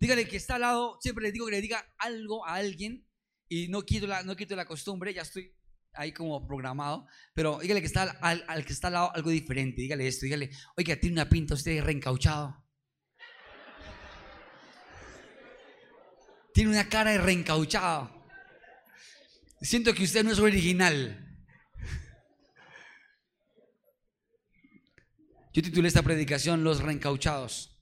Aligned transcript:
Dígale 0.00 0.28
que 0.28 0.36
está 0.36 0.56
al 0.56 0.62
lado, 0.62 0.98
siempre 1.00 1.22
le 1.22 1.32
digo 1.32 1.46
que 1.46 1.52
le 1.52 1.60
diga 1.60 1.84
algo 1.98 2.46
a 2.46 2.54
alguien 2.54 3.06
y 3.48 3.68
no 3.68 3.82
quito 3.82 4.06
la, 4.06 4.22
no 4.22 4.36
quito 4.36 4.56
la 4.56 4.66
costumbre, 4.66 5.14
ya 5.14 5.22
estoy 5.22 5.54
ahí 5.94 6.12
como 6.12 6.46
programado, 6.46 7.06
pero 7.32 7.58
dígale 7.60 7.80
que 7.80 7.86
está 7.86 8.02
al, 8.02 8.44
al 8.48 8.64
que 8.64 8.72
está 8.72 8.88
al 8.88 8.94
lado 8.94 9.14
algo 9.14 9.30
diferente, 9.30 9.80
dígale 9.80 10.06
esto, 10.06 10.24
dígale, 10.24 10.50
oiga, 10.76 10.96
tiene 10.96 11.14
una 11.14 11.28
pinta 11.28 11.54
usted 11.54 11.82
reencauchado. 11.82 12.64
Tiene 16.52 16.70
una 16.70 16.88
cara 16.88 17.10
de 17.10 17.18
reencauchado. 17.18 18.24
Siento 19.60 19.92
que 19.92 20.04
usted 20.04 20.22
no 20.22 20.30
es 20.30 20.38
original. 20.38 21.20
Yo 25.52 25.62
titulé 25.62 25.88
esta 25.88 26.02
predicación 26.02 26.62
Los 26.62 26.80
reencauchados. 26.80 27.73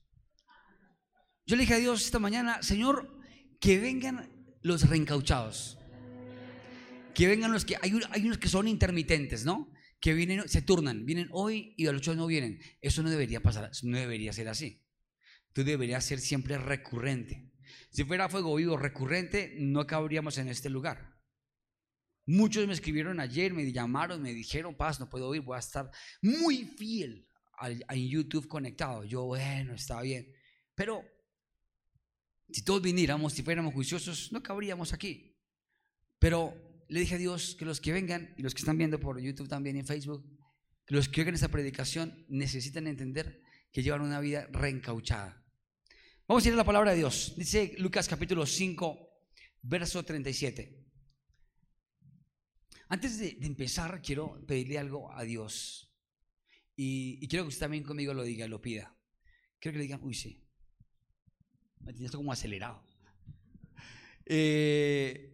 Yo 1.45 1.55
le 1.57 1.63
dije 1.63 1.73
a 1.73 1.79
Dios 1.79 2.05
esta 2.05 2.19
mañana, 2.19 2.61
Señor, 2.61 3.19
que 3.59 3.79
vengan 3.79 4.29
los 4.61 4.87
reencauchados. 4.87 5.77
Que 7.13 7.27
vengan 7.27 7.51
los 7.51 7.65
que, 7.65 7.77
hay, 7.81 7.93
unos 7.93 8.37
que 8.37 8.47
son 8.47 8.67
intermitentes, 8.67 9.43
¿no? 9.43 9.71
Que 9.99 10.13
vienen, 10.13 10.47
se 10.47 10.61
turnan, 10.61 11.05
vienen 11.05 11.29
hoy 11.31 11.73
y 11.77 11.87
a 11.87 11.91
los 11.91 12.01
ocho 12.01 12.15
no 12.15 12.27
vienen. 12.27 12.59
Eso 12.81 13.03
no 13.03 13.09
debería 13.09 13.41
pasar, 13.41 13.71
no 13.83 13.97
debería 13.97 14.33
ser 14.33 14.47
así. 14.47 14.81
Tú 15.51 15.63
deberías 15.63 16.03
ser 16.05 16.19
siempre 16.19 16.57
recurrente. 16.57 17.51
Si 17.89 18.03
fuera 18.03 18.29
fuego 18.29 18.55
vivo 18.55 18.77
recurrente, 18.77 19.55
no 19.59 19.85
cabríamos 19.85 20.37
en 20.37 20.47
este 20.47 20.69
lugar. 20.69 21.13
Muchos 22.25 22.65
me 22.67 22.73
escribieron 22.73 23.19
ayer, 23.19 23.53
me 23.53 23.69
llamaron, 23.71 24.21
me 24.21 24.33
dijeron, 24.33 24.75
paz, 24.75 24.99
no 24.99 25.09
puedo 25.09 25.35
ir, 25.35 25.41
voy 25.41 25.57
a 25.57 25.59
estar 25.59 25.91
muy 26.21 26.63
fiel 26.63 27.27
en 27.61 28.09
YouTube 28.09 28.47
conectado. 28.47 29.03
Yo, 29.03 29.25
bueno, 29.25 29.73
está 29.75 30.01
bien. 30.01 30.33
Pero 30.73 31.03
si 32.51 32.63
todos 32.63 32.81
viniéramos, 32.81 33.33
si 33.33 33.43
fuéramos 33.43 33.73
juiciosos, 33.73 34.31
no 34.31 34.41
cabríamos 34.43 34.93
aquí. 34.93 35.35
Pero 36.19 36.53
le 36.87 36.99
dije 36.99 37.15
a 37.15 37.17
Dios 37.17 37.55
que 37.57 37.65
los 37.65 37.81
que 37.81 37.91
vengan 37.91 38.33
y 38.37 38.41
los 38.43 38.53
que 38.53 38.59
están 38.59 38.77
viendo 38.77 38.99
por 38.99 39.19
YouTube 39.19 39.47
también 39.47 39.77
en 39.77 39.85
Facebook, 39.85 40.23
que 40.85 40.95
los 40.95 41.09
que 41.09 41.21
oigan 41.21 41.35
esta 41.35 41.47
predicación 41.47 42.25
necesitan 42.29 42.87
entender 42.87 43.41
que 43.71 43.81
llevan 43.81 44.01
una 44.01 44.19
vida 44.19 44.47
reencauchada. 44.51 45.43
Vamos 46.27 46.45
a 46.45 46.47
ir 46.47 46.53
a 46.53 46.57
la 46.57 46.63
palabra 46.63 46.91
de 46.91 46.97
Dios. 46.97 47.33
Dice 47.35 47.75
Lucas 47.77 48.07
capítulo 48.07 48.45
5, 48.45 49.09
verso 49.63 50.03
37. 50.03 50.83
Antes 52.89 53.17
de, 53.17 53.37
empezar, 53.41 54.01
quiero 54.01 54.45
pedirle 54.45 54.77
algo 54.77 55.11
a 55.11 55.23
Dios. 55.23 55.91
Y, 56.75 57.27
quiero 57.27 57.45
que 57.45 57.49
usted 57.49 57.61
también 57.61 57.83
conmigo 57.83 58.13
lo 58.13 58.23
diga, 58.23 58.47
lo 58.47 58.61
pida. 58.61 58.95
Quiero 59.59 59.73
que 59.73 59.79
le 59.79 59.83
digan, 59.83 59.99
uy, 60.03 60.13
sí. 60.13 60.42
Me 61.83 61.93
tienes 61.93 62.11
como 62.11 62.31
acelerado. 62.31 62.83
Eh, 64.25 65.33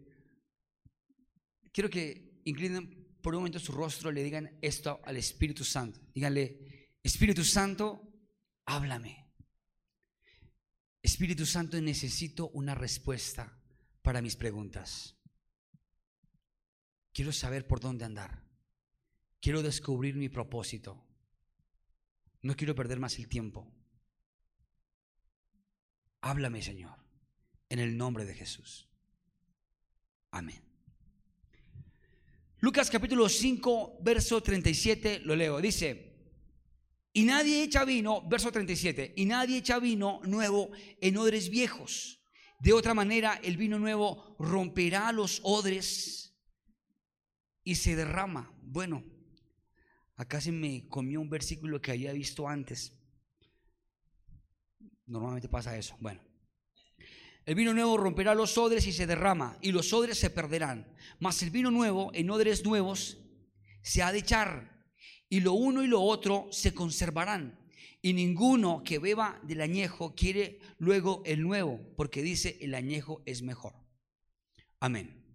quiero 1.71 1.89
que 1.89 2.41
inclinen 2.45 3.17
por 3.21 3.33
un 3.33 3.41
momento 3.41 3.59
su 3.59 3.71
rostro 3.71 4.11
y 4.11 4.15
le 4.15 4.23
digan 4.23 4.57
esto 4.61 4.99
al 5.03 5.17
Espíritu 5.17 5.63
Santo. 5.63 5.99
Díganle, 6.13 6.89
Espíritu 7.03 7.43
Santo, 7.43 8.01
háblame. 8.65 9.25
Espíritu 11.01 11.45
Santo, 11.45 11.79
necesito 11.79 12.49
una 12.49 12.75
respuesta 12.75 13.57
para 14.01 14.21
mis 14.21 14.35
preguntas. 14.35 15.15
Quiero 17.13 17.31
saber 17.31 17.67
por 17.67 17.79
dónde 17.79 18.05
andar. 18.05 18.43
Quiero 19.41 19.61
descubrir 19.61 20.15
mi 20.15 20.29
propósito. 20.29 21.05
No 22.41 22.55
quiero 22.55 22.75
perder 22.75 22.99
más 22.99 23.17
el 23.17 23.27
tiempo. 23.27 23.71
Háblame, 26.21 26.61
Señor, 26.61 26.97
en 27.69 27.79
el 27.79 27.97
nombre 27.97 28.25
de 28.25 28.33
Jesús. 28.33 28.89
Amén. 30.31 30.61
Lucas 32.59 32.89
capítulo 32.89 33.29
5, 33.29 33.99
verso 34.01 34.43
37, 34.43 35.21
lo 35.23 35.35
leo. 35.35 35.61
Dice, 35.61 36.09
y 37.13 37.23
nadie 37.23 37.63
echa 37.63 37.85
vino, 37.85 38.27
verso 38.27 38.51
37, 38.51 39.13
y 39.15 39.25
nadie 39.25 39.57
echa 39.57 39.79
vino 39.79 40.19
nuevo 40.25 40.69
en 40.99 41.17
odres 41.17 41.49
viejos. 41.49 42.21
De 42.59 42.73
otra 42.73 42.93
manera, 42.93 43.39
el 43.41 43.55
vino 43.55 43.79
nuevo 43.79 44.35
romperá 44.39 45.11
los 45.13 45.39
odres 45.43 46.37
y 47.63 47.75
se 47.75 47.95
derrama. 47.95 48.53
Bueno, 48.61 49.05
acá 50.17 50.41
se 50.41 50.51
me 50.51 50.85
comió 50.89 51.21
un 51.21 51.29
versículo 51.29 51.81
que 51.81 51.91
había 51.91 52.11
visto 52.11 52.49
antes. 52.49 52.98
Normalmente 55.09 55.49
pasa 55.49 55.75
eso. 55.75 55.95
Bueno, 55.99 56.21
el 57.45 57.55
vino 57.55 57.73
nuevo 57.73 57.97
romperá 57.97 58.35
los 58.35 58.57
odres 58.59 58.85
y 58.85 58.93
se 58.93 59.07
derrama, 59.07 59.57
y 59.59 59.71
los 59.71 59.91
odres 59.91 60.19
se 60.19 60.29
perderán. 60.29 60.95
Mas 61.19 61.41
el 61.41 61.49
vino 61.49 61.71
nuevo 61.71 62.11
en 62.13 62.29
odres 62.29 62.63
nuevos 62.63 63.17
se 63.81 64.03
ha 64.03 64.11
de 64.11 64.19
echar 64.19 64.85
y 65.27 65.39
lo 65.39 65.53
uno 65.53 65.83
y 65.83 65.87
lo 65.87 66.01
otro 66.01 66.47
se 66.51 66.75
conservarán. 66.75 67.59
Y 68.01 68.13
ninguno 68.13 68.83
que 68.83 68.99
beba 68.99 69.39
del 69.43 69.61
añejo 69.61 70.13
quiere 70.15 70.59
luego 70.77 71.23
el 71.25 71.41
nuevo, 71.41 71.81
porque 71.97 72.21
dice 72.21 72.57
el 72.61 72.75
añejo 72.75 73.23
es 73.25 73.41
mejor. 73.41 73.73
Amén. 74.79 75.25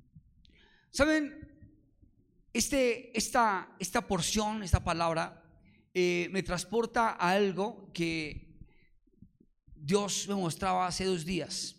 ¿Saben? 0.90 1.50
Este, 2.52 3.16
esta, 3.18 3.74
esta 3.80 4.06
porción, 4.06 4.62
esta 4.62 4.84
palabra, 4.84 5.42
eh, 5.92 6.28
me 6.30 6.44
transporta 6.44 7.10
a 7.10 7.30
algo 7.30 7.90
que 7.92 8.44
Dios 9.86 10.26
me 10.28 10.34
mostraba 10.34 10.86
hace 10.86 11.04
dos 11.04 11.26
días. 11.26 11.76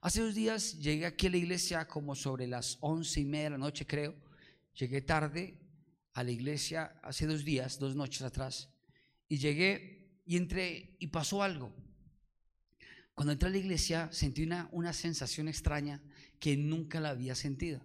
Hace 0.00 0.22
dos 0.22 0.34
días 0.34 0.78
llegué 0.78 1.04
aquí 1.04 1.26
a 1.26 1.30
la 1.30 1.36
iglesia 1.36 1.86
como 1.86 2.14
sobre 2.14 2.46
las 2.46 2.78
once 2.80 3.20
y 3.20 3.26
media 3.26 3.44
de 3.44 3.50
la 3.50 3.58
noche, 3.58 3.86
creo. 3.86 4.14
Llegué 4.72 5.02
tarde, 5.02 5.60
a 6.14 6.22
la 6.22 6.30
iglesia 6.30 6.98
hace 7.02 7.26
dos 7.26 7.44
días, 7.44 7.78
dos 7.78 7.94
noches 7.94 8.22
atrás, 8.22 8.70
y 9.28 9.36
llegué 9.36 10.22
y 10.24 10.38
entré 10.38 10.96
y 10.98 11.08
pasó 11.08 11.42
algo. 11.42 11.70
Cuando 13.12 13.32
entré 13.32 13.50
a 13.50 13.52
la 13.52 13.58
iglesia 13.58 14.08
sentí 14.10 14.42
una, 14.42 14.70
una 14.72 14.94
sensación 14.94 15.46
extraña 15.46 16.02
que 16.40 16.56
nunca 16.56 16.98
la 16.98 17.10
había 17.10 17.34
sentido. 17.34 17.82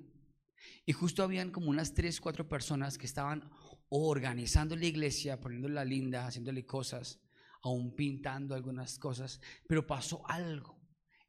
Y 0.85 0.93
justo 0.93 1.21
habían 1.21 1.51
como 1.51 1.69
unas 1.69 1.93
tres, 1.93 2.21
cuatro 2.21 2.47
personas 2.47 2.97
que 2.97 3.07
estaban 3.07 3.51
organizando 3.89 4.77
la 4.77 4.85
iglesia, 4.85 5.41
poniéndola 5.41 5.83
linda, 5.83 6.25
haciéndole 6.25 6.65
cosas, 6.65 7.19
aún 7.61 7.95
pintando 7.95 8.55
algunas 8.55 8.97
cosas, 8.97 9.41
pero 9.67 9.85
pasó 9.85 10.23
algo. 10.29 10.79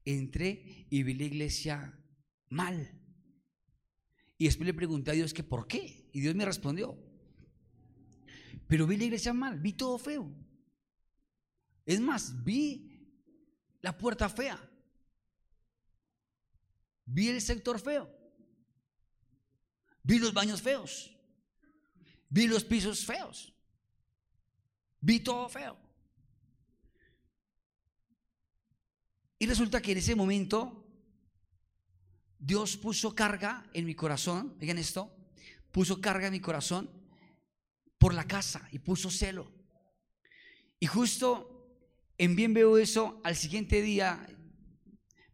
Entré 0.05 0.87
y 0.91 1.03
vi 1.03 1.15
la 1.15 1.25
iglesia 1.25 1.99
mal. 2.49 3.01
Y 4.39 4.45
después 4.45 4.67
le 4.67 4.75
pregunté 4.75 5.11
a 5.11 5.15
Dios 5.15 5.35
que 5.35 5.43
por 5.43 5.67
qué. 5.67 6.09
Y 6.13 6.21
Dios 6.21 6.35
me 6.35 6.45
respondió. 6.45 6.99
Pero 8.67 8.87
vi 8.87 8.97
la 8.97 9.05
iglesia 9.05 9.33
mal, 9.33 9.59
vi 9.59 9.73
todo 9.73 9.99
feo. 9.99 10.33
Es 11.85 12.01
más, 12.01 12.45
vi 12.45 12.91
la 13.81 13.97
puerta 13.97 14.29
fea. 14.29 14.59
Vi 17.05 17.29
el 17.29 17.41
sector 17.41 17.81
feo. 17.81 18.09
Vi 20.03 20.19
los 20.19 20.33
baños 20.33 20.63
feos. 20.63 21.17
Vi 22.29 22.47
los 22.47 22.65
pisos 22.65 23.05
feos. 23.05 23.53
Vi 25.01 25.21
todo 25.21 25.49
feo. 25.49 25.77
Y 29.41 29.47
resulta 29.47 29.81
que 29.81 29.93
en 29.93 29.99
ese 29.99 30.15
momento 30.15 30.87
Dios 32.39 32.77
puso 32.77 33.15
carga 33.15 33.67
en 33.73 33.87
mi 33.87 33.95
corazón, 33.95 34.55
oigan 34.61 34.77
esto, 34.77 35.11
puso 35.73 35.99
carga 35.99 36.27
en 36.27 36.33
mi 36.33 36.41
corazón 36.41 36.91
por 37.97 38.13
la 38.13 38.27
casa 38.27 38.69
y 38.71 38.81
puso 38.81 39.11
celo. 39.11 39.51
Y 40.79 40.85
justo 40.87 41.51
en 42.19 42.37
bien 42.37 42.53
veo 42.53 42.77
eso, 42.77 43.19
al 43.25 43.35
siguiente 43.35 43.81
día, 43.81 44.27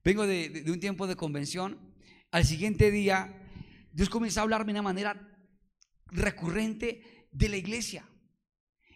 vengo 0.05 0.25
de, 0.25 0.65
un 0.69 0.79
tiempo 0.79 1.09
de 1.09 1.17
convención, 1.17 1.93
al 2.31 2.45
siguiente 2.45 2.93
día 2.93 3.43
Dios 3.93 4.09
comenzó 4.09 4.39
a 4.39 4.43
hablarme 4.45 4.73
de 4.73 4.79
una 4.79 4.83
manera 4.83 5.37
recurrente 6.07 7.29
de 7.33 7.49
la 7.49 7.57
iglesia. 7.57 8.09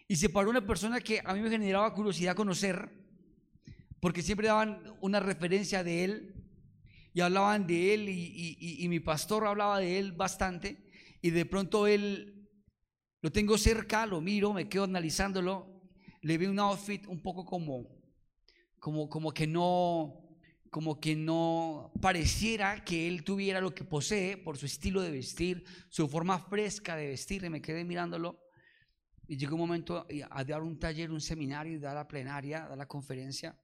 Y 0.07 0.15
se 0.15 0.29
paró 0.29 0.49
una 0.49 0.65
persona 0.65 1.01
que 1.01 1.21
a 1.25 1.33
mí 1.33 1.41
me 1.41 1.49
generaba 1.49 1.93
curiosidad 1.93 2.33
conocer, 2.33 3.00
porque 4.01 4.23
siempre 4.23 4.47
daban 4.47 4.83
una 4.99 5.19
referencia 5.19 5.83
de 5.83 6.03
él 6.03 6.35
y 7.13 7.21
hablaban 7.21 7.67
de 7.67 7.93
él 7.93 8.09
y, 8.09 8.85
mi 8.89 8.99
pastor 8.99 9.45
hablaba 9.45 9.79
de 9.79 9.99
él 9.99 10.11
bastante 10.11 10.89
y 11.21 11.29
de 11.29 11.45
pronto 11.45 11.87
él 11.87 12.49
lo 13.21 13.31
tengo 13.31 13.57
cerca, 13.57 14.07
lo 14.07 14.19
miro, 14.19 14.53
me 14.53 14.67
quedo 14.67 14.85
analizándolo, 14.85 15.83
le 16.21 16.37
veo 16.39 16.49
un 16.49 16.59
outfit 16.59 17.05
un 17.05 17.21
poco 17.21 17.45
como, 17.45 17.87
como, 18.79 19.07
como 19.07 19.31
que 19.31 19.45
no, 19.45 20.39
como 20.71 20.99
que 20.99 21.15
no 21.15 21.91
pareciera 22.01 22.83
que 22.83 23.07
él 23.07 23.23
tuviera 23.23 23.61
lo 23.61 23.75
que 23.75 23.83
posee 23.83 24.37
por 24.37 24.57
su 24.57 24.65
estilo 24.65 25.01
de 25.01 25.11
vestir, 25.11 25.63
su 25.89 26.07
forma 26.07 26.39
fresca 26.39 26.95
de 26.95 27.09
vestir, 27.09 27.43
y 27.43 27.49
me 27.49 27.61
quedé 27.61 27.83
mirándolo. 27.83 28.39
Y 29.27 29.37
llegó 29.37 29.55
un 29.55 29.61
momento 29.61 30.07
a 30.29 30.43
dar 30.43 30.63
un 30.63 30.79
taller, 30.79 31.11
un 31.11 31.21
seminario, 31.21 31.79
dar 31.79 31.95
la 31.95 32.07
plenaria, 32.07 32.67
dar 32.67 32.77
la 32.77 32.87
conferencia. 32.87 33.55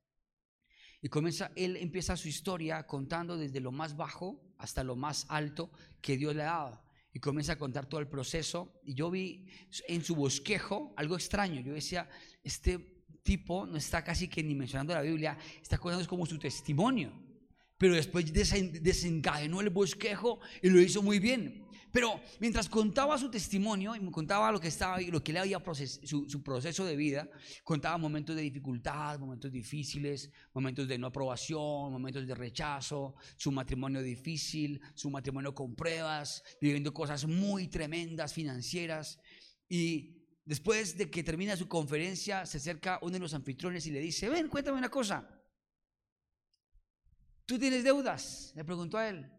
Y 1.08 1.10
comienza, 1.10 1.52
él 1.56 1.78
empieza 1.78 2.18
su 2.18 2.28
historia 2.28 2.86
contando 2.86 3.38
desde 3.38 3.62
lo 3.62 3.72
más 3.72 3.96
bajo 3.96 4.42
hasta 4.58 4.84
lo 4.84 4.98
más 4.98 5.26
alto 5.30 5.72
que 6.02 6.18
Dios 6.18 6.36
le 6.36 6.42
ha 6.42 6.48
dado. 6.48 6.84
Y 7.14 7.20
comienza 7.22 7.54
a 7.54 7.58
contar 7.58 7.86
todo 7.86 8.02
el 8.02 8.10
proceso. 8.10 8.82
Y 8.84 8.94
yo 8.94 9.10
vi 9.10 9.48
en 9.88 10.04
su 10.04 10.16
bosquejo 10.16 10.94
algo 10.98 11.16
extraño. 11.16 11.62
Yo 11.62 11.74
decía, 11.74 12.10
este 12.44 13.06
tipo 13.24 13.66
no 13.66 13.78
está 13.78 14.04
casi 14.04 14.28
que 14.28 14.44
ni 14.44 14.54
mencionando 14.54 14.94
la 14.94 15.00
Biblia, 15.00 15.38
está 15.62 15.78
contando 15.78 16.06
como 16.10 16.26
su 16.26 16.38
testimonio. 16.38 17.14
Pero 17.78 17.96
después 17.96 18.34
desencadenó 18.34 19.62
el 19.62 19.70
bosquejo 19.70 20.42
y 20.62 20.70
lo 20.70 20.82
hizo 20.82 21.02
muy 21.02 21.20
bien. 21.20 21.67
Pero 21.92 22.20
mientras 22.40 22.68
contaba 22.68 23.18
su 23.18 23.30
testimonio 23.30 23.96
y 23.96 24.00
me 24.00 24.12
contaba 24.12 24.52
lo 24.52 24.60
que 24.60 24.68
estaba 24.68 25.00
lo 25.00 25.24
que 25.24 25.34
le 25.34 25.40
había 25.40 25.62
su, 26.04 26.30
su, 26.30 26.44
proceso 26.44 26.86
de 26.86 26.96
vida, 26.96 27.30
contaba 27.64 27.98
momentos 27.98 28.36
de 28.36 28.42
dificultad, 28.42 29.20
momentos 29.20 29.52
difíciles, 29.52 30.30
momentos 30.54 30.88
de 30.88 30.98
no 30.98 31.08
aprobación, 31.08 31.92
momentos 31.92 32.28
de 32.28 32.36
rechazo, 32.36 33.16
su 33.38 33.52
matrimonio 33.52 34.02
difícil, 34.02 34.82
su 34.94 35.10
matrimonio 35.10 35.56
con 35.56 35.76
pruebas, 35.76 36.44
viviendo 36.60 36.94
cosas 36.94 37.26
muy 37.26 37.68
tremendas 37.68 38.34
financieras. 38.34 39.20
Y 39.70 40.26
después 40.46 40.98
de 40.98 41.10
que 41.10 41.24
termina 41.24 41.56
su 41.56 41.68
conferencia, 41.68 42.46
se 42.46 42.58
acerca 42.58 43.00
uno 43.02 43.14
de 43.14 43.20
los 43.20 43.34
anfitriones 43.34 43.86
y 43.88 43.92
le 43.92 44.00
dice, 44.00 44.30
ven, 44.30 44.50
cuéntame 44.50 44.78
una 44.78 44.90
cosa. 44.90 45.28
¿Tú 47.46 47.58
tienes 47.58 47.84
deudas? 47.84 48.52
Le 48.56 48.66
preguntó 48.66 48.98
a 48.98 49.08
él. 49.08 49.32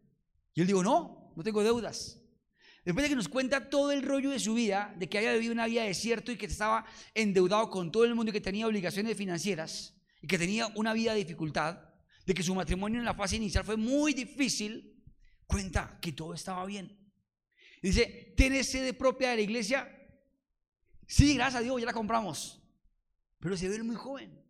Y 0.54 0.62
él 0.62 0.66
dijo, 0.66 0.82
no, 0.82 1.32
no 1.36 1.42
tengo 1.42 1.62
deudas. 1.62 2.17
Después 2.88 3.02
de 3.02 3.10
que 3.10 3.16
nos 3.16 3.28
cuenta 3.28 3.68
todo 3.68 3.92
el 3.92 4.00
rollo 4.00 4.30
de 4.30 4.38
su 4.38 4.54
vida, 4.54 4.94
de 4.96 5.10
que 5.10 5.18
había 5.18 5.34
vivido 5.34 5.52
una 5.52 5.66
vida 5.66 5.82
de 5.82 5.88
desierto 5.88 6.32
y 6.32 6.38
que 6.38 6.46
estaba 6.46 6.86
endeudado 7.12 7.68
con 7.68 7.92
todo 7.92 8.06
el 8.06 8.14
mundo 8.14 8.30
y 8.30 8.32
que 8.32 8.40
tenía 8.40 8.66
obligaciones 8.66 9.14
financieras 9.14 9.94
y 10.22 10.26
que 10.26 10.38
tenía 10.38 10.68
una 10.68 10.94
vida 10.94 11.12
de 11.12 11.18
dificultad, 11.18 11.80
de 12.24 12.32
que 12.32 12.42
su 12.42 12.54
matrimonio 12.54 12.98
en 12.98 13.04
la 13.04 13.12
fase 13.12 13.36
inicial 13.36 13.62
fue 13.62 13.76
muy 13.76 14.14
difícil, 14.14 15.04
cuenta 15.46 15.98
que 16.00 16.12
todo 16.12 16.32
estaba 16.32 16.64
bien. 16.64 16.98
Dice, 17.82 18.32
¿tienes 18.34 18.70
sede 18.70 18.94
propia 18.94 19.32
de 19.32 19.36
la 19.36 19.42
iglesia? 19.42 19.86
Sí, 21.06 21.34
gracias 21.34 21.60
a 21.60 21.62
Dios, 21.62 21.78
ya 21.78 21.84
la 21.84 21.92
compramos. 21.92 22.58
Pero 23.38 23.54
se 23.58 23.68
ve 23.68 23.82
muy 23.82 23.96
joven. 23.96 24.42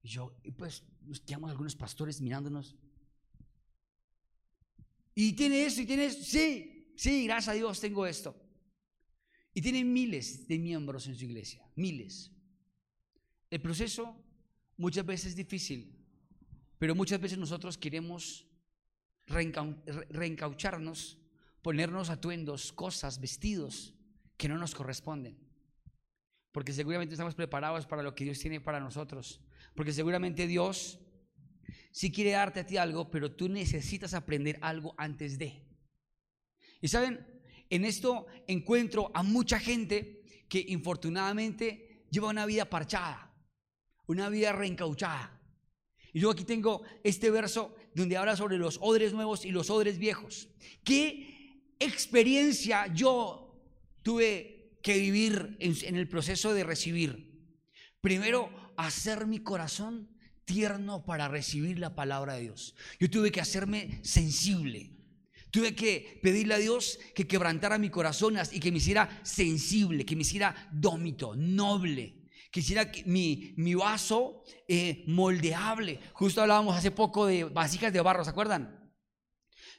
Y 0.00 0.10
yo, 0.10 0.38
y 0.44 0.52
pues 0.52 0.84
nos 1.00 1.18
quedamos 1.18 1.50
algunos 1.50 1.74
pastores 1.74 2.20
mirándonos. 2.20 2.76
¿Y 5.16 5.32
tiene 5.32 5.66
eso? 5.66 5.80
¿Y 5.80 5.86
tiene 5.86 6.04
eso? 6.04 6.22
Sí. 6.22 6.70
Sí, 6.96 7.24
gracias 7.26 7.48
a 7.48 7.56
Dios 7.56 7.80
tengo 7.80 8.06
esto. 8.06 8.36
Y 9.52 9.62
tiene 9.62 9.84
miles 9.84 10.48
de 10.48 10.58
miembros 10.58 11.06
en 11.06 11.16
su 11.16 11.24
iglesia, 11.24 11.68
miles. 11.76 12.32
El 13.50 13.60
proceso 13.60 14.16
muchas 14.76 15.06
veces 15.06 15.26
es 15.28 15.36
difícil, 15.36 15.96
pero 16.78 16.94
muchas 16.94 17.20
veces 17.20 17.38
nosotros 17.38 17.78
queremos 17.78 18.48
reencaucharnos, 19.26 21.18
ponernos 21.62 22.10
atuendos, 22.10 22.72
cosas, 22.72 23.20
vestidos 23.20 23.94
que 24.36 24.48
no 24.48 24.58
nos 24.58 24.74
corresponden. 24.74 25.38
Porque 26.52 26.72
seguramente 26.72 27.14
estamos 27.14 27.34
preparados 27.34 27.86
para 27.86 28.02
lo 28.02 28.14
que 28.14 28.24
Dios 28.24 28.38
tiene 28.38 28.60
para 28.60 28.80
nosotros. 28.80 29.40
Porque 29.74 29.92
seguramente 29.92 30.46
Dios 30.46 31.00
sí 31.90 32.12
quiere 32.12 32.32
darte 32.32 32.60
a 32.60 32.66
ti 32.66 32.76
algo, 32.76 33.10
pero 33.10 33.32
tú 33.32 33.48
necesitas 33.48 34.14
aprender 34.14 34.58
algo 34.62 34.94
antes 34.96 35.38
de. 35.38 35.62
Y 36.84 36.88
saben, 36.88 37.26
en 37.70 37.86
esto 37.86 38.26
encuentro 38.46 39.10
a 39.14 39.22
mucha 39.22 39.58
gente 39.58 40.22
que 40.50 40.62
infortunadamente 40.68 42.04
lleva 42.10 42.28
una 42.28 42.44
vida 42.44 42.68
parchada, 42.68 43.34
una 44.06 44.28
vida 44.28 44.52
reencauchada. 44.52 45.40
Y 46.12 46.20
yo 46.20 46.30
aquí 46.30 46.44
tengo 46.44 46.82
este 47.02 47.30
verso 47.30 47.74
donde 47.94 48.18
habla 48.18 48.36
sobre 48.36 48.58
los 48.58 48.78
odres 48.82 49.14
nuevos 49.14 49.46
y 49.46 49.50
los 49.50 49.70
odres 49.70 49.96
viejos. 49.96 50.50
¿Qué 50.84 51.72
experiencia 51.80 52.92
yo 52.92 53.64
tuve 54.02 54.76
que 54.82 54.98
vivir 54.98 55.56
en, 55.60 55.74
en 55.84 55.96
el 55.96 56.06
proceso 56.06 56.52
de 56.52 56.64
recibir? 56.64 57.48
Primero, 58.02 58.50
hacer 58.76 59.26
mi 59.26 59.38
corazón 59.38 60.10
tierno 60.44 61.06
para 61.06 61.28
recibir 61.28 61.78
la 61.78 61.94
palabra 61.94 62.34
de 62.34 62.42
Dios. 62.42 62.74
Yo 63.00 63.08
tuve 63.08 63.32
que 63.32 63.40
hacerme 63.40 64.00
sensible. 64.02 64.93
Tuve 65.54 65.72
que 65.72 66.18
pedirle 66.20 66.54
a 66.54 66.58
Dios 66.58 66.98
que 67.14 67.28
quebrantara 67.28 67.78
mi 67.78 67.88
corazón 67.88 68.34
y 68.50 68.58
que 68.58 68.72
me 68.72 68.78
hiciera 68.78 69.20
sensible, 69.22 70.04
que 70.04 70.16
me 70.16 70.22
hiciera 70.22 70.68
dómito, 70.72 71.36
noble, 71.36 72.24
que 72.50 72.58
hiciera 72.58 72.90
mi, 73.06 73.54
mi 73.56 73.76
vaso 73.76 74.42
eh, 74.66 75.04
moldeable. 75.06 76.00
Justo 76.12 76.42
hablábamos 76.42 76.76
hace 76.76 76.90
poco 76.90 77.26
de 77.26 77.44
vasijas 77.44 77.92
de 77.92 78.00
barro, 78.00 78.24
¿se 78.24 78.30
acuerdan? 78.30 78.92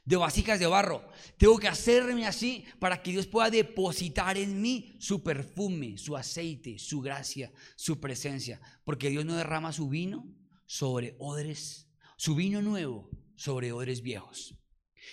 De 0.06 0.16
vasijas 0.16 0.62
de 0.62 0.68
barro. 0.68 1.06
Tengo 1.36 1.58
que 1.58 1.68
hacerme 1.68 2.26
así 2.26 2.64
para 2.80 3.04
que 3.04 3.12
Dios 3.12 3.28
pueda 3.28 3.50
depositar 3.50 4.38
en 4.38 4.62
mí 4.62 4.96
su 5.02 5.24
perfume, 5.24 5.98
su 5.98 6.16
aceite, 6.16 6.80
su 6.80 7.02
gracia, 7.02 7.52
su 7.76 8.00
presencia. 8.00 8.62
Porque 8.86 9.10
Dios 9.10 9.26
no 9.26 9.36
derrama 9.36 9.74
su 9.74 9.90
vino 9.90 10.26
sobre 10.66 11.18
odres, 11.20 11.92
su 12.16 12.34
vino 12.34 12.62
nuevo 12.62 13.10
sobre 13.36 13.74
odres 13.74 14.02
viejos. 14.02 14.56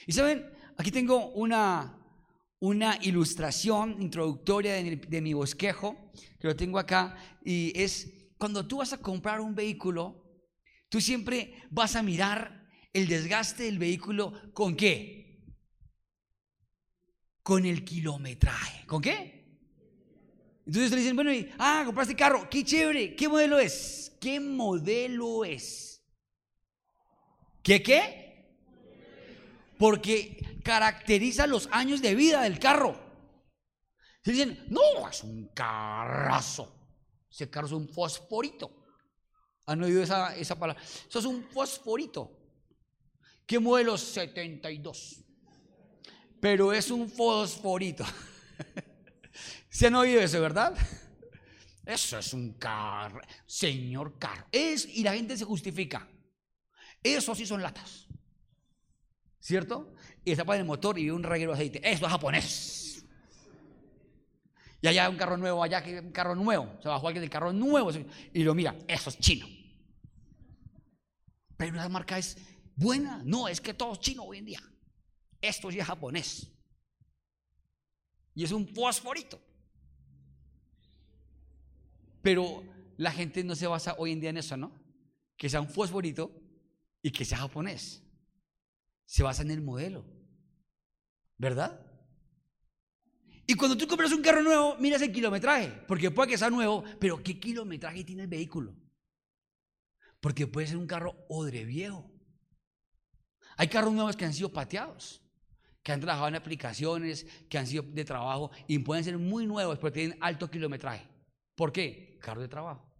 Y 0.06 0.12
saben, 0.12 0.50
aquí 0.76 0.90
tengo 0.90 1.28
una, 1.32 1.98
una 2.60 2.98
ilustración 3.02 4.00
introductoria 4.00 4.74
de, 4.74 5.20
mi 5.20 5.32
bosquejo, 5.32 6.12
que 6.38 6.48
lo 6.48 6.56
tengo 6.56 6.78
acá, 6.78 7.16
y 7.44 7.72
es 7.74 8.30
cuando 8.38 8.66
tú 8.66 8.78
vas 8.78 8.92
a 8.92 8.98
comprar 8.98 9.40
un 9.40 9.54
vehículo, 9.54 10.22
tú 10.88 11.00
siempre 11.00 11.54
vas 11.70 11.96
a 11.96 12.02
mirar 12.02 12.68
el 12.92 13.08
desgaste 13.08 13.64
del 13.64 13.78
vehículo 13.78 14.52
con 14.52 14.76
qué? 14.76 15.44
Con 17.42 17.64
el 17.64 17.84
kilometraje. 17.84 18.86
¿Con 18.86 19.02
qué? 19.02 19.42
Entonces 20.66 20.90
te 20.90 20.96
dicen, 20.96 21.16
bueno, 21.16 21.32
ah, 21.58 21.82
compraste 21.84 22.14
carro, 22.14 22.48
qué 22.48 22.64
chévere, 22.64 23.16
¿qué 23.16 23.28
modelo 23.28 23.58
es? 23.58 24.16
¿Qué 24.20 24.38
modelo 24.38 25.44
es? 25.44 26.00
¿Qué 27.62 27.82
qué? 27.82 28.21
Porque 29.82 30.60
caracteriza 30.62 31.44
los 31.48 31.68
años 31.72 32.00
de 32.00 32.14
vida 32.14 32.42
del 32.42 32.60
carro. 32.60 32.96
Se 34.22 34.30
dicen, 34.30 34.64
no, 34.68 35.08
es 35.10 35.24
un 35.24 35.48
carrazo. 35.48 36.72
Ese 37.28 37.50
carro 37.50 37.66
es 37.66 37.72
un 37.72 37.88
fosforito. 37.88 38.70
¿Han 39.66 39.82
oído 39.82 40.00
esa, 40.04 40.36
esa 40.36 40.56
palabra? 40.56 40.80
Eso 40.80 41.18
es 41.18 41.24
un 41.24 41.42
fosforito. 41.50 42.30
¿Qué 43.44 43.58
modelo? 43.58 43.98
72. 43.98 45.24
Pero 46.40 46.72
es 46.72 46.88
un 46.88 47.10
fosforito. 47.10 48.04
¿Se 49.68 49.88
han 49.88 49.96
oído 49.96 50.20
eso, 50.20 50.40
verdad? 50.40 50.76
Eso 51.84 52.20
es 52.20 52.32
un 52.32 52.52
carro, 52.52 53.20
señor 53.46 54.16
carro. 54.16 54.46
Es, 54.52 54.86
y 54.86 55.02
la 55.02 55.12
gente 55.12 55.36
se 55.36 55.44
justifica. 55.44 56.08
Eso 57.02 57.34
sí 57.34 57.44
son 57.44 57.60
latas. 57.60 58.06
¿Cierto? 59.42 59.92
Y 60.24 60.34
para 60.36 60.58
el 60.58 60.64
motor 60.64 60.98
y 60.98 61.10
un 61.10 61.22
reguero 61.22 61.50
de 61.52 61.56
aceite. 61.56 61.80
Esto 61.90 62.06
es 62.06 62.12
japonés. 62.12 63.04
Y 64.80 64.86
allá 64.86 65.08
un 65.08 65.16
carro 65.16 65.36
nuevo, 65.36 65.62
allá 65.62 65.82
un 66.00 66.12
carro 66.12 66.34
nuevo. 66.34 66.78
Se 66.80 66.88
bajó 66.88 67.08
alguien 67.08 67.20
del 67.20 67.30
carro 67.30 67.52
nuevo 67.52 67.90
y 68.32 68.42
lo 68.42 68.54
mira, 68.54 68.76
eso 68.88 69.10
es 69.10 69.18
chino. 69.18 69.46
Pero 71.56 71.74
la 71.74 71.88
marca 71.88 72.18
es 72.18 72.36
buena. 72.76 73.22
No, 73.24 73.48
es 73.48 73.60
que 73.60 73.74
todo 73.74 73.92
es 73.92 74.00
chino 74.00 74.24
hoy 74.24 74.38
en 74.38 74.46
día. 74.46 74.62
Esto 75.40 75.70
ya 75.70 75.82
es 75.82 75.86
japonés. 75.86 76.48
Y 78.34 78.44
es 78.44 78.52
un 78.52 78.66
fosforito. 78.68 79.40
Pero 82.22 82.64
la 82.96 83.10
gente 83.10 83.42
no 83.44 83.54
se 83.54 83.66
basa 83.66 83.96
hoy 83.98 84.12
en 84.12 84.20
día 84.20 84.30
en 84.30 84.38
eso, 84.38 84.56
¿no? 84.56 84.72
Que 85.36 85.48
sea 85.48 85.60
un 85.60 85.68
fosforito 85.68 86.32
y 87.02 87.10
que 87.10 87.24
sea 87.24 87.38
japonés 87.38 88.02
se 89.12 89.22
basa 89.22 89.42
en 89.42 89.50
el 89.50 89.60
modelo. 89.60 90.06
¿Verdad? 91.36 91.78
Y 93.46 93.52
cuando 93.52 93.76
tú 93.76 93.86
compras 93.86 94.10
un 94.10 94.22
carro 94.22 94.42
nuevo, 94.42 94.76
miras 94.78 95.02
el 95.02 95.12
kilometraje, 95.12 95.68
porque 95.86 96.10
puede 96.10 96.30
que 96.30 96.38
sea 96.38 96.48
nuevo, 96.48 96.82
pero 96.98 97.22
¿qué 97.22 97.38
kilometraje 97.38 98.04
tiene 98.04 98.22
el 98.22 98.28
vehículo? 98.28 98.74
Porque 100.18 100.46
puede 100.46 100.68
ser 100.68 100.78
un 100.78 100.86
carro 100.86 101.26
odre 101.28 101.66
viejo. 101.66 102.10
Hay 103.58 103.68
carros 103.68 103.92
nuevos 103.92 104.16
que 104.16 104.24
han 104.24 104.32
sido 104.32 104.50
pateados, 104.50 105.20
que 105.82 105.92
han 105.92 106.00
trabajado 106.00 106.28
en 106.28 106.36
aplicaciones, 106.36 107.26
que 107.50 107.58
han 107.58 107.66
sido 107.66 107.82
de 107.82 108.06
trabajo 108.06 108.50
y 108.66 108.78
pueden 108.78 109.04
ser 109.04 109.18
muy 109.18 109.46
nuevos, 109.46 109.78
pero 109.78 109.92
tienen 109.92 110.16
alto 110.22 110.50
kilometraje. 110.50 111.06
¿Por 111.54 111.70
qué? 111.70 112.18
Carro 112.18 112.40
de 112.40 112.48
trabajo. 112.48 112.90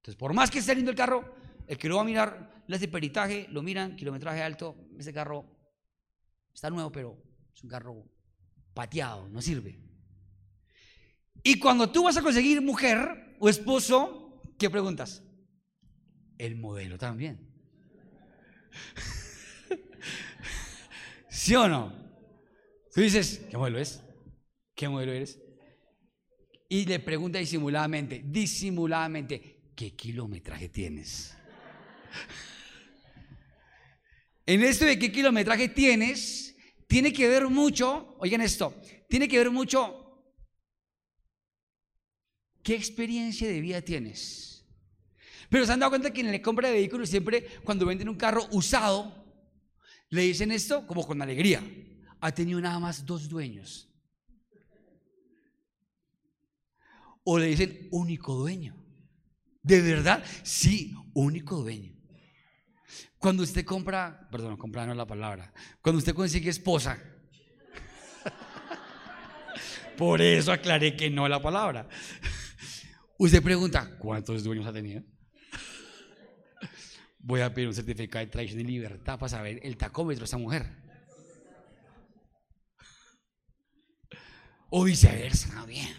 Entonces, 0.00 0.16
por 0.16 0.34
más 0.34 0.50
que 0.50 0.58
esté 0.58 0.74
lindo 0.74 0.90
el 0.90 0.96
carro, 0.98 1.34
el 1.68 1.76
que 1.76 1.88
lo 1.88 1.96
va 1.96 2.02
a 2.02 2.04
mirar, 2.04 2.64
le 2.66 2.76
hace 2.76 2.88
peritaje, 2.88 3.46
lo 3.50 3.62
miran, 3.62 3.94
kilometraje 3.94 4.42
alto, 4.42 4.88
ese 4.98 5.12
carro 5.12 5.44
está 6.52 6.70
nuevo, 6.70 6.90
pero 6.90 7.22
es 7.54 7.62
un 7.62 7.68
carro 7.68 8.04
pateado, 8.74 9.28
no 9.28 9.42
sirve. 9.42 9.78
Y 11.42 11.58
cuando 11.58 11.90
tú 11.90 12.04
vas 12.04 12.16
a 12.16 12.22
conseguir 12.22 12.60
mujer 12.62 13.36
o 13.38 13.48
esposo, 13.48 14.42
¿qué 14.58 14.70
preguntas? 14.70 15.22
El 16.38 16.56
modelo 16.56 16.98
también. 16.98 17.48
¿Sí 21.28 21.54
o 21.54 21.68
no? 21.68 21.92
Tú 22.92 23.02
dices, 23.02 23.46
¿qué 23.50 23.56
modelo 23.56 23.78
es? 23.78 24.02
¿Qué 24.74 24.88
modelo 24.88 25.12
eres? 25.12 25.38
Y 26.68 26.86
le 26.86 26.98
pregunta 26.98 27.38
disimuladamente, 27.38 28.22
disimuladamente, 28.24 29.70
¿qué 29.74 29.94
kilometraje 29.94 30.68
tienes? 30.68 31.37
En 34.46 34.62
esto 34.62 34.84
de 34.84 34.98
qué 34.98 35.12
kilometraje 35.12 35.68
tienes, 35.68 36.56
tiene 36.86 37.12
que 37.12 37.28
ver 37.28 37.48
mucho, 37.48 38.16
oigan 38.18 38.40
esto, 38.40 38.74
tiene 39.08 39.28
que 39.28 39.38
ver 39.38 39.50
mucho 39.50 40.04
qué 42.62 42.74
experiencia 42.74 43.48
de 43.48 43.60
vida 43.60 43.82
tienes. 43.82 44.66
Pero 45.48 45.64
se 45.64 45.72
han 45.72 45.80
dado 45.80 45.90
cuenta 45.90 46.12
que 46.12 46.20
en 46.20 46.30
la 46.30 46.42
compra 46.42 46.68
de 46.68 46.74
vehículos 46.74 47.08
siempre 47.08 47.46
cuando 47.64 47.86
venden 47.86 48.08
un 48.08 48.16
carro 48.16 48.46
usado, 48.52 49.14
le 50.10 50.22
dicen 50.22 50.52
esto 50.52 50.86
como 50.86 51.06
con 51.06 51.20
alegría. 51.22 51.62
Ha 52.20 52.32
tenido 52.32 52.60
nada 52.60 52.78
más 52.78 53.04
dos 53.04 53.28
dueños. 53.28 53.88
O 57.24 57.38
le 57.38 57.46
dicen 57.46 57.88
único 57.90 58.34
dueño. 58.34 58.74
¿De 59.62 59.82
verdad? 59.82 60.24
Sí, 60.42 60.94
único 61.14 61.56
dueño. 61.56 61.97
Cuando 63.18 63.42
usted 63.42 63.64
compra, 63.64 64.28
perdón, 64.30 64.56
compra 64.56 64.86
no 64.86 64.92
es 64.92 64.98
la 64.98 65.06
palabra, 65.06 65.52
cuando 65.82 65.98
usted 65.98 66.14
consigue 66.14 66.50
esposa, 66.50 66.98
por 69.96 70.22
eso 70.22 70.52
aclaré 70.52 70.96
que 70.96 71.10
no 71.10 71.26
es 71.26 71.30
la 71.30 71.42
palabra. 71.42 71.88
Usted 73.18 73.42
pregunta, 73.42 73.98
¿cuántos 73.98 74.44
dueños 74.44 74.66
ha 74.66 74.72
tenido? 74.72 75.02
Voy 77.18 77.40
a 77.40 77.52
pedir 77.52 77.68
un 77.68 77.74
certificado 77.74 78.24
de 78.24 78.30
traición 78.30 78.60
y 78.60 78.64
libertad 78.64 79.18
para 79.18 79.28
saber 79.28 79.60
el 79.64 79.76
tacómetro 79.76 80.20
de 80.20 80.26
esa 80.26 80.38
mujer. 80.38 80.66
O 84.70 84.84
viceversa, 84.84 85.52
no 85.54 85.66
bien. 85.66 85.96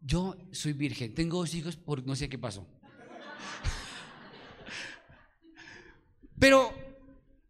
Yo 0.00 0.36
soy 0.52 0.72
virgen, 0.72 1.14
tengo 1.14 1.38
dos 1.38 1.52
hijos 1.54 1.76
por 1.76 2.06
no 2.06 2.14
sé 2.14 2.28
qué 2.28 2.38
pasó. 2.38 2.64
Pero 6.38 6.72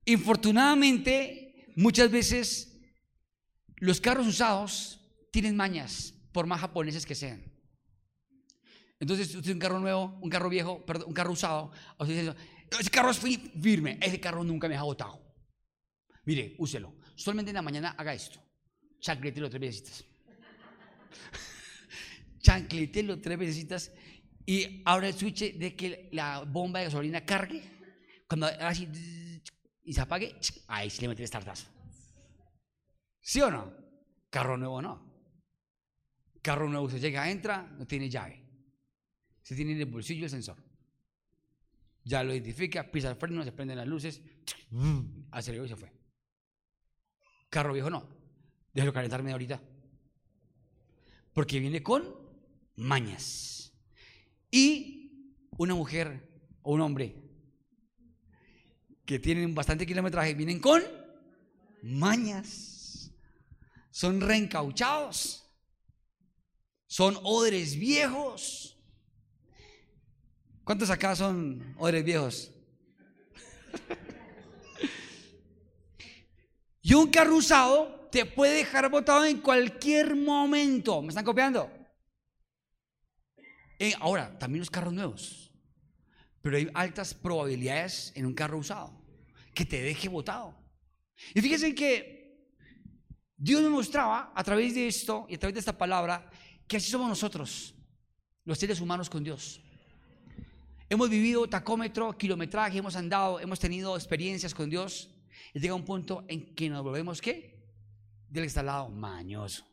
infortunadamente, 0.05 1.73
muchas 1.77 2.11
veces 2.11 2.79
los 3.77 4.01
carros 4.01 4.27
usados 4.27 5.01
tienen 5.31 5.57
mañas, 5.57 6.15
por 6.33 6.47
más 6.47 6.61
japoneses 6.61 7.05
que 7.05 7.15
sean. 7.15 7.43
Entonces, 8.99 9.35
usted 9.35 9.53
un 9.53 9.59
carro 9.59 9.79
nuevo, 9.79 10.19
un 10.23 10.31
carro 10.31 10.49
viejo, 10.49 10.85
perdón, 10.87 11.09
un 11.09 11.15
carro 11.15 11.33
usado, 11.33 11.71
usted 11.99 12.21
dice, 12.21 12.35
ese 12.81 12.91
carro 12.91 13.11
es 13.11 13.19
firme, 13.19 13.99
ese 14.01 14.21
carro 14.21 14.43
nunca 14.43 14.69
me 14.69 14.77
ha 14.77 14.83
botado. 14.83 15.21
Mire, 16.25 16.55
úselo. 16.59 16.95
Solamente 17.15 17.51
en 17.51 17.57
la 17.57 17.63
mañana 17.63 17.95
haga 17.97 18.15
esto. 18.15 18.41
Chancletelo 19.01 19.49
tres 19.49 19.61
veces. 19.61 20.05
Chancletelo 22.41 23.21
tres 23.21 23.39
veces 23.39 23.93
y 24.47 24.83
abra 24.85 25.09
el 25.09 25.15
switch 25.15 25.57
de 25.57 25.75
que 25.75 26.09
la 26.13 26.43
bomba 26.45 26.79
de 26.79 26.87
gasolina 26.87 27.25
cargue. 27.25 27.76
Cuando 28.29 28.47
así 28.47 28.89
y 29.85 29.93
se 29.93 30.01
apague, 30.01 30.37
ahí 30.67 30.91
se 30.91 31.03
le 31.03 31.09
mete 31.09 31.23
el 31.23 31.29
startazo. 31.29 31.67
¿Sí 33.21 33.41
o 33.41 33.51
no? 33.51 33.73
Carro 34.31 34.57
nuevo 34.57 34.83
no. 34.83 35.07
Carro 36.43 36.69
nuevo 36.69 36.91
se 36.91 37.01
llega, 37.01 37.31
entra, 37.31 37.63
no 37.63 37.87
tiene 37.87 38.09
llave. 38.09 38.45
Se 39.43 39.55
tiene 39.55 39.73
en 39.73 39.81
el 39.81 39.87
bolsillo 39.87 40.25
el 40.25 40.31
sensor. 40.31 40.57
Ya 42.03 42.23
lo 42.23 42.33
identifica, 42.33 42.91
pisa 42.91 43.11
el 43.11 43.17
freno, 43.17 43.43
se 43.45 43.53
prenden 43.53 43.79
las 43.79 43.87
luces, 43.87 44.23
aceleró 45.31 45.65
y 45.65 45.69
se 45.69 45.77
fue. 45.77 45.93
Carro 47.49 47.73
viejo 47.73 47.91
no. 47.91 48.09
Déjalo 48.73 48.93
calentarme 48.93 49.33
ahorita. 49.33 49.61
Porque 51.33 51.61
viene 51.61 51.83
con 51.83 52.15
mañas. 52.77 53.73
Y 54.51 55.37
una 55.59 55.75
mujer 55.75 56.29
o 56.63 56.75
un 56.75 56.81
hombre 56.81 57.26
que 59.07 59.19
tienen 59.19 59.55
bastante 59.55 59.87
kilometraje 59.87 60.35
vienen 60.35 60.61
con 60.61 60.83
mañas. 61.83 63.11
Son 63.91 64.21
reencauchados. 64.21 65.43
Son 66.87 67.19
odres 67.23 67.79
viejos 67.79 68.77
¿Cuántos 70.67 70.91
acá 70.91 71.15
son 71.15 71.77
odres 71.79 72.03
viejos? 72.03 72.51
y 76.83 76.93
un 76.93 77.09
carro 77.09 77.37
usado 77.37 78.09
te 78.11 78.27
puede 78.27 78.55
dejar 78.55 78.91
botado 78.91 79.25
en 79.27 79.41
cualquier 79.41 80.17
momento. 80.17 81.01
¿Me 81.03 81.11
están 81.11 81.25
copiando? 81.25 81.71
Eh, 83.79 83.95
ahora, 84.01 84.37
también 84.41 84.59
los 84.59 84.69
carros 84.69 84.93
nuevos. 84.93 85.46
Pero 86.47 86.59
hay 86.59 86.71
altas 86.75 87.13
probabilidades 87.13 88.13
en 88.15 88.25
un 88.25 88.33
carro 88.33 88.57
usado 88.57 88.93
que 89.53 89.65
te 89.65 89.83
deje 89.83 90.09
botado. 90.09 90.55
Y 91.35 91.41
fíjense 91.41 91.75
que 91.75 92.55
Dios 93.37 93.63
me 93.63 93.69
mostraba 93.69 94.33
a 94.33 94.45
través 94.45 94.77
de 94.77 94.87
esto 94.87 95.27
y 95.29 95.35
a 95.35 95.39
través 95.41 95.55
de 95.55 95.59
esta 95.59 95.77
palabra 95.77 96.31
que 96.69 96.77
así 96.77 96.89
somos 96.89 97.09
nosotros, 97.09 97.75
los 98.45 98.57
seres 98.57 98.81
humanos 98.81 99.11
con 99.11 99.25
Dios. 99.25 99.61
Hemos 100.89 101.11
vivido 101.11 101.49
tacómetro, 101.49 102.17
kilometraje, 102.17 102.79
hemos 102.79 102.95
andado, 102.95 103.41
hemos 103.41 103.59
tenido 103.59 103.97
experiencias 103.97 104.55
con 104.55 104.71
Dios. 104.71 105.11
Y 105.53 105.59
llega 105.59 105.75
un 105.75 105.85
punto 105.85 106.25
en 106.29 106.55
que 106.55 106.71
nos 106.71 106.85
volvemos, 106.85 107.21
¿qué? 107.21 107.75
Del 108.29 108.45
que 108.45 108.47
está 108.47 108.61
al 108.61 108.67
lado, 108.67 108.89
mañoso. 108.89 109.67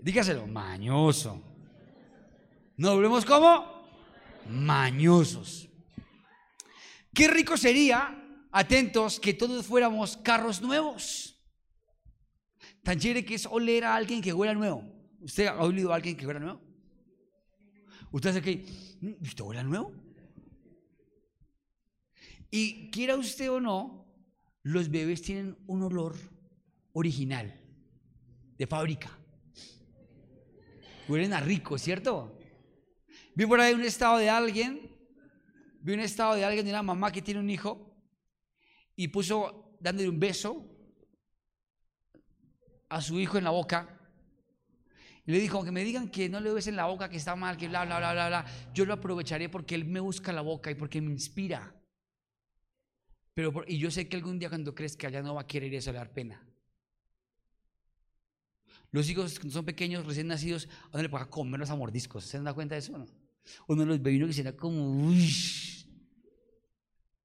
Dígaselo, 0.00 0.46
mañoso. 0.46 1.38
¿Nos 2.78 2.94
volvemos 2.94 3.26
como? 3.26 3.79
Mañosos. 4.50 5.68
Qué 7.14 7.28
rico 7.28 7.56
sería, 7.56 8.20
atentos, 8.50 9.20
que 9.20 9.34
todos 9.34 9.66
fuéramos 9.66 10.16
carros 10.16 10.60
nuevos. 10.60 11.36
Tan 12.82 12.98
chévere 12.98 13.24
que 13.24 13.34
es 13.34 13.46
oler 13.46 13.84
a 13.84 13.94
alguien 13.94 14.20
que 14.20 14.32
huela 14.32 14.54
nuevo. 14.54 14.84
¿Usted 15.20 15.46
ha 15.46 15.62
olido 15.62 15.92
a 15.92 15.96
alguien 15.96 16.16
que 16.16 16.26
huela 16.26 16.40
nuevo? 16.40 16.60
Usted 18.10 18.30
hace 18.30 18.42
que, 18.42 18.64
¿usted 19.20 19.44
huele 19.44 19.62
nuevo? 19.64 19.92
Y 22.50 22.90
quiera 22.90 23.16
usted 23.16 23.50
o 23.50 23.60
no, 23.60 24.12
los 24.62 24.90
bebés 24.90 25.22
tienen 25.22 25.56
un 25.66 25.82
olor 25.82 26.16
original, 26.92 27.60
de 28.58 28.66
fábrica. 28.66 29.16
Huelen 31.08 31.32
a 31.32 31.40
rico, 31.40 31.78
¿cierto? 31.78 32.39
Vi 33.40 33.46
por 33.46 33.58
ahí 33.58 33.72
un 33.72 33.82
estado 33.82 34.18
de 34.18 34.28
alguien, 34.28 34.94
vi 35.80 35.94
un 35.94 36.00
estado 36.00 36.34
de 36.34 36.44
alguien 36.44 36.62
de 36.62 36.72
una 36.72 36.82
mamá 36.82 37.10
que 37.10 37.22
tiene 37.22 37.40
un 37.40 37.48
hijo 37.48 37.90
y 38.94 39.08
puso 39.08 39.78
dándole 39.80 40.10
un 40.10 40.20
beso 40.20 40.62
a 42.90 43.00
su 43.00 43.18
hijo 43.18 43.38
en 43.38 43.44
la 43.44 43.50
boca 43.50 43.96
le 45.24 45.40
dijo, 45.40 45.56
aunque 45.56 45.72
me 45.72 45.82
digan 45.84 46.10
que 46.10 46.28
no 46.28 46.38
le 46.38 46.50
en 46.50 46.76
la 46.76 46.84
boca, 46.84 47.08
que 47.08 47.16
está 47.16 47.34
mal, 47.34 47.56
que 47.56 47.68
bla, 47.68 47.86
bla, 47.86 47.96
bla, 47.96 48.12
bla, 48.12 48.28
bla, 48.28 48.46
yo 48.74 48.84
lo 48.84 48.92
aprovecharé 48.92 49.48
porque 49.48 49.74
él 49.74 49.86
me 49.86 50.00
busca 50.00 50.34
la 50.34 50.42
boca 50.42 50.70
y 50.70 50.74
porque 50.74 51.00
me 51.00 51.10
inspira. 51.10 51.74
Pero 53.32 53.64
y 53.66 53.78
yo 53.78 53.90
sé 53.90 54.06
que 54.06 54.16
algún 54.16 54.38
día 54.38 54.50
cuando 54.50 54.74
crezca 54.74 55.08
ya 55.08 55.22
no 55.22 55.34
va 55.34 55.40
a 55.40 55.46
querer 55.46 55.72
eso, 55.72 55.92
le 55.92 55.98
dar 55.98 56.12
pena. 56.12 56.46
Los 58.90 59.08
hijos 59.08 59.38
cuando 59.38 59.54
son 59.54 59.64
pequeños, 59.64 60.04
recién 60.04 60.26
nacidos, 60.26 60.68
a 60.90 60.94
uno 60.94 61.04
le 61.04 61.08
puede 61.08 61.26
comerlos 61.30 61.70
a 61.70 61.76
mordiscos. 61.76 62.24
¿Se 62.24 62.38
dado 62.38 62.54
cuenta 62.54 62.74
de 62.74 62.80
eso? 62.80 62.98
No? 62.98 63.19
Uno 63.66 63.84
los 63.84 64.02
ve 64.02 64.18
que 64.26 64.32
se 64.32 64.42
da 64.42 64.56
como... 64.56 65.12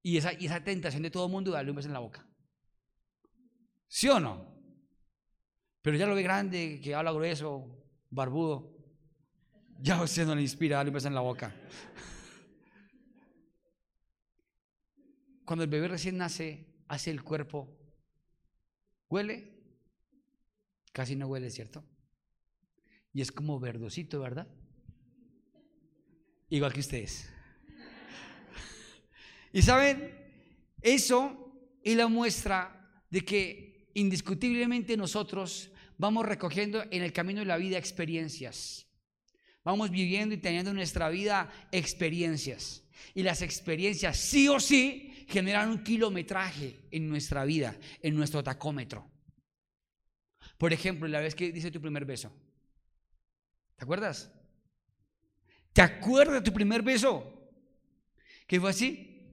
Y 0.02 0.18
esa, 0.18 0.34
y 0.34 0.46
esa 0.46 0.64
tentación 0.64 1.02
de 1.02 1.10
todo 1.10 1.26
el 1.26 1.32
mundo 1.32 1.52
darle 1.52 1.72
un 1.72 1.78
beso 1.78 1.88
en 1.88 1.94
la 1.94 2.00
boca. 2.00 2.28
¿Sí 3.88 4.08
o 4.08 4.20
no? 4.20 4.54
Pero 5.82 5.98
ya 5.98 6.06
lo 6.06 6.16
ve 6.16 6.24
grande, 6.24 6.80
que 6.84 6.94
habla 6.94 7.12
grueso, 7.12 7.84
barbudo. 8.10 8.76
Ya 9.80 10.02
usted 10.02 10.26
no 10.26 10.36
le 10.36 10.42
inspira, 10.42 10.84
le 10.84 10.92
en 10.98 11.16
la 11.16 11.22
boca. 11.22 11.56
Cuando 15.46 15.64
el 15.64 15.70
bebé 15.70 15.88
recién 15.88 16.18
nace, 16.18 16.66
hace 16.88 17.12
el 17.12 17.24
cuerpo. 17.24 17.70
¿Huele? 19.10 19.54
Casi 20.92 21.16
no 21.16 21.28
huele, 21.28 21.52
¿cierto? 21.52 21.84
Y 23.14 23.22
es 23.22 23.32
como 23.32 23.60
verdosito, 23.60 24.20
¿verdad? 24.20 24.48
Igual 26.50 26.74
que 26.74 26.80
ustedes. 26.80 27.30
Y 29.52 29.62
saben, 29.62 30.14
eso 30.82 31.78
es 31.82 31.96
la 31.96 32.08
muestra 32.08 33.04
de 33.10 33.22
que 33.22 33.90
indiscutiblemente 33.94 34.98
nosotros 34.98 35.72
vamos 35.98 36.26
recogiendo 36.26 36.84
en 36.92 37.02
el 37.02 37.14
camino 37.14 37.40
de 37.40 37.46
la 37.46 37.58
vida 37.58 37.78
experiencias. 37.78 38.86
Vamos 39.64 39.90
viviendo 39.90 40.36
y 40.36 40.38
teniendo 40.38 40.72
en 40.72 40.76
nuestra 40.76 41.10
vida 41.10 41.50
experiencias. 41.72 42.84
Y 43.14 43.24
las 43.24 43.42
experiencias 43.42 44.18
sí 44.18 44.48
o 44.48 44.60
sí 44.60 45.26
generan 45.28 45.70
un 45.70 45.84
kilometraje 45.84 46.82
en 46.92 47.10
nuestra 47.10 47.46
vida, 47.46 47.76
en 48.02 48.16
nuestro 48.16 48.44
tacómetro. 48.44 49.10
Por 50.58 50.72
ejemplo, 50.72 51.08
la 51.08 51.20
vez 51.20 51.34
que 51.34 51.52
dice 51.52 51.72
tu 51.72 51.82
primer 51.82 52.06
beso. 52.06 52.32
¿Te 53.76 53.84
acuerdas? 53.84 54.32
¿Te 55.76 55.82
acuerdas 55.82 56.36
de 56.36 56.42
tu 56.42 56.54
primer 56.54 56.82
beso? 56.82 57.52
¿Qué 58.48 58.62
fue 58.62 58.70
así? 58.70 59.30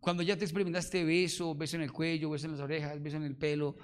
Cuando 0.00 0.22
ya 0.22 0.36
te 0.36 0.44
experimentaste 0.44 1.02
beso, 1.02 1.54
beso 1.54 1.76
en 1.76 1.82
el 1.82 1.92
cuello, 1.92 2.28
beso 2.28 2.44
en 2.44 2.52
las 2.52 2.60
orejas, 2.60 3.02
beso 3.02 3.16
en 3.16 3.22
el 3.22 3.36
pelo, 3.36 3.78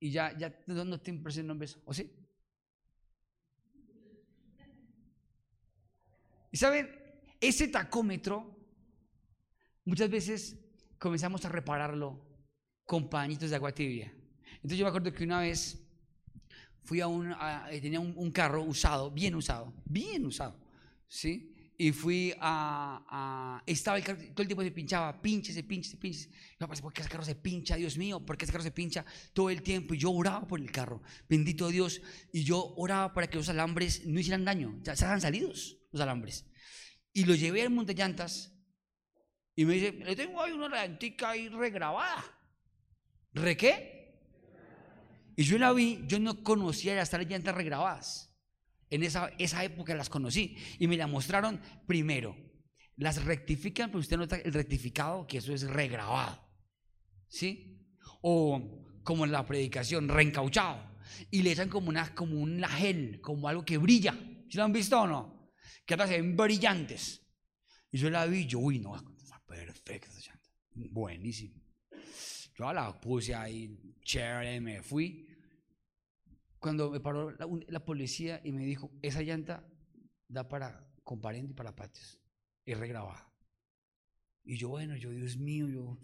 y 0.00 0.10
ya, 0.10 0.36
ya 0.36 0.52
no 0.66 1.00
te 1.00 1.12
impresiona 1.12 1.52
un 1.52 1.60
beso, 1.60 1.80
¿o 1.84 1.94
sí? 1.94 2.12
Y 6.50 6.56
saben, 6.56 6.90
ese 7.40 7.68
tacómetro, 7.68 8.52
muchas 9.84 10.10
veces 10.10 10.56
comenzamos 10.98 11.44
a 11.44 11.50
repararlo 11.50 12.31
con 12.84 13.08
pañitos 13.08 13.50
de 13.50 13.56
agua 13.56 13.72
tibia. 13.72 14.12
Entonces 14.56 14.78
yo 14.78 14.84
me 14.84 14.88
acuerdo 14.88 15.12
que 15.12 15.24
una 15.24 15.40
vez 15.40 15.78
fui 16.82 17.00
a 17.00 17.06
un, 17.06 17.34
tenía 17.80 18.00
un, 18.00 18.14
un, 18.16 18.30
carro 18.30 18.62
usado, 18.62 19.10
bien 19.10 19.34
usado, 19.34 19.72
bien 19.84 20.26
usado, 20.26 20.56
¿sí? 21.08 21.52
y 21.82 21.90
fui 21.90 22.32
a, 22.38 23.60
estaba 23.66 23.96
el 23.96 24.04
carro, 24.04 24.20
todo 24.20 24.42
el 24.42 24.46
tiempo 24.46 24.62
se 24.62 24.70
pinchaba, 24.70 25.20
pinche, 25.20 25.52
se 25.52 25.64
pinche, 25.64 25.90
se 25.90 25.96
pinche. 25.96 26.30
Yo 26.60 26.68
pensé, 26.68 26.80
¿por 26.80 26.92
qué 26.92 27.00
ese 27.00 27.10
carro 27.10 27.24
se 27.24 27.34
pincha? 27.34 27.74
Dios 27.74 27.96
mío, 27.98 28.20
¿por 28.20 28.36
qué 28.36 28.44
ese 28.44 28.52
carro 28.52 28.62
se 28.62 28.70
pincha 28.70 29.04
todo 29.32 29.50
el 29.50 29.62
tiempo? 29.62 29.92
Y 29.94 29.98
yo 29.98 30.12
oraba 30.12 30.46
por 30.46 30.60
el 30.60 30.70
carro, 30.70 31.02
bendito 31.28 31.66
Dios, 31.68 32.00
y 32.32 32.44
yo 32.44 32.74
oraba 32.76 33.12
para 33.12 33.26
que 33.26 33.36
los 33.36 33.48
alambres 33.48 34.06
no 34.06 34.20
hicieran 34.20 34.44
daño, 34.44 34.78
ya 34.82 34.94
se 34.94 35.06
salidos 35.20 35.78
los 35.90 36.00
alambres. 36.00 36.46
Y 37.12 37.24
lo 37.24 37.34
llevé 37.34 37.62
al 37.62 37.70
montellantas 37.70 38.52
y 39.56 39.64
me 39.64 39.74
dice, 39.74 39.92
le 39.92 40.14
tengo 40.14 40.40
ahí 40.40 40.52
una 40.52 40.68
llantica 40.68 41.30
ahí 41.30 41.48
regrabada. 41.48 42.22
¿Re 43.34 43.56
qué? 43.56 43.92
Y 45.36 45.44
yo 45.44 45.58
la 45.58 45.72
vi, 45.72 46.04
yo 46.06 46.18
no 46.18 46.42
conocía 46.42 47.00
hasta 47.00 47.18
las 47.18 47.26
llantas 47.26 47.54
regrabadas. 47.54 48.34
En 48.90 49.02
esa, 49.02 49.28
esa 49.38 49.64
época 49.64 49.94
las 49.94 50.10
conocí 50.10 50.56
y 50.78 50.86
me 50.86 50.96
la 50.96 51.06
mostraron 51.06 51.60
primero. 51.86 52.36
Las 52.96 53.24
rectifican, 53.24 53.88
pero 53.88 54.00
usted 54.00 54.18
nota 54.18 54.36
el 54.36 54.52
rectificado, 54.52 55.26
que 55.26 55.38
eso 55.38 55.54
es 55.54 55.62
regrabado. 55.62 56.46
¿Sí? 57.28 57.88
O 58.20 58.82
como 59.02 59.24
en 59.24 59.32
la 59.32 59.46
predicación, 59.46 60.08
reencauchado. 60.08 60.92
Y 61.30 61.42
le 61.42 61.52
echan 61.52 61.68
como, 61.68 61.88
una, 61.88 62.14
como 62.14 62.38
un 62.38 62.60
lagel, 62.60 63.20
como 63.20 63.48
algo 63.48 63.64
que 63.64 63.78
brilla. 63.78 64.12
¿Sí 64.48 64.58
lo 64.58 64.64
han 64.64 64.72
visto 64.72 65.00
o 65.00 65.06
no? 65.06 65.52
Que 65.86 65.94
ahora 65.94 66.06
se 66.06 66.20
ven 66.20 66.36
brillantes. 66.36 67.26
Y 67.90 67.98
yo 67.98 68.10
la 68.10 68.26
vi, 68.26 68.46
yo, 68.46 68.58
uy, 68.58 68.78
no, 68.78 68.94
está 68.96 69.42
perfecta 69.46 70.08
Buenísimo. 70.74 71.61
Yo 72.62 72.72
la 72.72 73.00
puse 73.00 73.34
ahí, 73.34 73.76
chévere, 74.04 74.60
me 74.60 74.82
fui 74.82 75.26
cuando 76.60 76.92
me 76.92 77.00
paró 77.00 77.32
la, 77.32 77.84
policía 77.84 78.40
y 78.44 78.52
me 78.52 78.64
dijo, 78.64 78.92
esa 79.02 79.20
llanta 79.20 79.66
da 80.28 80.48
para 80.48 80.88
comparente 81.02 81.50
y 81.50 81.54
para 81.54 81.74
patios, 81.74 82.20
es 82.64 82.78
regrabada. 82.78 83.28
Y 84.44 84.56
yo, 84.58 84.68
bueno, 84.68 84.94
yo, 84.94 85.10
Dios 85.10 85.36
mío, 85.38 85.66
yo, 85.66 85.98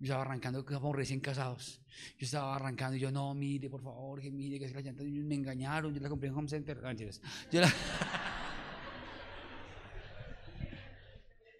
estaba 0.00 0.22
arrancando, 0.22 0.64
que 0.64 0.74
estábamos 0.74 0.96
recién 0.96 1.20
casados. 1.20 1.80
Yo 2.18 2.24
estaba 2.24 2.56
arrancando 2.56 2.96
y 2.96 2.98
yo, 2.98 3.12
no, 3.12 3.32
mire, 3.34 3.70
por 3.70 3.82
favor, 3.82 4.20
que 4.20 4.32
mire, 4.32 4.58
que 4.58 4.64
es 4.64 4.74
la 4.74 4.80
llanta, 4.80 5.04
me 5.04 5.36
engañaron, 5.36 5.94
yo 5.94 6.00
la 6.00 6.08
compré 6.08 6.28
en 6.28 6.34
Home 6.34 6.48
Center. 6.48 6.76
Yo 7.52 7.60
la... 7.60 7.72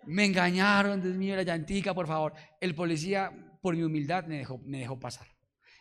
me 0.07 0.25
engañaron, 0.25 1.01
Dios 1.01 1.15
mío, 1.15 1.37
la 1.37 1.45
llantica, 1.45 1.95
por 1.95 2.09
favor. 2.09 2.35
El 2.61 2.75
policía, 2.75 3.33
por 3.61 3.77
mi 3.77 3.83
humildad, 3.83 4.27
me 4.27 4.39
dejó, 4.39 4.59
me 4.59 4.79
dejó 4.79 4.99
pasar. 4.99 5.27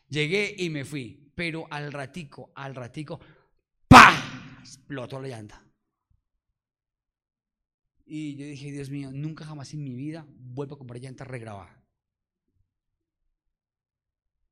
Llegué 0.07 0.55
y 0.57 0.69
me 0.69 0.85
fui 0.85 1.29
pero 1.39 1.67
al 1.71 1.93
ratico, 1.93 2.51
al 2.53 2.75
ratico, 2.75 3.17
¡pah! 3.87 4.59
Explotó 4.59 5.21
la 5.21 5.29
llanta. 5.29 5.65
Y 8.05 8.35
yo 8.35 8.45
dije, 8.45 8.73
Dios 8.73 8.89
mío, 8.89 9.09
nunca 9.13 9.45
jamás 9.45 9.73
en 9.73 9.81
mi 9.81 9.95
vida 9.95 10.25
vuelvo 10.27 10.75
a 10.75 10.77
comprar 10.77 10.99
llantas 10.99 11.25
regrabadas. 11.25 11.81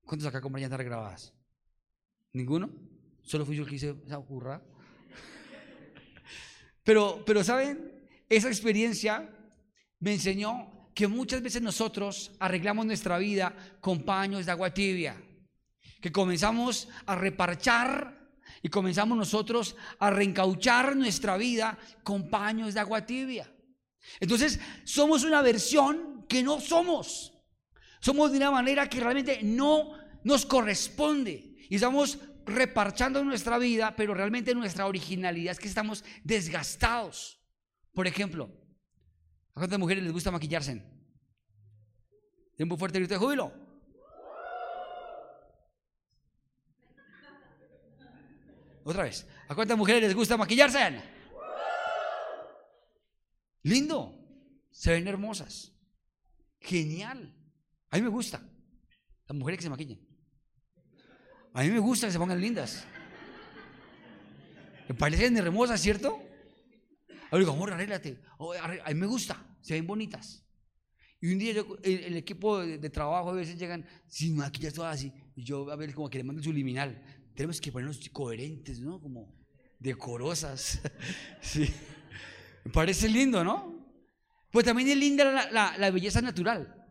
¿Cuántos 0.06 0.30
acá 0.30 0.40
compran 0.40 0.62
llantas 0.62 0.78
regrabadas? 0.78 1.34
¿Ninguno? 2.32 2.72
Solo 3.22 3.46
fui 3.46 3.58
yo 3.58 3.64
el 3.64 3.70
que 3.70 3.76
hice 3.76 3.94
esa 4.06 4.20
burra. 4.20 4.64
Pero, 6.86 7.22
pero, 7.26 7.44
¿saben? 7.44 8.08
Esa 8.30 8.48
experiencia 8.48 9.30
me 10.00 10.14
enseñó 10.14 10.72
que 10.98 11.08
muchas 11.08 11.44
veces 11.44 11.62
nosotros 11.62 12.32
arreglamos 12.40 12.84
nuestra 12.84 13.20
vida 13.20 13.56
con 13.80 14.02
paños 14.02 14.48
de 14.48 14.52
agua 14.52 14.74
tibia 14.74 15.16
que 16.02 16.12
comenzamos 16.12 16.88
a 17.06 17.14
reparchar 17.14 18.18
y 18.64 18.70
comenzamos 18.70 19.16
nosotros 19.16 19.76
a 20.00 20.10
reencauchar 20.10 20.96
nuestra 20.96 21.38
vida 21.38 21.78
con 22.02 22.32
paños 22.32 22.74
de 22.74 22.80
agua 22.80 23.06
tibia. 23.06 23.48
Entonces, 24.20 24.60
somos 24.86 25.24
una 25.24 25.44
versión 25.44 26.26
que 26.28 26.42
no 26.42 26.60
somos. 26.60 27.32
Somos 28.00 28.32
de 28.32 28.38
una 28.38 28.50
manera 28.50 28.90
que 28.90 29.00
realmente 29.00 29.42
no 29.44 29.92
nos 30.24 30.48
corresponde. 30.48 31.58
Y 31.70 31.76
estamos 31.76 32.18
reparchando 32.44 33.24
nuestra 33.24 33.60
vida, 33.60 33.96
pero 33.96 34.16
realmente 34.16 34.56
nuestra 34.56 34.88
originalidad 34.88 35.52
es 35.52 35.60
que 35.60 35.68
estamos 35.68 36.04
desgastados. 36.24 37.40
Por 37.94 38.08
ejemplo, 38.08 38.50
¿a 39.58 39.60
cuántas 39.60 39.80
mujeres 39.80 40.04
les 40.04 40.14
gusta 40.14 40.30
maquillarse? 40.30 40.84
¿Tiempo 42.56 42.78
fuerte 42.78 43.00
grito 43.00 43.16
de 43.16 43.20
júbilo? 43.20 43.52
Otra 48.84 49.04
vez. 49.04 49.28
¿A 49.50 49.56
cuántas 49.56 49.76
mujeres 49.76 50.04
les 50.04 50.14
gusta 50.14 50.38
maquillarse? 50.38 51.02
Lindo. 53.64 54.14
Se 54.70 54.92
ven 54.92 55.08
hermosas. 55.08 55.74
Genial. 56.60 57.36
A 57.90 57.96
mí 57.96 58.04
me 58.04 58.10
gusta. 58.10 58.40
Las 59.28 59.36
mujeres 59.36 59.58
que 59.58 59.64
se 59.64 59.70
maquillen. 59.72 60.08
A 61.54 61.64
mí 61.64 61.70
me 61.72 61.80
gusta 61.80 62.06
que 62.06 62.14
se 62.14 62.20
pongan 62.20 62.40
lindas. 62.40 62.86
Me 64.88 64.94
parecen 64.94 65.36
hermosas, 65.36 65.82
¿cierto? 65.82 66.22
Digo, 67.32 67.52
amor, 67.52 67.74
arréglate. 67.74 68.24
A 68.84 68.90
mí 68.90 68.94
me 68.94 69.08
gusta. 69.08 69.47
Se 69.62 69.74
ven 69.74 69.88
bonitas. 69.88 70.44
Y 71.20 71.34
un 71.34 71.40
día 71.40 71.66
el, 71.84 72.16
equipo 72.16 72.60
de, 72.60 72.90
trabajo 72.90 73.32
a 73.32 73.34
veces 73.34 73.58
llegan 73.58 73.86
sin 74.08 74.36
maquillar 74.36 74.72
todas 74.72 74.96
así. 74.96 75.12
Y 75.36 75.44
yo 75.44 75.70
a 75.72 75.76
ver 75.76 75.94
como 75.94 76.10
que 76.10 76.20
le 76.20 76.24
mando 76.24 76.44
su 76.44 76.54
liminal 76.54 77.02
tenemos 77.38 77.62
que 77.62 77.72
ponernos 77.72 78.10
coherentes, 78.10 78.80
¿no? 78.80 79.00
Como 79.00 79.32
decorosas. 79.78 80.82
sí. 81.42 81.72
Me 82.66 82.72
parece 82.72 83.08
lindo, 83.08 83.44
¿no? 83.44 83.78
Pues 84.52 84.66
también 84.66 84.90
es 84.90 84.98
linda 84.98 85.48
la, 85.52 85.92
belleza 85.92 86.20
natural. 86.20 86.84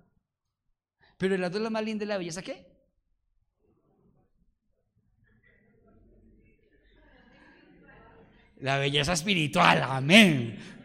Pero 1.19 1.37
la 1.37 1.49
otra 1.49 1.69
más 1.69 1.85
linda 1.85 2.05
es 2.05 2.09
la 2.09 2.17
belleza 2.17 2.43
qué? 2.43 2.65
La 8.59 8.79
belleza 8.79 9.15
espiritual, 9.15 9.83
amén. 9.83 10.76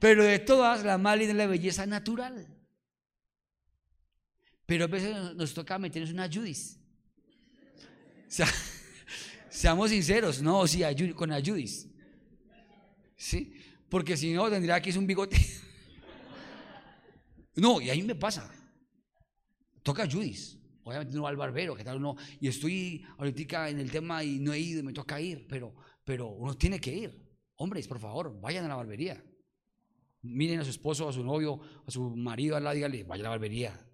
Pero 0.00 0.24
de 0.24 0.38
todas, 0.40 0.82
la 0.82 0.98
más 0.98 1.16
linda 1.16 1.32
es 1.32 1.38
la 1.38 1.46
belleza 1.46 1.86
natural. 1.86 2.48
Pero 4.66 4.84
a 4.84 4.88
veces 4.88 5.36
nos 5.36 5.54
toca 5.54 5.78
meternos 5.78 6.10
una 6.10 6.28
Judis. 6.28 6.80
O 8.26 8.32
sea, 8.32 8.46
Seamos 9.50 9.90
sinceros, 9.90 10.40
no, 10.40 10.64
sí, 10.66 10.82
con 11.14 11.32
ayudis. 11.32 11.88
¿Sí? 13.16 13.52
Porque 13.88 14.16
si 14.16 14.32
no, 14.32 14.48
tendría 14.48 14.80
que 14.80 14.92
ser 14.92 15.00
un 15.00 15.06
bigote. 15.06 15.36
No, 17.56 17.78
y 17.78 17.90
ahí 17.90 18.02
me 18.02 18.14
pasa. 18.14 18.48
Toca 19.82 20.04
ayudis. 20.04 20.56
Obviamente 20.84 21.14
no 21.14 21.26
al 21.26 21.36
barbero, 21.36 21.74
que 21.74 21.84
tal 21.84 21.98
uno. 21.98 22.16
Y 22.40 22.48
estoy 22.48 23.04
ahorita 23.18 23.68
en 23.68 23.80
el 23.80 23.90
tema 23.90 24.24
y 24.24 24.38
no 24.38 24.54
he 24.54 24.58
ido 24.60 24.80
y 24.80 24.82
me 24.84 24.92
toca 24.94 25.20
ir, 25.20 25.46
pero, 25.46 25.74
pero 26.04 26.28
uno 26.28 26.56
tiene 26.56 26.80
que 26.80 26.94
ir. 26.94 27.28
Hombres, 27.56 27.86
por 27.86 27.98
favor, 27.98 28.40
vayan 28.40 28.64
a 28.64 28.68
la 28.68 28.76
barbería. 28.76 29.22
Miren 30.22 30.60
a 30.60 30.64
su 30.64 30.70
esposo, 30.70 31.08
a 31.08 31.12
su 31.12 31.24
novio, 31.24 31.60
a 31.86 31.90
su 31.90 32.10
marido 32.10 32.56
al 32.56 32.64
lado, 32.64 32.74
díganle, 32.74 33.04
vaya 33.04 33.22
a 33.22 33.24
la 33.24 33.30
barbería. 33.30 33.86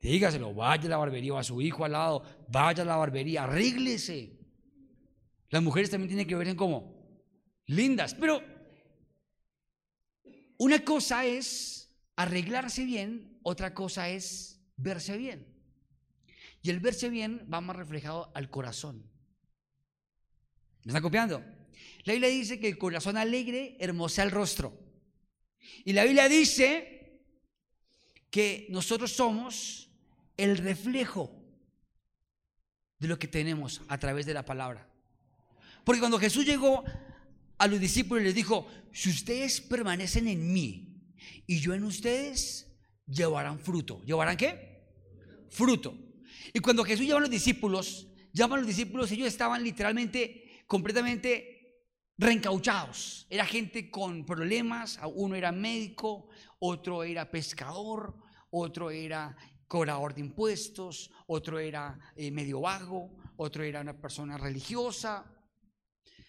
Dígaselo, 0.00 0.54
vaya 0.54 0.86
a 0.86 0.88
la 0.88 0.96
barbería, 0.96 1.34
o 1.34 1.38
a 1.38 1.44
su 1.44 1.60
hijo 1.60 1.84
al 1.84 1.92
lado, 1.92 2.22
vaya 2.48 2.82
a 2.82 2.86
la 2.86 2.96
barbería, 2.96 3.44
arréglese. 3.44 4.38
Las 5.50 5.62
mujeres 5.62 5.90
también 5.90 6.08
tienen 6.08 6.26
que 6.26 6.36
verse 6.36 6.56
como 6.56 6.94
lindas, 7.66 8.14
pero 8.14 8.42
una 10.56 10.84
cosa 10.84 11.26
es 11.26 11.94
arreglarse 12.16 12.84
bien, 12.84 13.38
otra 13.42 13.74
cosa 13.74 14.08
es 14.08 14.62
verse 14.76 15.16
bien. 15.18 15.46
Y 16.62 16.70
el 16.70 16.80
verse 16.80 17.08
bien 17.10 17.48
va 17.52 17.60
más 17.60 17.76
reflejado 17.76 18.30
al 18.34 18.50
corazón. 18.50 19.10
¿Me 20.84 20.90
están 20.90 21.02
copiando? 21.02 21.42
La 22.04 22.12
Biblia 22.12 22.28
dice 22.30 22.58
que 22.58 22.68
el 22.68 22.78
corazón 22.78 23.16
alegre 23.16 23.76
hermosea 23.80 24.24
el 24.24 24.30
rostro. 24.30 24.89
Y 25.84 25.92
la 25.92 26.04
Biblia 26.04 26.28
dice 26.28 27.20
que 28.30 28.66
nosotros 28.70 29.12
somos 29.12 29.90
el 30.36 30.56
reflejo 30.58 31.30
de 32.98 33.08
lo 33.08 33.18
que 33.18 33.28
tenemos 33.28 33.82
a 33.88 33.98
través 33.98 34.26
de 34.26 34.34
la 34.34 34.44
palabra. 34.44 34.88
Porque 35.84 36.00
cuando 36.00 36.18
Jesús 36.18 36.44
llegó 36.44 36.84
a 37.58 37.66
los 37.66 37.80
discípulos 37.80 38.22
les 38.22 38.34
dijo, 38.34 38.66
si 38.92 39.10
ustedes 39.10 39.60
permanecen 39.60 40.28
en 40.28 40.52
mí 40.52 41.02
y 41.46 41.60
yo 41.60 41.74
en 41.74 41.84
ustedes, 41.84 42.66
llevarán 43.06 43.58
fruto. 43.58 44.02
¿Llevarán 44.04 44.36
qué? 44.36 44.82
Fruto. 45.48 45.96
Y 46.52 46.60
cuando 46.60 46.84
Jesús 46.84 47.06
llama 47.06 47.18
a 47.18 47.22
los 47.22 47.30
discípulos, 47.30 48.08
llama 48.32 48.56
a 48.56 48.58
los 48.58 48.66
discípulos, 48.66 49.10
ellos 49.12 49.28
estaban 49.28 49.62
literalmente, 49.62 50.64
completamente 50.66 51.59
reencauchados. 52.20 53.26
Era 53.30 53.46
gente 53.46 53.90
con 53.90 54.24
problemas, 54.26 55.00
uno 55.14 55.34
era 55.34 55.50
médico, 55.50 56.28
otro 56.58 57.02
era 57.02 57.30
pescador, 57.30 58.14
otro 58.50 58.90
era 58.90 59.34
cobrador 59.66 60.14
de 60.14 60.20
impuestos, 60.20 61.10
otro 61.28 61.58
era 61.58 61.98
eh, 62.14 62.30
medio 62.30 62.60
vago, 62.60 63.16
otro 63.36 63.64
era 63.64 63.80
una 63.80 63.98
persona 63.98 64.36
religiosa. 64.36 65.24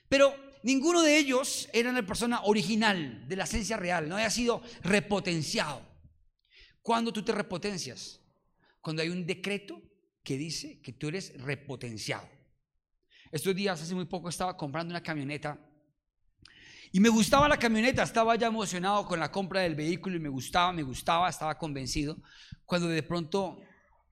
Pero 0.07 0.33
ninguno 0.63 1.01
de 1.01 1.17
ellos 1.17 1.67
era 1.73 1.89
una 1.89 2.05
persona 2.05 2.41
original, 2.43 3.27
de 3.27 3.35
la 3.35 3.43
esencia 3.43 3.75
real, 3.75 4.07
no 4.07 4.15
había 4.15 4.29
sido 4.29 4.61
repotenciado. 4.83 5.85
¿Cuándo 6.81 7.11
tú 7.11 7.21
te 7.23 7.33
repotencias? 7.33 8.21
Cuando 8.79 9.01
hay 9.01 9.09
un 9.09 9.25
decreto 9.25 9.81
que 10.23 10.37
dice 10.37 10.81
que 10.81 10.93
tú 10.93 11.09
eres 11.09 11.33
repotenciado. 11.41 12.29
Estos 13.31 13.55
días, 13.55 13.81
hace 13.81 13.93
muy 13.93 14.05
poco, 14.05 14.29
estaba 14.29 14.55
comprando 14.55 14.91
una 14.91 15.03
camioneta 15.03 15.70
y 16.91 16.99
me 16.99 17.09
gustaba 17.09 17.47
la 17.47 17.57
camioneta, 17.57 18.03
estaba 18.03 18.35
ya 18.35 18.47
emocionado 18.47 19.05
con 19.05 19.19
la 19.19 19.31
compra 19.31 19.61
del 19.61 19.75
vehículo 19.75 20.17
y 20.17 20.19
me 20.19 20.27
gustaba, 20.27 20.73
me 20.73 20.83
gustaba, 20.83 21.29
estaba 21.29 21.57
convencido. 21.57 22.17
Cuando 22.65 22.89
de 22.89 23.01
pronto 23.01 23.61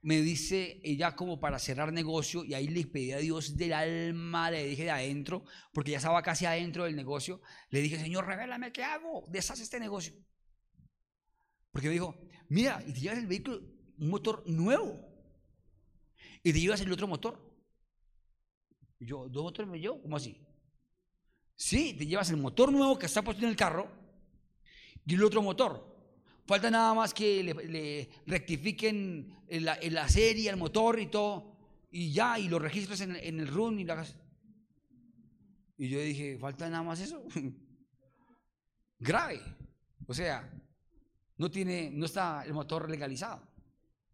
me 0.02 0.22
dice 0.22 0.80
ella 0.82 1.14
como 1.14 1.42
para 1.42 1.60
cerrar 1.60 1.92
negocio 1.92 2.46
y 2.46 2.54
ahí 2.54 2.70
le 2.70 2.86
pedí 2.86 3.12
a 3.12 3.18
Dios 3.18 3.58
del 3.58 3.74
alma, 3.74 4.50
le 4.50 4.66
dije 4.66 4.86
de 4.86 4.92
adentro, 4.92 5.44
porque 5.74 5.92
ya 5.92 5.98
estaba 5.98 6.22
casi 6.22 6.46
adentro 6.46 6.86
del 6.86 6.96
negocio, 6.96 7.42
le 7.70 7.82
dije, 7.82 8.00
Señor, 8.00 8.26
revélame 8.26 8.72
qué 8.72 8.84
hago, 8.84 9.26
deshace 9.28 9.64
este 9.64 9.80
negocio. 9.80 10.14
Porque 11.72 11.90
me 11.90 11.96
dijo, 11.96 12.16
mira, 12.48 12.82
y 12.88 12.94
te 12.94 13.02
llevas 13.02 13.20
el 13.20 13.28
vehículo, 13.28 13.60
un 13.98 14.10
motor 14.10 14.44
nuevo, 14.48 15.06
y 16.44 16.54
te 16.54 16.62
llevas 16.62 16.80
el 16.80 16.92
otro 16.94 17.08
motor. 17.08 17.46
Y 19.00 19.06
yo, 19.06 19.28
¿dos 19.28 19.44
motores 19.44 19.70
me 19.70 19.80
llevo? 19.80 20.02
¿Cómo 20.02 20.16
así? 20.16 20.49
Sí, 21.60 21.94
te 21.94 22.08
llevas 22.08 22.30
el 22.30 22.38
motor 22.38 22.72
nuevo 22.72 22.98
que 22.98 23.06
está 23.06 23.22
puesto 23.22 23.44
en 23.44 23.50
el 23.50 23.58
carro 23.58 23.92
y 25.06 25.16
el 25.16 25.24
otro 25.26 25.42
motor. 25.42 25.94
Falta 26.46 26.72
nada 26.72 26.94
más 26.94 27.14
que 27.14 27.44
le, 27.44 28.10
rectifiquen 28.26 29.36
la, 29.50 30.08
serie, 30.08 30.50
el 30.50 30.56
motor 30.56 31.02
y 31.02 31.08
todo, 31.08 31.58
y 31.92 32.14
ya, 32.14 32.40
y 32.40 32.48
lo 32.48 32.60
registres 32.60 33.02
en, 33.02 33.14
el 33.18 33.46
run 33.46 33.78
y 33.78 33.84
la... 33.84 34.06
Y 35.78 35.90
yo 35.90 36.00
dije, 36.00 36.38
¿falta 36.40 36.70
nada 36.70 36.82
más 36.82 37.02
eso? 37.02 37.28
Grave. 39.00 39.42
O 40.08 40.14
sea, 40.14 40.50
no 41.36 41.52
tiene, 41.52 41.92
no 41.92 42.06
está 42.06 42.46
el 42.46 42.54
motor 42.54 42.90
legalizado. 42.90 43.46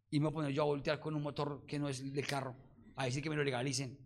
Y 0.09 0.19
me 0.19 0.25
voy 0.25 0.31
a 0.31 0.33
poner 0.33 0.51
yo 0.51 0.63
a 0.63 0.65
voltear 0.65 0.99
con 0.99 1.13
un 1.13 1.21
motor 1.21 1.63
que 1.67 1.77
no 1.77 1.89
es 1.89 2.11
del 2.11 2.25
carro, 2.25 2.55
a 2.95 3.05
decir 3.05 3.21
que 3.21 3.29
me 3.29 3.35
lo 3.35 3.43
legalicen. 3.43 4.04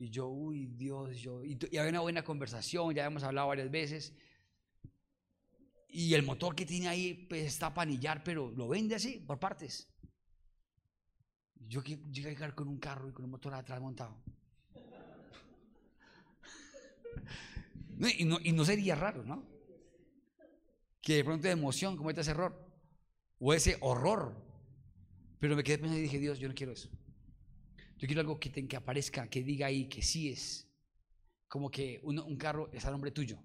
Y 0.00 0.08
yo, 0.08 0.28
uy, 0.28 0.66
Dios, 0.66 1.18
yo. 1.18 1.44
Y, 1.44 1.58
había 1.76 1.90
una 1.90 2.00
buena 2.00 2.24
conversación, 2.24 2.94
ya 2.94 3.04
hemos 3.04 3.22
hablado 3.22 3.48
varias 3.48 3.70
veces. 3.70 4.14
Y 5.88 6.14
el 6.14 6.22
motor 6.22 6.54
que 6.54 6.64
tiene 6.64 6.88
ahí 6.88 7.26
pues, 7.28 7.42
está 7.42 7.66
a 7.66 7.74
panillar, 7.74 8.24
pero 8.24 8.50
lo 8.50 8.66
vende 8.66 8.94
así, 8.94 9.18
por 9.18 9.38
partes. 9.38 9.92
Yo 11.68 11.82
llegué 11.82 12.30
a 12.30 12.32
llegar 12.32 12.54
con 12.54 12.66
un 12.66 12.78
carro 12.78 13.10
y 13.10 13.12
con 13.12 13.26
un 13.26 13.32
motor 13.32 13.52
atrás 13.52 13.78
montado. 13.78 14.16
y, 18.18 18.24
no, 18.24 18.38
y 18.42 18.52
no 18.52 18.64
sería 18.64 18.94
raro, 18.94 19.22
¿no? 19.22 19.46
Que 21.02 21.16
de 21.16 21.24
pronto 21.24 21.46
de 21.46 21.52
emoción 21.52 21.98
cometa 21.98 22.22
ese 22.22 22.30
error 22.30 22.58
o 23.38 23.52
ese 23.52 23.76
horror. 23.82 24.34
Pero 25.38 25.56
me 25.56 25.62
quedé 25.62 25.76
pensando 25.76 25.98
y 25.98 26.04
dije, 26.04 26.18
Dios, 26.18 26.38
yo 26.38 26.48
no 26.48 26.54
quiero 26.54 26.72
eso. 26.72 26.88
Yo 28.00 28.06
quiero 28.06 28.22
algo 28.22 28.40
que, 28.40 28.50
que 28.50 28.76
aparezca, 28.76 29.28
que 29.28 29.42
diga 29.42 29.66
ahí 29.66 29.84
que 29.84 30.00
sí 30.00 30.30
es. 30.30 30.66
Como 31.46 31.70
que 31.70 32.00
un, 32.02 32.36
carro 32.38 32.70
es 32.72 32.86
a 32.86 32.90
nombre 32.90 33.10
tuyo. 33.10 33.38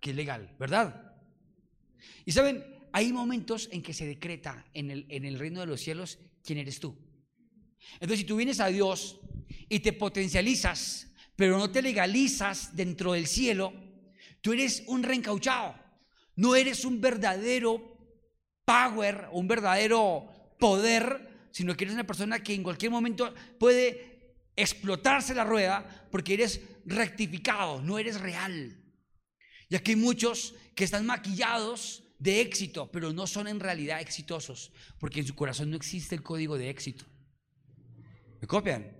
Que 0.00 0.10
es 0.10 0.16
legal, 0.16 0.56
¿verdad? 0.58 1.14
Y 2.24 2.32
saben, 2.32 2.64
hay 2.90 3.12
momentos 3.12 3.68
en 3.70 3.82
que 3.82 3.92
se 3.92 4.06
decreta 4.06 4.64
en 4.72 4.90
el, 4.90 5.06
en 5.10 5.26
el 5.26 5.38
reino 5.38 5.60
de 5.60 5.66
los 5.66 5.82
cielos 5.82 6.18
quién 6.42 6.58
eres 6.58 6.80
tú. 6.80 6.96
Entonces, 7.94 8.20
si 8.20 8.24
tú 8.24 8.36
vienes 8.36 8.60
a 8.60 8.68
Dios 8.68 9.20
y 9.68 9.80
te 9.80 9.92
potencializas, 9.92 11.12
pero 11.36 11.58
no 11.58 11.70
te 11.70 11.82
legalizas 11.82 12.74
dentro 12.74 13.12
del 13.12 13.26
cielo, 13.26 13.74
tú 14.40 14.54
eres 14.54 14.84
un 14.86 15.02
reencauchado. 15.02 15.74
No 16.34 16.56
eres 16.56 16.86
un 16.86 17.02
verdadero 17.02 17.98
power, 18.64 19.28
un 19.32 19.46
verdadero 19.46 20.56
poder 20.58 21.27
sino 21.58 21.76
que 21.76 21.82
eres 21.82 21.94
una 21.94 22.06
persona 22.06 22.40
que 22.40 22.54
en 22.54 22.62
cualquier 22.62 22.92
momento 22.92 23.34
puede 23.58 24.36
explotarse 24.54 25.34
la 25.34 25.42
rueda 25.42 26.06
porque 26.08 26.34
eres 26.34 26.60
rectificado, 26.84 27.82
no 27.82 27.98
eres 27.98 28.20
real. 28.20 28.80
Y 29.68 29.74
aquí 29.74 29.90
hay 29.90 29.96
muchos 29.96 30.54
que 30.76 30.84
están 30.84 31.04
maquillados 31.04 32.04
de 32.16 32.42
éxito, 32.42 32.88
pero 32.92 33.12
no 33.12 33.26
son 33.26 33.48
en 33.48 33.58
realidad 33.58 34.00
exitosos, 34.00 34.70
porque 35.00 35.18
en 35.18 35.26
su 35.26 35.34
corazón 35.34 35.70
no 35.70 35.76
existe 35.76 36.14
el 36.14 36.22
código 36.22 36.56
de 36.56 36.70
éxito. 36.70 37.06
¿Me 38.40 38.46
copian? 38.46 38.96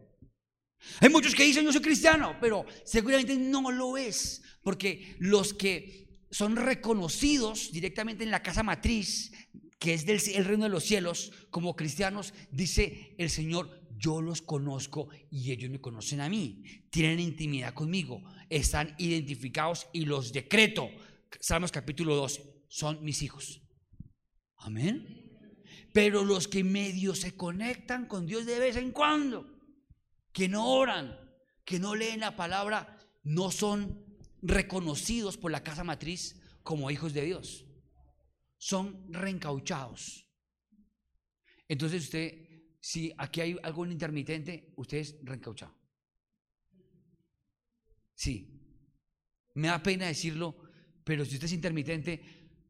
Hay 0.98 1.10
muchos 1.10 1.36
que 1.36 1.44
dicen 1.44 1.64
yo 1.64 1.72
soy 1.72 1.80
cristiano, 1.80 2.38
pero 2.40 2.66
seguramente 2.84 3.36
no 3.36 3.70
lo 3.70 3.96
es, 3.96 4.42
porque 4.64 5.14
los 5.20 5.54
que 5.54 6.24
son 6.32 6.56
reconocidos 6.56 7.70
directamente 7.70 8.24
en 8.24 8.32
la 8.32 8.42
casa 8.42 8.64
matriz 8.64 9.30
que 9.78 9.94
es 9.94 10.06
del 10.06 10.20
el 10.34 10.44
reino 10.44 10.64
de 10.64 10.70
los 10.70 10.84
cielos, 10.84 11.32
como 11.50 11.76
cristianos, 11.76 12.34
dice 12.50 13.14
el 13.18 13.30
Señor, 13.30 13.86
yo 13.96 14.20
los 14.20 14.42
conozco 14.42 15.08
y 15.30 15.52
ellos 15.52 15.70
me 15.70 15.80
conocen 15.80 16.20
a 16.20 16.28
mí, 16.28 16.62
tienen 16.90 17.20
intimidad 17.20 17.74
conmigo, 17.74 18.22
están 18.48 18.94
identificados 18.98 19.88
y 19.92 20.04
los 20.04 20.32
decreto. 20.32 20.88
Salmos 21.40 21.72
capítulo 21.72 22.14
12, 22.16 22.64
son 22.68 23.04
mis 23.04 23.22
hijos. 23.22 23.60
Amén. 24.56 25.24
Pero 25.92 26.24
los 26.24 26.48
que 26.48 26.64
medio 26.64 27.14
se 27.14 27.36
conectan 27.36 28.06
con 28.06 28.26
Dios 28.26 28.46
de 28.46 28.58
vez 28.58 28.76
en 28.76 28.92
cuando, 28.92 29.46
que 30.32 30.48
no 30.48 30.72
oran, 30.72 31.18
que 31.64 31.78
no 31.78 31.94
leen 31.94 32.20
la 32.20 32.36
palabra, 32.36 32.98
no 33.22 33.50
son 33.50 34.04
reconocidos 34.42 35.36
por 35.36 35.50
la 35.50 35.62
casa 35.62 35.84
matriz 35.84 36.40
como 36.62 36.90
hijos 36.90 37.12
de 37.12 37.22
Dios 37.24 37.67
son 38.58 39.06
reencauchados. 39.12 40.26
Entonces 41.68 42.04
usted, 42.04 42.74
si 42.80 43.12
aquí 43.16 43.40
hay 43.40 43.56
algo 43.62 43.86
intermitente, 43.86 44.72
usted 44.76 44.98
es 44.98 45.16
reencauchado. 45.22 45.74
Sí. 48.14 48.60
Me 49.54 49.68
da 49.68 49.82
pena 49.82 50.06
decirlo, 50.06 50.56
pero 51.04 51.24
si 51.24 51.34
usted 51.34 51.46
es 51.46 51.52
intermitente, 51.52 52.20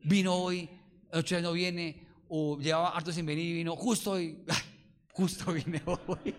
vino 0.05 0.35
hoy, 0.35 0.69
ocho 1.13 1.41
no 1.41 1.53
viene, 1.53 2.07
o 2.29 2.59
llevaba 2.59 2.91
harto 2.91 3.11
sin 3.13 3.25
venir 3.25 3.47
y 3.47 3.53
vino 3.55 3.75
justo 3.75 4.13
hoy, 4.13 4.45
justo 5.13 5.53
vine 5.53 5.83
hoy. 5.87 6.35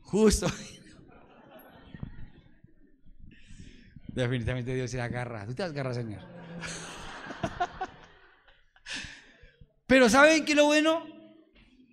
justo. 0.00 0.46
Definitivamente 4.16 4.74
Dios 4.74 4.90
se 4.90 4.98
agarra. 4.98 5.44
Tú 5.44 5.54
te 5.54 5.62
agarras, 5.62 5.96
Señor. 5.96 6.22
Pero 9.86 10.08
¿saben 10.08 10.46
qué 10.46 10.52
es 10.52 10.56
lo 10.56 10.64
bueno? 10.64 11.06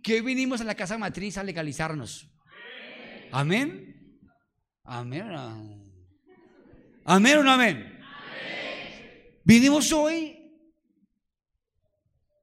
Que 0.02 0.14
hoy 0.14 0.22
vinimos 0.22 0.62
a 0.62 0.64
la 0.64 0.74
casa 0.74 0.98
matriz 0.98 1.38
a 1.38 1.44
legalizarnos. 1.44 2.32
Amén. 3.30 4.22
Amén. 4.86 5.26
Amén 7.04 7.38
o 7.38 7.44
no 7.44 7.52
amén. 7.52 8.00
Vinimos 9.44 9.92
hoy 9.92 10.40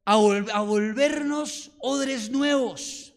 a, 0.05 0.13
a, 0.13 0.61
volvernos 0.61 1.73
odres 1.79 2.31
nuevos. 2.31 3.15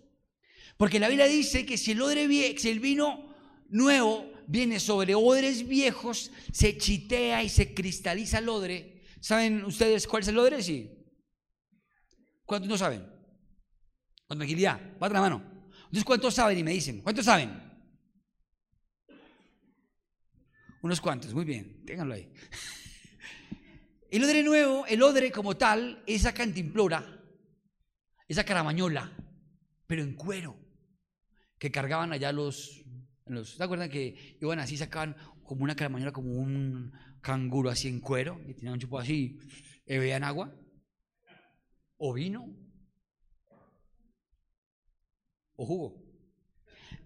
Porque 0.78 1.02
la 1.02 1.10
Biblia 1.10 1.26
dice 1.28 1.66
que 1.66 1.78
si 1.78 1.92
el 1.92 2.02
odre 2.02 2.58
si 2.58 2.70
el 2.70 2.80
vino 2.80 3.36
nuevo 3.68 4.33
viene 4.48 4.80
sobre 4.80 5.16
odres 5.16 5.68
viejos, 5.68 6.32
se 6.52 6.78
chitea 6.78 7.44
y 7.44 7.50
se 7.50 7.74
cristaliza 7.74 8.40
el 8.40 8.50
odre, 8.50 8.94
¿Saben 9.24 9.64
ustedes 9.64 10.06
cuál 10.06 10.22
es 10.22 10.28
el 10.28 10.38
odre? 10.38 10.62
Sí. 10.62 10.92
¿Cuántos 12.46 12.70
no 12.70 12.78
saben? 12.78 13.10
Con 14.28 14.38
tranquilidad, 14.38 14.98
bata 15.00 15.14
la 15.14 15.22
mano. 15.22 15.42
Entonces, 15.74 16.04
¿cuántos 16.04 16.34
saben? 16.34 16.58
Y 16.58 16.64
me 16.64 16.74
dicen, 16.74 17.02
¿cuántos 17.02 17.24
saben? 17.24 17.58
Unos 20.82 21.00
cuantos, 21.00 21.34
muy 21.34 21.46
bien, 21.46 21.86
ténganlo 21.86 22.16
ahí. 22.16 22.34
El 24.12 24.26
odre 24.26 24.44
nuevo, 24.44 24.86
el 24.86 25.02
odre 25.02 25.32
como 25.32 25.56
tal, 25.56 26.04
esa 26.06 26.34
cantimplora, 26.34 27.24
esa 28.28 28.44
caramañola, 28.44 29.12
pero 29.88 30.04
en 30.04 30.14
cuero, 30.16 30.56
que 31.58 31.72
cargaban 31.72 32.12
allá 32.12 32.32
los, 32.32 32.83
los 33.26 33.56
¿se 33.56 33.64
acuerdan 33.64 33.90
que 33.90 34.38
iban 34.42 34.60
así, 34.60 34.78
sacaban 34.78 35.16
como 35.44 35.64
una 35.64 35.76
caramañola, 35.76 36.12
como 36.12 36.34
un 36.34 36.92
canguro 37.22 37.70
así 37.70 37.88
en 37.88 38.00
cuero, 38.00 38.42
y 38.48 38.54
tenían 38.54 38.74
un 38.74 38.80
chupo 38.80 39.00
así, 39.00 39.40
y 39.86 39.98
bebían 39.98 40.24
agua? 40.24 40.54
¿O 41.98 42.14
vino? 42.14 42.54
¿O 45.56 45.66
jugo? 45.66 46.04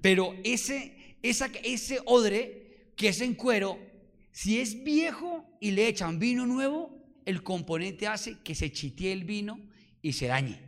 Pero 0.02 0.36
ese, 0.44 1.18
esa, 1.22 1.48
ese 1.64 2.00
odre 2.06 2.94
que 2.96 3.10
es 3.10 3.22
en 3.22 3.36
cuero, 3.36 3.80
si 4.32 4.60
es 4.60 4.84
viejo 4.84 5.58
y 5.62 5.72
le 5.72 5.88
echan 5.88 6.20
vino 6.20 6.46
nuevo, 6.46 6.98
el 7.26 7.44
componente 7.44 8.08
hace 8.08 8.40
que 8.42 8.56
se 8.56 8.72
chitee 8.72 9.12
el 9.12 9.26
vino 9.26 9.60
y 10.02 10.14
se 10.14 10.28
dañe. 10.28 10.68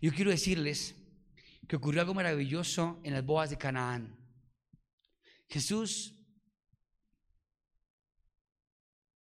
Yo 0.00 0.12
quiero 0.12 0.30
decirles 0.30 0.97
que 1.68 1.76
ocurrió 1.76 2.00
algo 2.00 2.14
maravilloso 2.14 3.00
en 3.04 3.12
las 3.12 3.24
bodas 3.24 3.50
de 3.50 3.58
Canaán. 3.58 4.18
Jesús 5.48 6.14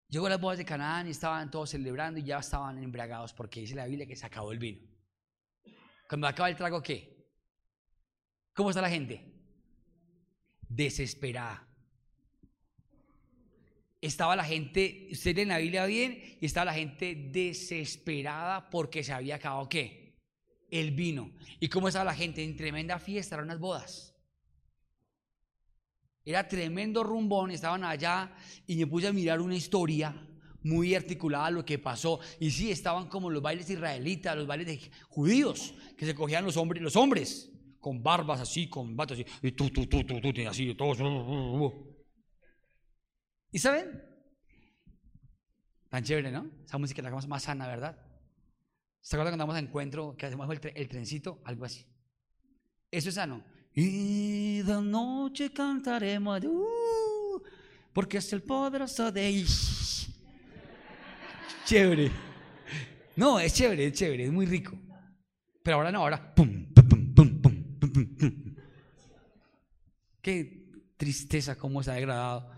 llegó 0.08 0.26
a 0.26 0.30
las 0.30 0.42
bodas 0.42 0.58
de 0.58 0.66
Canaán 0.66 1.08
y 1.08 1.12
estaban 1.12 1.52
todos 1.52 1.70
celebrando 1.70 2.20
y 2.20 2.24
ya 2.24 2.40
estaban 2.40 2.82
embriagados 2.82 3.34
porque 3.34 3.60
dice 3.60 3.76
la 3.76 3.86
Biblia 3.86 4.08
que 4.08 4.16
se 4.16 4.26
acabó 4.26 4.52
el 4.52 4.60
vino. 4.60 4.82
Cuando 6.10 6.28
acaba 6.28 6.50
el 6.50 6.56
trago, 6.56 6.82
¿qué? 6.82 7.28
¿Cómo 8.54 8.70
está 8.70 8.82
la 8.82 8.90
gente? 8.90 9.34
Desesperada 10.62 11.68
estaba 14.02 14.36
la 14.36 14.44
gente, 14.44 15.08
usted 15.12 15.38
en 15.38 15.50
la 15.50 15.58
Biblia 15.58 15.86
bien, 15.86 16.38
y 16.40 16.46
estaba 16.46 16.66
la 16.66 16.74
gente 16.74 17.16
desesperada 17.16 18.70
porque 18.70 19.04
se 19.04 19.14
había 19.14 19.36
acabado 19.36 19.68
qué? 19.70 20.07
El 20.70 20.92
vino. 20.92 21.32
¿Y 21.60 21.70
cómo 21.70 21.88
estaba 21.88 22.06
la 22.06 22.16
gente? 22.16 22.44
En 22.44 22.56
tremenda 22.56 23.00
fiesta, 23.00 23.36
eran 23.36 23.46
unas 23.46 23.60
bodas. 23.60 24.16
Era 26.26 26.48
tremendo 26.48 27.04
rumbón, 27.04 27.52
estaban 27.52 27.86
allá 27.86 28.36
y 28.66 28.76
me 28.76 28.88
puse 28.88 29.08
a 29.08 29.14
mirar 29.14 29.40
una 29.40 29.56
historia 29.56 30.14
muy 30.64 30.94
articulada 30.94 31.50
lo 31.52 31.64
que 31.64 31.80
pasó. 31.80 32.20
Y 32.40 32.52
sí, 32.52 32.70
estaban 32.70 33.08
como 33.08 33.30
los 33.30 33.42
bailes 33.42 33.70
israelitas, 33.70 34.36
los 34.36 34.46
bailes 34.46 34.68
de 34.68 34.92
judíos, 35.08 35.74
que 35.98 36.06
se 36.06 36.14
cogían 36.14 36.44
los 36.44 36.58
hombres, 36.58 36.84
los 36.84 36.98
hombres, 36.98 37.50
con 37.80 38.04
barbas 38.04 38.42
así, 38.42 38.68
con 38.68 38.96
batos 38.96 39.20
así, 39.20 39.26
y 39.42 39.52
tú, 39.54 39.70
tú, 39.70 39.88
tú, 39.88 40.04
tú, 40.04 40.20
tú, 40.20 40.34
así, 40.50 40.76
todos. 40.76 40.98
¿Y 43.52 43.60
saben? 43.60 44.04
Tan 45.90 46.04
chévere, 46.04 46.32
¿no? 46.32 46.52
Esa 46.66 46.78
música 46.78 47.02
la 47.02 47.08
hagamos 47.08 47.28
más 47.28 47.44
sana, 47.44 47.68
¿verdad? 47.68 48.07
¿Se 49.08 49.16
acuerdan 49.16 49.32
cuando 49.32 49.46
vamos 49.46 49.56
a 49.56 49.60
encuentro 49.60 50.18
que 50.18 50.26
hacemos 50.26 50.50
el, 50.76 50.90
trencito? 50.90 51.40
Algo 51.46 51.64
así. 51.64 51.86
Eso 52.92 53.08
es 53.08 53.16
sano. 53.16 53.42
Y 53.74 54.62
de 54.64 54.82
noche 54.82 55.54
cantaremos, 55.54 56.44
uh, 56.44 57.42
porque 57.94 58.18
es 58.18 58.34
el 58.34 58.44
poderoso 58.44 59.10
de... 59.10 59.46
Chévere. 61.64 62.12
No, 63.16 63.40
es 63.40 63.54
chévere, 63.54 63.86
es 63.86 63.94
chévere, 63.94 64.26
es 64.26 64.32
muy 64.34 64.46
rico. 64.46 64.78
Pero 65.64 65.78
ahora 65.78 65.90
no, 65.90 66.00
ahora... 66.00 66.36
Pum, 66.36 66.66
pum, 66.74 66.90
pum, 66.90 67.16
pum, 67.16 67.42
pum, 67.42 67.64
pum. 67.90 68.56
Qué 70.22 70.68
tristeza 70.98 71.58
cómo 71.58 71.82
se 71.82 71.92
ha 71.92 71.94
degradado 71.94 72.52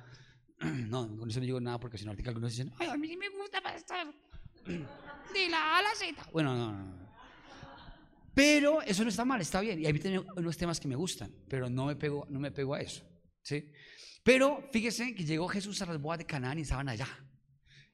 No, 0.90 1.16
con 1.16 1.30
eso 1.30 1.40
no 1.40 1.46
digo 1.46 1.62
nada 1.62 1.80
porque 1.80 2.00
si 2.00 2.06
no 2.06 2.12
algunos 2.12 2.50
dicen, 2.50 2.74
ay, 2.80 2.88
a 2.88 2.98
mí 2.98 3.16
me 3.16 3.30
gusta 3.30 3.60
estar 3.76 4.08
de 5.34 5.50
la 5.50 5.78
A 5.78 5.82
la 5.82 5.96
Z. 5.96 6.30
Bueno, 6.32 6.56
no, 6.56 6.72
no, 6.72 7.10
Pero 8.34 8.82
eso 8.82 9.04
no 9.04 9.10
está 9.10 9.26
mal, 9.26 9.42
está 9.42 9.62
bien. 9.62 9.80
Y 9.80 9.88
a 9.88 9.94
mí 9.94 10.00
tiene 10.00 10.20
unos 10.20 10.58
temas 10.58 10.80
que 10.80 10.88
me 10.88 10.96
gustan, 10.96 11.34
pero 11.48 11.70
no 11.70 11.86
me 11.86 11.96
pego, 11.96 12.26
no 12.30 12.40
me 12.40 12.52
pego 12.52 12.74
a 12.74 12.82
eso. 12.82 13.04
¿sí? 13.42 13.72
Pero 14.24 14.70
fíjese 14.72 15.14
que 15.16 15.26
llegó 15.26 15.48
Jesús 15.48 15.82
a 15.82 15.86
las 15.86 16.00
bodas 16.00 16.20
de 16.20 16.26
Canaán 16.26 16.60
y 16.60 16.62
estaban 16.62 16.90
allá. 16.90 17.08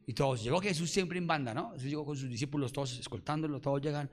Y 0.07 0.13
todos, 0.13 0.43
llegó 0.43 0.61
Jesús 0.61 0.91
siempre 0.91 1.17
en 1.17 1.25
banda, 1.25 1.53
¿no? 1.53 1.71
Jesús 1.71 1.89
llegó 1.89 2.05
con 2.05 2.15
sus 2.15 2.29
discípulos 2.29 2.71
todos 2.71 2.99
escoltándolo, 2.99 3.59
todos 3.59 3.81
llegan 3.81 4.09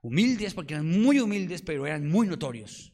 humildes 0.00 0.54
porque 0.54 0.74
eran 0.74 0.88
muy 0.88 1.18
humildes, 1.18 1.62
pero 1.62 1.86
eran 1.86 2.08
muy 2.08 2.26
notorios. 2.26 2.92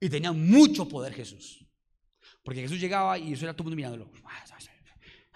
Y 0.00 0.08
tenían 0.08 0.46
mucho 0.46 0.88
poder 0.88 1.14
Jesús. 1.14 1.64
Porque 2.42 2.60
Jesús 2.60 2.80
llegaba 2.80 3.18
y 3.18 3.32
eso 3.32 3.44
era 3.44 3.54
todo 3.54 3.68
el 3.68 3.76
mundo 3.76 3.76
mirándolo. 3.76 4.12
Ah, 4.24 4.42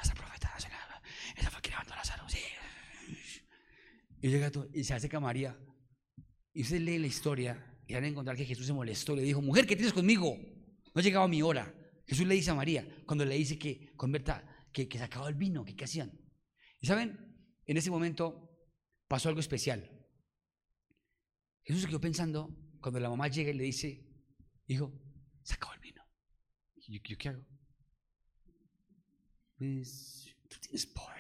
esa 0.03 0.15
profeta, 0.15 0.53
esa 0.59 1.51
fue 1.51 1.63
que 1.63 1.71
levantó 1.71 1.95
a 1.95 1.97
Lázaro. 1.97 2.29
Sí. 2.29 2.39
Y 4.21 4.29
llega 4.29 4.51
todo, 4.51 4.69
y 4.73 4.85
se 4.85 4.95
acerca 4.95 5.21
María. 5.21 5.59
Y 6.53 6.63
usted 6.63 6.81
lee 6.81 6.99
la 6.99 7.07
historia 7.07 7.81
y 7.87 7.95
van 7.95 8.05
a 8.05 8.09
encontrar 8.09 8.37
que 8.37 8.45
Jesús 8.45 8.67
se 8.67 8.73
molestó. 8.73 9.15
Le 9.15 9.23
dijo, 9.23 9.43
mujer, 9.43 9.67
¿qué 9.67 9.77
tienes 9.77 9.93
conmigo? 9.93 10.37
No 10.95 11.01
ha 11.01 11.03
llegado 11.03 11.29
mi 11.29 11.43
hora. 11.43 11.73
Jesús 12.07 12.27
le 12.27 12.35
dice 12.35 12.51
a 12.51 12.55
María, 12.55 12.87
cuando 13.05 13.25
le 13.25 13.35
dice 13.35 13.59
que 13.59 13.93
converta, 13.97 14.67
que, 14.73 14.89
que 14.89 14.99
se 14.99 15.05
acabó 15.05 15.29
el 15.29 15.35
vino, 15.35 15.65
qué 15.65 15.85
hacían. 15.85 16.13
Y 16.81 16.87
saben, 16.87 17.37
en 17.67 17.77
ese 17.77 17.91
momento 17.91 18.51
pasó 19.09 19.29
algo 19.29 19.41
especial. 19.41 19.91
Jesús 21.65 21.83
se 21.83 21.89
quedó 21.89 22.01
pensando 22.01 22.57
cuando 22.81 23.01
la 23.01 23.11
mamá 23.11 23.29
llega 23.29 23.51
y 23.51 23.55
le 23.55 23.65
dice, 23.65 24.07
hijo, 24.67 24.93
se 25.43 25.55
acabó 25.55 25.75
el 25.75 25.81
vino. 25.81 26.03
¿Yo, 26.77 27.01
qué 27.19 27.29
hago? 27.29 27.45
Pues 29.59 30.37
tú 30.49 30.59
tienes 30.61 30.87
poder. 30.87 31.16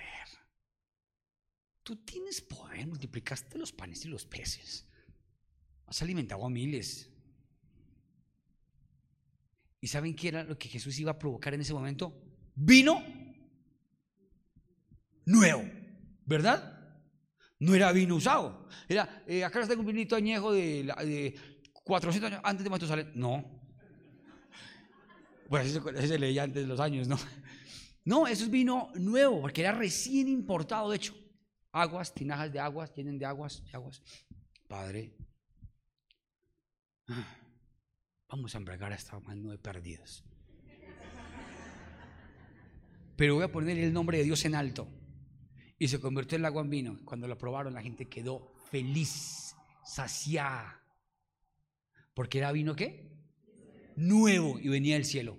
Tú 1.87 1.94
tienes 1.94 2.40
poder, 2.40 2.85
multiplicaste 2.85 3.57
los 3.59 3.70
panes 3.70 4.05
y 4.05 4.09
los 4.09 4.27
peces. 4.27 4.88
Has 5.87 6.03
alimentado 6.03 6.44
a 6.44 6.51
miles. 6.51 7.09
¿Y 9.81 9.87
saben 9.87 10.16
qué 10.16 10.27
era 10.27 10.42
lo 10.42 10.59
que 10.59 10.68
Jesús 10.68 10.99
iba 10.99 11.12
a 11.12 11.18
provocar 11.20 11.55
en 11.55 11.61
ese 11.61 11.72
momento? 11.72 12.12
Vino 12.57 13.05
nuevo, 15.27 15.62
¿verdad? 16.25 16.77
No 17.61 17.72
era 17.72 17.92
vino 17.92 18.16
usado. 18.16 18.66
Era, 18.88 19.22
eh, 19.29 19.44
acá 19.44 19.61
está 19.61 19.75
un 19.75 19.87
vinito 19.87 20.16
añejo 20.16 20.51
de, 20.51 20.83
de 20.83 21.37
400 21.85 22.33
años 22.33 22.40
antes 22.42 22.64
de 22.64 22.70
Matusalén. 22.70 23.12
No, 23.14 23.44
pues 25.49 25.68
eso, 25.68 25.85
se 25.94 26.18
leía 26.18 26.42
antes 26.42 26.62
de 26.62 26.68
los 26.68 26.81
años, 26.81 27.07
¿no? 27.07 27.16
No, 28.05 28.27
eso 28.27 28.42
es 28.42 28.51
vino 28.51 28.90
nuevo, 28.96 29.40
porque 29.40 29.61
era 29.61 29.70
recién 29.70 30.27
importado, 30.27 30.90
de 30.90 30.96
hecho. 30.96 31.14
Aguas, 31.77 32.15
tinajas 32.15 32.53
de 32.53 32.61
aguas, 32.61 32.93
tienen 32.93 33.19
de 33.19 33.27
aguas, 33.27 33.62
de 33.65 33.71
aguas. 33.73 34.03
Padre, 34.67 35.15
vamos 38.29 38.55
a 38.55 38.59
embriagar 38.59 38.93
a 38.93 38.97
esta 38.97 39.19
mano 39.21 39.51
de 39.51 39.59
perdidos. 39.59 40.25
Pero 43.17 43.35
voy 43.35 43.45
a 43.45 43.53
poner 43.53 43.79
el 43.79 43.93
nombre 43.93 44.19
de 44.19 44.25
Dios 44.25 44.45
en 44.45 44.55
alto. 44.55 44.89
Y 45.79 45.89
se 45.89 46.01
convirtió 46.01 46.37
el 46.37 46.45
agua 46.45 46.62
en 46.62 46.71
vino. 46.71 46.99
Cuando 47.05 47.29
lo 47.29 47.37
probaron, 47.37 47.75
la 47.75 47.83
gente 47.83 48.09
quedó 48.09 48.55
feliz, 48.71 49.55
saciada. 49.85 50.83
Porque 52.15 52.39
era 52.39 52.53
vino 52.53 52.75
qué? 52.75 53.17
nuevo 53.97 54.59
y 54.61 54.69
venía 54.69 54.95
del 54.95 55.05
cielo. 55.05 55.39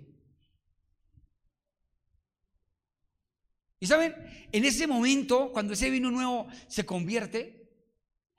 Y 3.80 3.86
saben, 3.86 4.14
en 4.50 4.64
ese 4.64 4.86
momento, 4.86 5.52
cuando 5.52 5.74
ese 5.74 5.90
vino 5.90 6.10
nuevo 6.10 6.48
se 6.66 6.84
convierte, 6.84 7.68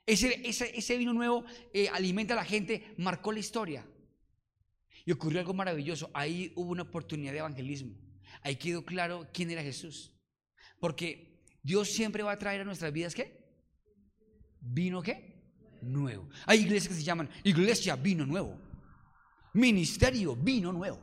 ese, 0.06 0.40
ese, 0.44 0.98
vino 0.98 1.12
nuevo 1.12 1.44
eh, 1.72 1.88
alimenta 1.88 2.34
a 2.34 2.36
la 2.36 2.44
gente, 2.44 2.94
marcó 2.98 3.32
la 3.32 3.38
historia. 3.38 3.86
Y 5.04 5.12
ocurrió 5.12 5.40
algo 5.40 5.54
maravilloso. 5.54 6.10
Ahí 6.12 6.52
hubo 6.56 6.72
una 6.72 6.82
oportunidad 6.82 7.32
de 7.32 7.38
evangelismo. 7.38 7.96
Ahí 8.42 8.56
quedó 8.56 8.84
claro 8.84 9.28
quién 9.32 9.50
era 9.50 9.62
Jesús. 9.62 10.12
Porque 10.78 11.42
Dios 11.62 11.88
siempre 11.90 12.22
va 12.22 12.32
a 12.32 12.38
traer 12.38 12.60
a 12.60 12.64
nuestras 12.64 12.92
vidas, 12.92 13.14
¿qué? 13.14 13.38
Vino, 14.60 15.00
¿qué? 15.02 15.42
Nuevo. 15.80 16.28
Hay 16.44 16.60
iglesias 16.60 16.88
que 16.88 17.00
se 17.00 17.04
llaman 17.04 17.30
iglesia 17.44 17.96
vino 17.96 18.26
nuevo 18.26 18.58
ministerio 19.52 20.36
vino 20.36 20.72
nuevo. 20.72 20.98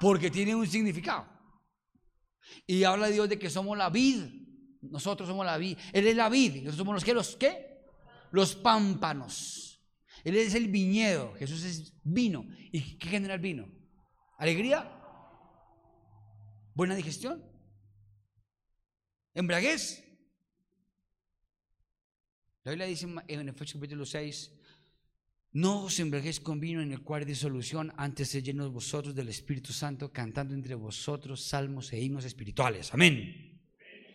Porque 0.00 0.30
tiene 0.30 0.54
un 0.54 0.66
significado. 0.66 1.26
Y 2.66 2.84
habla 2.84 3.08
Dios 3.08 3.28
de 3.28 3.38
que 3.38 3.50
somos 3.50 3.76
la 3.76 3.90
vid. 3.90 4.24
Nosotros 4.82 5.28
somos 5.28 5.46
la 5.46 5.58
vid. 5.58 5.78
Él 5.92 6.06
es 6.06 6.16
la 6.16 6.28
vid. 6.28 6.56
Nosotros 6.56 6.76
somos 6.76 6.94
los 6.94 7.04
que 7.04 7.14
los 7.14 7.36
qué? 7.36 7.84
Los 8.30 8.54
pámpanos. 8.54 9.80
Él 10.24 10.36
es 10.36 10.54
el 10.54 10.68
viñedo. 10.68 11.34
Jesús 11.34 11.64
es 11.64 11.92
vino. 12.02 12.46
¿Y 12.70 12.98
qué 12.98 13.08
genera 13.08 13.34
el 13.34 13.40
vino? 13.40 13.68
¿Alegría? 14.38 14.98
Buena 16.74 16.94
digestión. 16.94 17.44
Embraguez. 19.34 20.04
La 22.64 22.70
Biblia 22.70 22.86
dice 22.86 23.06
en 23.26 23.48
Efesios 23.48 23.74
capítulo 23.74 24.06
6, 24.06 24.52
no 25.52 25.84
os 25.84 26.00
embriaguéis 26.00 26.40
con 26.40 26.60
vino 26.60 26.80
en 26.80 26.92
el 26.92 27.02
cual 27.02 27.22
hay 27.22 27.26
disolución, 27.26 27.92
antes 27.96 28.32
de 28.32 28.42
llenos 28.42 28.72
vosotros 28.72 29.14
del 29.14 29.28
Espíritu 29.28 29.72
Santo, 29.72 30.10
cantando 30.10 30.54
entre 30.54 30.74
vosotros 30.74 31.44
salmos 31.44 31.92
e 31.92 32.00
himnos 32.00 32.24
espirituales. 32.24 32.92
Amén. 32.94 33.60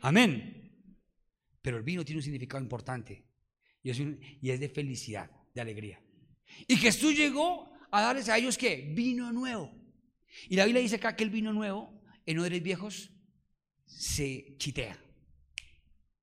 Amén. 0.02 0.72
Pero 1.62 1.78
el 1.78 1.84
vino 1.84 2.04
tiene 2.04 2.20
un 2.20 2.24
significado 2.24 2.64
importante 2.64 3.24
y 3.84 4.52
es, 4.52 4.60
de 4.60 4.70
felicidad, 4.70 5.30
de 5.54 5.62
alegría. 5.62 6.02
Y 6.68 6.76
Jesús 6.76 7.16
llegó 7.16 7.72
a 7.92 8.02
darles 8.02 8.30
a 8.30 8.38
ellos 8.38 8.58
que 8.58 8.92
vino 8.96 9.32
nuevo. 9.32 9.72
Y 10.50 10.56
la 10.56 10.66
Biblia 10.66 10.82
dice 10.82 10.96
acá 10.96 11.16
que 11.16 11.24
el 11.24 11.30
vino 11.30 11.54
nuevo 11.54 12.02
en 12.26 12.40
odres 12.40 12.64
viejos 12.64 13.12
se 13.86 14.56
chitea. 14.58 14.98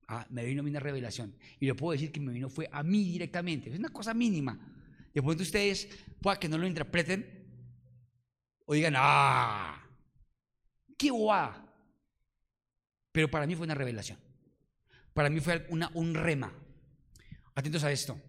Ah, 0.07 0.27
me 0.29 0.45
vino 0.45 0.59
a 0.59 0.63
mí 0.63 0.69
una 0.69 0.79
revelación. 0.79 1.35
Y 1.59 1.65
le 1.65 1.73
puedo 1.73 1.93
decir 1.93 2.11
que 2.11 2.19
me 2.19 2.33
vino 2.33 2.49
fue 2.49 2.69
a 2.71 2.83
mí 2.83 3.11
directamente. 3.11 3.71
Es 3.71 3.79
una 3.79 3.89
cosa 3.89 4.13
mínima. 4.13 4.74
De 5.15 5.23
pronto 5.23 5.43
ustedes 5.43 5.87
pueda 6.21 6.37
que 6.37 6.49
no 6.49 6.57
lo 6.57 6.67
interpreten 6.67 7.47
o 8.65 8.73
digan, 8.73 8.95
ah, 8.97 9.81
qué 10.97 11.09
bobada. 11.09 11.73
Pero 13.13 13.31
para 13.31 13.47
mí 13.47 13.55
fue 13.55 13.63
una 13.63 13.75
revelación. 13.75 14.19
Para 15.13 15.29
mí 15.29 15.39
fue 15.39 15.65
una, 15.69 15.89
un 15.93 16.13
rema. 16.13 16.53
Atentos 17.55 17.85
a 17.85 17.93
esto. 17.93 18.21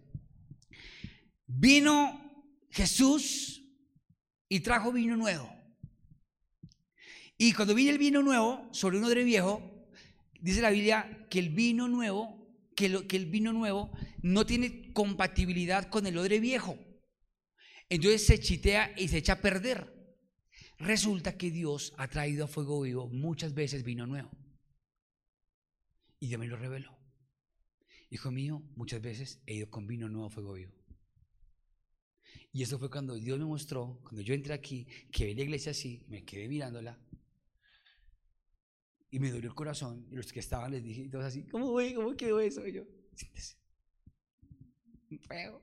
Vino 1.45 2.45
Jesús 2.69 3.61
y 4.47 4.61
trajo 4.61 4.93
vino 4.93 5.17
nuevo. 5.17 5.53
Y 7.37 7.51
cuando 7.51 7.75
viene 7.75 7.91
el 7.91 7.97
vino 7.97 8.23
nuevo 8.23 8.69
sobre 8.71 8.97
un 8.97 9.03
odre 9.03 9.25
viejo, 9.25 9.61
dice 10.39 10.61
la 10.61 10.69
Biblia 10.69 11.27
que 11.29 11.39
el 11.39 11.49
vino 11.49 11.89
nuevo 11.89 12.36
que, 12.77 12.85
el 13.17 13.25
vino 13.25 13.51
nuevo 13.51 13.91
no 14.21 14.45
tiene 14.45 14.93
compatibilidad 14.93 15.89
con 15.89 16.05
el 16.05 16.17
odre 16.17 16.39
viejo. 16.39 16.77
Entonces 17.89 18.25
se 18.25 18.39
chitea 18.39 18.93
y 18.95 19.07
se 19.07 19.17
echa 19.17 19.33
a 19.33 19.41
perder. 19.41 19.93
Resulta 20.77 21.37
que 21.37 21.49
Dios 21.49 21.93
ha 21.97 22.07
traído 22.07 22.45
a 22.45 22.47
fuego 22.47 22.81
vivo 22.81 23.09
muchas 23.09 23.55
veces 23.55 23.83
vino 23.83 24.05
nuevo. 24.05 24.29
Y 26.19 26.27
Dios 26.27 26.39
me 26.39 26.47
lo 26.47 26.55
reveló. 26.55 26.95
Hijo 28.11 28.31
mío, 28.31 28.63
muchas 28.75 29.01
veces 29.01 29.41
he 29.47 29.55
ido 29.55 29.69
con 29.69 29.87
vino 29.87 30.07
nuevo 30.07 30.27
a 30.27 30.29
fuego 30.29 30.53
vivo. 30.53 30.73
Y 32.53 32.61
eso 32.61 32.77
fue 32.77 32.91
cuando 32.91 33.15
Dios 33.15 33.39
me 33.39 33.45
mostró, 33.45 33.99
cuando 34.03 34.21
yo 34.21 34.35
entré 34.35 34.53
aquí, 34.53 34.87
que 35.11 35.25
vi 35.25 35.33
la 35.33 35.41
iglesia 35.43 35.71
así, 35.71 36.05
me 36.07 36.23
quedé 36.23 36.47
mirándola 36.47 36.99
y 39.09 39.19
me 39.19 39.31
dolió 39.31 39.49
el 39.49 39.55
corazón. 39.55 40.05
Y 40.11 40.15
los 40.15 40.31
que 40.31 40.39
estaban 40.39 40.71
les 40.71 40.83
dije, 40.83 41.07
todos 41.09 41.25
así, 41.25 41.43
¿cómo, 41.43 41.71
voy? 41.71 41.93
¿Cómo 41.93 42.15
quedó 42.15 42.39
eso? 42.39 42.65
Y 42.67 42.73
yo, 42.73 42.83
siéntese. 43.13 43.57
Feo. 45.27 45.61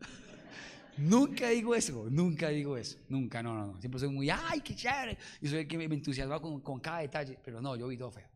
nunca 0.98 1.48
digo 1.50 1.74
eso, 1.74 2.08
nunca 2.10 2.48
digo 2.48 2.76
eso. 2.76 2.98
Nunca, 3.08 3.42
no, 3.42 3.54
no, 3.54 3.66
no. 3.72 3.80
Siempre 3.80 4.00
soy 4.00 4.08
muy, 4.08 4.30
¡ay, 4.30 4.60
qué 4.60 4.74
chévere! 4.74 5.18
Y 5.40 5.48
soy 5.48 5.60
el 5.60 5.68
que 5.68 5.78
me 5.78 5.84
entusiasma 5.84 6.40
con, 6.40 6.60
con 6.60 6.80
cada 6.80 6.98
detalle. 6.98 7.38
Pero 7.44 7.60
no, 7.60 7.76
yo 7.76 7.88
vi 7.88 7.96
todo 7.96 8.10
feo. 8.10 8.28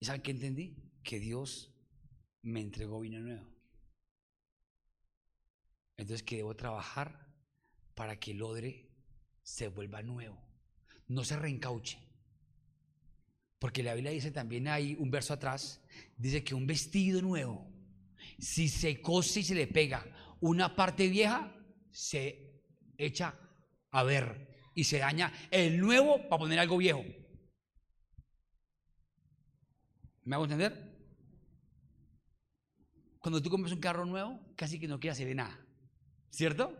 ¿Y 0.00 0.04
saben 0.04 0.22
qué 0.22 0.32
entendí? 0.32 0.76
Que 1.02 1.18
Dios 1.18 1.72
me 2.42 2.60
entregó 2.60 3.00
vino 3.00 3.20
nuevo. 3.20 3.46
Entonces 5.96 6.24
que 6.24 6.36
debo 6.36 6.56
trabajar 6.56 7.28
para 7.94 8.18
que 8.18 8.32
el 8.32 8.42
odre 8.42 8.90
se 9.42 9.68
vuelva 9.68 10.02
nuevo, 10.02 10.38
no 11.08 11.24
se 11.24 11.36
reencauche. 11.36 11.98
Porque 13.62 13.84
la 13.84 13.94
Biblia 13.94 14.10
dice 14.10 14.32
también 14.32 14.66
hay 14.66 14.96
un 14.98 15.08
verso 15.08 15.32
atrás, 15.32 15.80
dice 16.16 16.42
que 16.42 16.52
un 16.52 16.66
vestido 16.66 17.22
nuevo, 17.22 17.64
si 18.36 18.68
se 18.68 19.00
cose 19.00 19.38
y 19.38 19.44
se 19.44 19.54
le 19.54 19.68
pega 19.68 20.04
una 20.40 20.74
parte 20.74 21.06
vieja, 21.06 21.54
se 21.88 22.60
echa 22.98 23.38
a 23.92 24.02
ver 24.02 24.48
y 24.74 24.82
se 24.82 24.98
daña 24.98 25.32
el 25.52 25.78
nuevo 25.78 26.28
para 26.28 26.40
poner 26.40 26.58
algo 26.58 26.76
viejo. 26.76 27.04
¿Me 30.24 30.34
hago 30.34 30.46
entender? 30.46 30.98
Cuando 33.20 33.40
tú 33.40 33.48
compras 33.48 33.72
un 33.72 33.78
carro 33.78 34.04
nuevo, 34.04 34.40
casi 34.56 34.80
que 34.80 34.88
no 34.88 34.98
quieres 34.98 35.18
hacerle 35.18 35.36
nada. 35.36 35.56
¿Cierto? 36.30 36.76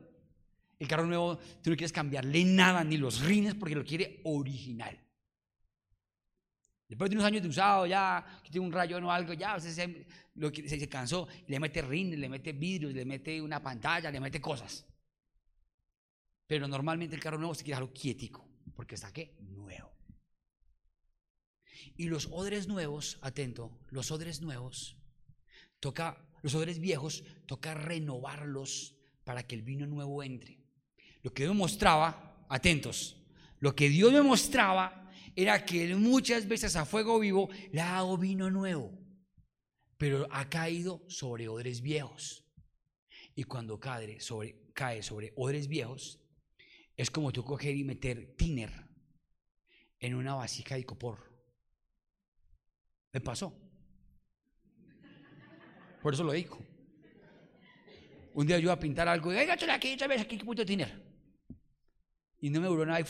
El 0.80 0.88
carro 0.88 1.06
nuevo, 1.06 1.36
tú 1.62 1.70
no 1.70 1.76
quieres 1.76 1.92
cambiarle 1.92 2.44
nada, 2.44 2.82
ni 2.82 2.96
los 2.96 3.20
rines, 3.20 3.54
porque 3.54 3.76
lo 3.76 3.84
quiere 3.84 4.20
original. 4.24 4.98
Después 6.92 7.08
de 7.08 7.16
unos 7.16 7.26
años 7.26 7.40
de 7.40 7.48
usado, 7.48 7.86
ya, 7.86 8.22
que 8.44 8.50
tiene 8.50 8.66
un 8.66 8.70
rayón 8.70 9.02
o 9.04 9.10
algo, 9.10 9.32
ya 9.32 9.58
se, 9.58 9.72
se, 9.72 10.68
se, 10.68 10.88
cansó, 10.90 11.26
le 11.46 11.58
mete 11.58 11.80
rines, 11.80 12.18
le 12.18 12.28
mete 12.28 12.52
vidrios, 12.52 12.92
le 12.92 13.06
mete 13.06 13.40
una 13.40 13.62
pantalla, 13.62 14.10
le 14.10 14.20
mete 14.20 14.42
cosas. 14.42 14.84
Pero 16.46 16.68
normalmente 16.68 17.16
el 17.16 17.22
carro 17.22 17.38
nuevo 17.38 17.54
se 17.54 17.64
quiere 17.64 17.76
dejarlo 17.76 17.94
quietico, 17.94 18.46
porque 18.76 18.96
está 18.96 19.10
qué? 19.10 19.38
Nuevo. 19.40 19.90
Y 21.96 22.08
los 22.08 22.28
odres 22.30 22.68
nuevos, 22.68 23.18
atento, 23.22 23.80
los 23.88 24.10
odres 24.10 24.42
nuevos, 24.42 24.98
toca, 25.80 26.28
los 26.42 26.54
odres 26.54 26.78
viejos, 26.78 27.24
toca 27.46 27.72
renovarlos 27.72 28.98
para 29.24 29.46
que 29.46 29.54
el 29.54 29.62
vino 29.62 29.86
nuevo 29.86 30.22
entre. 30.22 30.58
Lo 31.22 31.32
que 31.32 31.44
Dios 31.44 31.56
mostraba, 31.56 32.44
atentos, 32.50 33.16
lo 33.60 33.74
que 33.74 33.88
Dios 33.88 34.12
me 34.12 34.20
mostraba 34.20 35.01
era 35.34 35.64
que 35.64 35.94
muchas 35.94 36.46
veces 36.46 36.76
a 36.76 36.84
fuego 36.84 37.18
vivo 37.18 37.48
le 37.70 37.80
ha 37.80 37.92
dado 37.92 38.18
vino 38.18 38.50
nuevo, 38.50 38.98
pero 39.96 40.26
ha 40.30 40.48
caído 40.48 41.04
sobre 41.08 41.48
odres 41.48 41.80
viejos. 41.80 42.44
Y 43.34 43.44
cuando 43.44 43.80
cae 43.80 44.20
sobre, 44.20 44.72
cae 44.74 45.00
odres 45.36 45.68
viejos, 45.68 46.20
es 46.96 47.10
como 47.10 47.32
tú 47.32 47.44
coger 47.44 47.74
y 47.74 47.84
meter 47.84 48.34
tiner 48.36 48.70
en 49.98 50.14
una 50.14 50.34
vasija 50.34 50.74
de 50.74 50.84
copor. 50.84 51.32
Me 53.12 53.20
pasó. 53.20 53.58
Por 56.02 56.14
eso 56.14 56.24
lo 56.24 56.32
digo. 56.32 56.58
Un 58.34 58.46
día 58.46 58.58
yo 58.58 58.64
iba 58.64 58.72
a 58.72 58.80
pintar 58.80 59.08
algo 59.08 59.32
y, 59.32 59.36
aquí, 59.36 59.64
aquí, 59.68 59.96
aquí, 60.02 60.38
qué 60.38 60.44
puto 60.44 60.64
tiner. 60.64 61.00
Y 62.40 62.50
no 62.50 62.60
me 62.60 62.66
duró 62.66 62.84
nada 62.84 63.00
y 63.00 63.04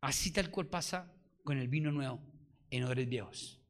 Así 0.00 0.30
tal 0.32 0.50
cual 0.50 0.66
pasa 0.68 1.12
con 1.42 1.58
el 1.58 1.68
vino 1.68 1.90
nuevo 1.90 2.20
en 2.70 2.84
odres 2.84 3.08
viejos. 3.08 3.60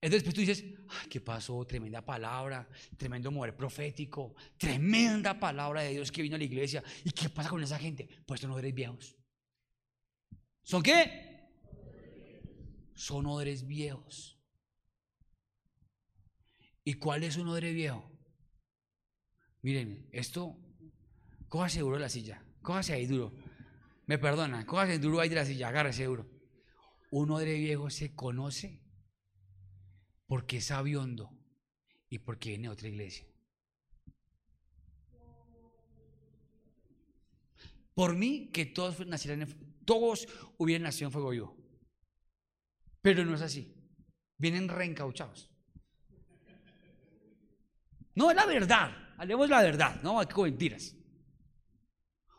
Entonces 0.00 0.24
pues 0.24 0.34
tú 0.34 0.40
dices, 0.40 0.64
¿qué 1.08 1.20
pasó? 1.20 1.64
Tremenda 1.64 2.04
palabra, 2.04 2.68
tremendo 2.96 3.30
mover 3.30 3.56
profético, 3.56 4.34
tremenda 4.58 5.38
palabra 5.38 5.82
de 5.82 5.90
Dios 5.90 6.10
que 6.10 6.22
vino 6.22 6.34
a 6.34 6.38
la 6.38 6.44
iglesia. 6.44 6.82
¿Y 7.04 7.10
qué 7.12 7.28
pasa 7.28 7.48
con 7.48 7.62
esa 7.62 7.78
gente? 7.78 8.08
Pues 8.26 8.40
son 8.40 8.50
odres 8.50 8.74
viejos. 8.74 9.16
¿Son 10.62 10.82
qué? 10.82 11.50
Son 12.94 13.26
odres 13.26 13.64
viejos. 13.64 14.40
¿Y 16.84 16.94
cuál 16.94 17.22
es 17.22 17.36
un 17.36 17.46
odre 17.46 17.72
viejo? 17.72 18.10
Miren, 19.62 20.08
esto, 20.10 20.58
cójase 21.48 21.78
duro 21.78 21.98
la 21.98 22.08
silla, 22.08 22.44
cójase 22.60 22.92
ahí 22.92 23.06
duro. 23.06 23.32
Me 24.12 24.18
perdona, 24.18 24.66
cójase 24.66 24.98
duro 24.98 25.20
ahí 25.20 25.30
de 25.30 25.36
la 25.36 25.46
silla, 25.46 25.68
agárrese 25.68 26.04
duro. 26.04 26.28
Un 27.12 27.30
odre 27.30 27.54
viejo 27.54 27.88
se 27.88 28.14
conoce 28.14 28.84
porque 30.26 30.58
es 30.58 30.66
sabiondo 30.66 31.30
y 32.10 32.18
porque 32.18 32.50
viene 32.50 32.68
a 32.68 32.72
otra 32.72 32.88
iglesia. 32.88 33.26
Por 37.94 38.14
mí, 38.14 38.50
que 38.52 38.66
todos 38.66 39.06
nacieran, 39.06 39.48
todos 39.86 40.28
hubieran 40.58 40.82
nacido 40.82 41.08
en 41.08 41.12
fuego 41.12 41.30
vivo. 41.30 41.56
Pero 43.00 43.24
no 43.24 43.34
es 43.34 43.40
así. 43.40 43.74
Vienen 44.36 44.68
reencauchados. 44.68 45.50
No, 48.14 48.28
es 48.28 48.36
la 48.36 48.44
verdad. 48.44 49.14
Hablemos 49.16 49.48
la 49.48 49.62
verdad, 49.62 50.02
no 50.02 50.20
con 50.28 50.50
mentiras. 50.50 50.94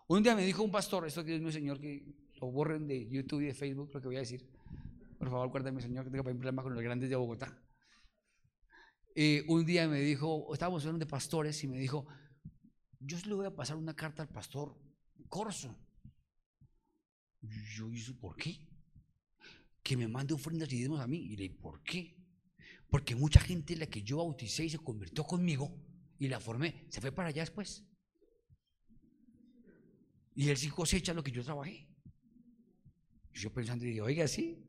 Un 0.08 0.22
día 0.22 0.36
me 0.36 0.46
dijo 0.46 0.64
un 0.64 0.72
pastor, 0.72 1.08
esto 1.08 1.24
que 1.24 1.36
es 1.36 1.42
mi 1.42 1.52
señor, 1.52 1.80
que 1.80 2.06
lo 2.42 2.52
borren 2.52 2.88
de 2.88 3.10
YouTube 3.10 3.42
y 3.42 3.46
de 3.46 3.54
Facebook, 3.54 3.90
lo 3.94 4.02
que 4.02 4.08
voy 4.08 4.18
a 4.18 4.20
decir. 4.20 4.46
Por 5.18 5.30
favor, 5.30 5.72
mi 5.72 5.82
señor, 5.82 6.04
que 6.04 6.12
tengo 6.12 6.24
problema 6.24 6.62
con 6.62 6.74
los 6.74 6.84
grandes 6.84 7.10
de 7.10 7.16
Bogotá. 7.16 7.58
Eh, 9.16 9.46
un 9.48 9.66
día 9.66 9.88
me 9.88 10.02
dijo, 10.02 10.52
estábamos 10.54 10.84
hablando 10.84 11.06
de 11.06 11.10
pastores 11.10 11.64
y 11.64 11.68
me 11.68 11.78
dijo, 11.78 12.06
yo 13.00 13.18
le 13.26 13.34
voy 13.34 13.46
a 13.46 13.56
pasar 13.56 13.78
una 13.78 13.96
carta 13.96 14.24
al 14.24 14.30
pastor 14.30 14.76
Corso. 15.30 15.76
Yo 17.42 17.90
dije, 17.90 18.14
¿por 18.14 18.36
qué? 18.36 18.68
Que 19.82 19.98
me 19.98 20.08
mande 20.08 20.34
ofrendas 20.34 20.72
y 20.72 20.78
diezmos 20.78 21.00
a 21.00 21.08
mí. 21.08 21.18
Y 21.18 21.36
le 21.36 21.44
dije, 21.44 21.56
¿por 21.56 21.82
qué? 21.84 22.18
Porque 22.90 23.16
mucha 23.16 23.40
gente 23.40 23.76
la 23.76 23.88
que 23.88 24.04
yo 24.04 24.18
bauticé 24.18 24.66
y 24.66 24.70
se 24.70 24.78
convirtió 24.80 25.24
conmigo 25.24 25.76
y 26.20 26.28
la 26.28 26.40
formé, 26.40 26.86
se 26.90 27.02
fue 27.02 27.12
para 27.12 27.30
allá 27.30 27.42
después. 27.42 27.84
Y 30.36 30.50
él 30.50 30.58
sí 30.58 30.70
cosecha 30.70 31.14
lo 31.14 31.24
que 31.24 31.32
yo 31.32 31.44
trabajé. 31.44 31.88
Yo 33.34 33.52
pensando, 33.52 33.86
y 33.86 33.92
digo, 33.92 34.06
oiga, 34.06 34.28
sí. 34.28 34.68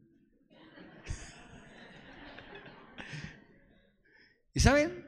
¿Y 4.55 4.61
saben? 4.61 5.05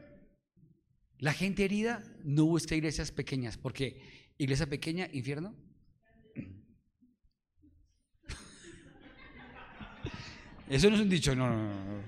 La 1.18 1.32
gente 1.32 1.64
herida 1.64 2.04
no 2.24 2.44
busca 2.44 2.74
iglesias 2.74 3.12
pequeñas, 3.12 3.56
porque 3.56 4.32
iglesia 4.38 4.66
pequeña, 4.66 5.08
infierno. 5.12 5.54
Eso 10.68 10.90
no 10.90 10.96
es 10.96 11.02
un 11.02 11.08
dicho, 11.08 11.34
no, 11.34 11.48
no, 11.48 11.84
no. 11.84 12.02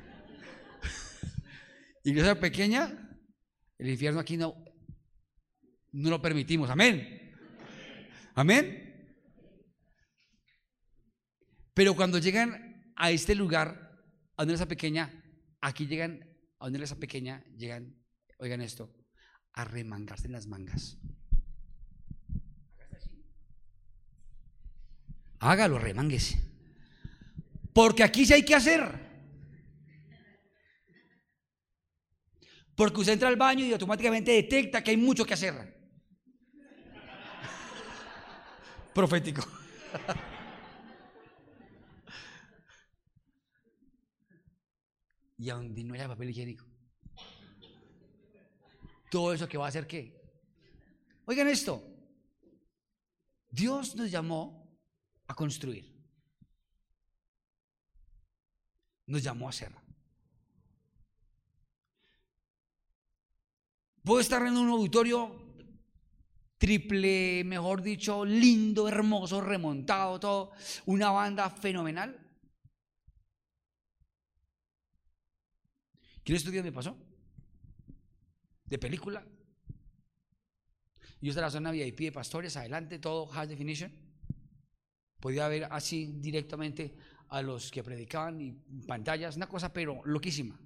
Iglesia 2.05 2.39
pequeña, 2.39 3.09
el 3.79 3.89
infierno 3.89 4.21
aquí 4.21 4.37
no, 4.37 4.55
no 5.93 6.11
lo 6.11 6.21
permitimos. 6.21 6.69
Amén. 6.69 7.18
Amén. 8.39 8.63
Pero 11.75 11.97
cuando 11.97 12.19
llegan 12.19 12.93
a 12.95 13.11
este 13.11 13.35
lugar, 13.35 14.01
a 14.37 14.45
una 14.45 14.53
iglesia 14.53 14.69
pequeña, 14.69 15.13
aquí 15.61 15.89
llegan 15.89 16.25
a 16.61 16.69
una 16.69 16.77
iglesia 16.77 16.97
pequeña, 16.97 17.43
llegan, 17.57 17.97
oigan 18.39 18.61
esto, 18.61 18.95
a 19.55 19.65
remangarse 19.65 20.27
en 20.29 20.35
las 20.35 20.47
mangas. 20.47 20.99
Hágalo, 25.41 25.81
remanguese. 25.81 26.41
Porque 27.73 28.05
aquí 28.05 28.25
sí 28.25 28.35
hay 28.35 28.45
que 28.45 28.55
hacer. 28.55 28.85
Porque 32.77 33.01
usted 33.01 33.15
entra 33.15 33.27
al 33.27 33.35
baño 33.35 33.65
y 33.65 33.73
automáticamente 33.73 34.31
detecta 34.31 34.85
que 34.85 34.93
hay 34.93 34.97
mucho 34.97 35.25
que 35.25 35.35
hacer. 35.35 35.78
Profético. 38.99 39.43
y 45.39 45.51
aún 45.51 45.73
no 45.87 45.95
haya 45.95 46.09
papel 46.09 46.31
higiénico. 46.31 46.67
Todo 49.09 49.33
eso 49.33 49.49
que 49.49 49.57
va 49.57 49.67
a 49.67 49.69
hacer 49.69 49.87
qué. 49.87 50.21
Oigan 51.27 51.47
esto. 51.47 51.81
Dios 53.49 53.95
nos 53.95 54.11
llamó 54.11 54.69
a 55.29 55.35
construir. 55.37 55.97
Nos 59.07 59.23
llamó 59.23 59.47
a 59.47 59.51
hacer. 59.51 59.73
Puedo 64.03 64.19
estar 64.19 64.43
en 64.43 64.57
un 64.57 64.71
auditorio 64.71 65.38
triple, 66.59 67.45
mejor 67.45 67.83
dicho, 67.83 68.25
lindo, 68.25 68.89
hermoso, 68.89 69.41
remontado, 69.41 70.21
todo, 70.21 70.53
una 70.87 71.11
banda 71.11 71.49
fenomenal. 71.49 72.19
¿Quieres 76.25 76.43
estudiar 76.43 76.65
me 76.65 76.73
pasó? 76.73 76.97
De 78.67 78.79
película. 78.79 79.25
Yo 81.21 81.31
estaba 81.31 81.47
en 81.47 81.49
la 81.49 81.51
zona 81.51 81.71
VIP 81.71 82.01
de 82.01 82.13
pastores, 82.13 82.57
adelante, 82.57 82.99
todo 82.99 83.27
high 83.29 83.49
definition. 83.49 83.93
Podía 85.21 85.49
ver 85.49 85.69
así 85.71 86.13
directamente 86.19 86.95
a 87.29 87.43
los 87.43 87.71
que 87.71 87.83
predicaban 87.83 88.41
y 88.41 88.53
pantallas, 88.87 89.37
una 89.37 89.49
cosa 89.49 89.73
pero 89.73 90.05
loquísima. 90.05 90.61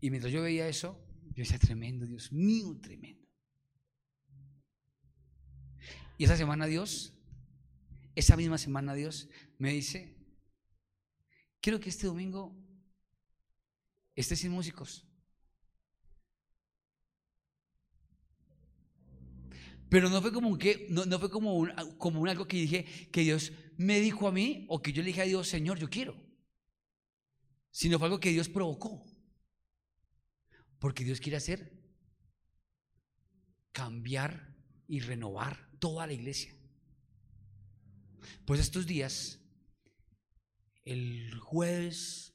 Y 0.00 0.10
mientras 0.10 0.32
yo 0.32 0.42
veía 0.42 0.68
eso, 0.68 1.00
yo 1.34 1.42
decía, 1.42 1.58
tremendo, 1.58 2.06
Dios 2.06 2.32
mío, 2.32 2.78
tremendo. 2.80 3.26
Y 6.16 6.24
esa 6.24 6.36
semana 6.36 6.66
Dios, 6.66 7.12
esa 8.14 8.36
misma 8.36 8.56
semana 8.56 8.94
Dios 8.94 9.28
me 9.58 9.72
dice, 9.72 10.16
quiero 11.60 11.80
que 11.80 11.88
este 11.88 12.06
domingo 12.06 12.56
estés 14.14 14.38
sin 14.38 14.52
músicos. 14.52 15.04
Pero 19.88 20.08
no 20.08 20.22
fue 20.22 20.32
como 20.32 20.56
que, 20.56 20.86
no, 20.90 21.04
no 21.04 21.18
fue 21.18 21.30
como 21.30 21.56
un, 21.56 21.70
como 21.98 22.20
un 22.20 22.28
algo 22.28 22.46
que 22.46 22.56
dije 22.56 22.84
que 23.10 23.22
Dios 23.22 23.52
me 23.76 23.98
dijo 24.00 24.28
a 24.28 24.32
mí 24.32 24.66
o 24.68 24.80
que 24.80 24.92
yo 24.92 25.02
le 25.02 25.08
dije 25.08 25.22
a 25.22 25.26
Dios, 25.26 25.48
Señor, 25.48 25.78
yo 25.78 25.90
quiero. 25.90 26.16
Sino 27.70 27.98
fue 27.98 28.06
algo 28.06 28.20
que 28.20 28.30
Dios 28.30 28.48
provocó. 28.48 29.04
Porque 30.84 31.02
Dios 31.02 31.18
quiere 31.18 31.38
hacer 31.38 31.72
cambiar 33.72 34.54
y 34.86 35.00
renovar 35.00 35.70
toda 35.78 36.06
la 36.06 36.12
iglesia. 36.12 36.54
Pues 38.44 38.60
estos 38.60 38.86
días, 38.86 39.40
el 40.82 41.38
jueves, 41.40 42.34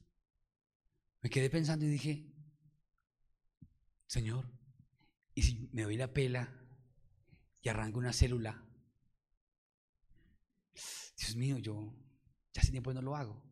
me 1.21 1.29
quedé 1.29 1.51
pensando 1.51 1.85
y 1.85 1.89
dije, 1.89 2.33
Señor, 4.07 4.51
¿y 5.35 5.43
si 5.43 5.69
me 5.71 5.83
doy 5.83 5.97
la 5.97 6.11
pela 6.11 6.51
y 7.61 7.69
arranco 7.69 7.99
una 7.99 8.13
célula? 8.13 8.67
Dios 10.73 11.35
mío, 11.35 11.59
yo 11.59 11.93
ya 12.51 12.63
hace 12.63 12.71
tiempo 12.71 12.91
no 12.95 13.03
lo 13.03 13.15
hago. 13.15 13.43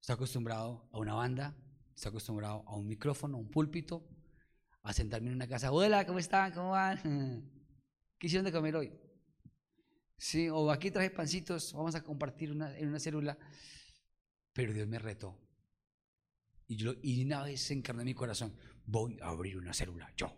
Estoy 0.00 0.14
acostumbrado 0.14 0.90
a 0.92 0.98
una 0.98 1.14
banda, 1.14 1.56
estoy 1.94 2.08
acostumbrado 2.08 2.64
a 2.66 2.74
un 2.74 2.88
micrófono, 2.88 3.36
a 3.36 3.38
un 3.40 3.52
púlpito, 3.52 4.15
a 4.86 4.92
sentarme 4.92 5.28
en 5.28 5.34
una 5.34 5.48
casa. 5.48 5.72
Hola, 5.72 6.06
¿cómo 6.06 6.20
están? 6.20 6.52
¿Cómo 6.52 6.70
van? 6.70 7.00
¿Qué 8.18 8.28
hicieron 8.28 8.44
de 8.44 8.52
comer 8.52 8.76
hoy? 8.76 8.92
Sí, 10.16 10.48
o 10.48 10.70
aquí 10.70 10.90
traje 10.90 11.10
pancitos, 11.10 11.72
vamos 11.72 11.94
a 11.96 12.02
compartir 12.02 12.50
en 12.50 12.88
una 12.88 13.00
célula. 13.00 13.36
Pero 14.52 14.72
Dios 14.72 14.86
me 14.86 14.98
retó. 14.98 15.38
Y, 16.68 16.76
yo, 16.76 16.94
y 17.02 17.24
una 17.24 17.42
vez 17.42 17.60
se 17.62 17.74
encarnó 17.74 18.02
en 18.02 18.06
mi 18.06 18.14
corazón, 18.14 18.56
voy 18.86 19.18
a 19.20 19.28
abrir 19.28 19.58
una 19.58 19.74
célula, 19.74 20.12
yo. 20.16 20.32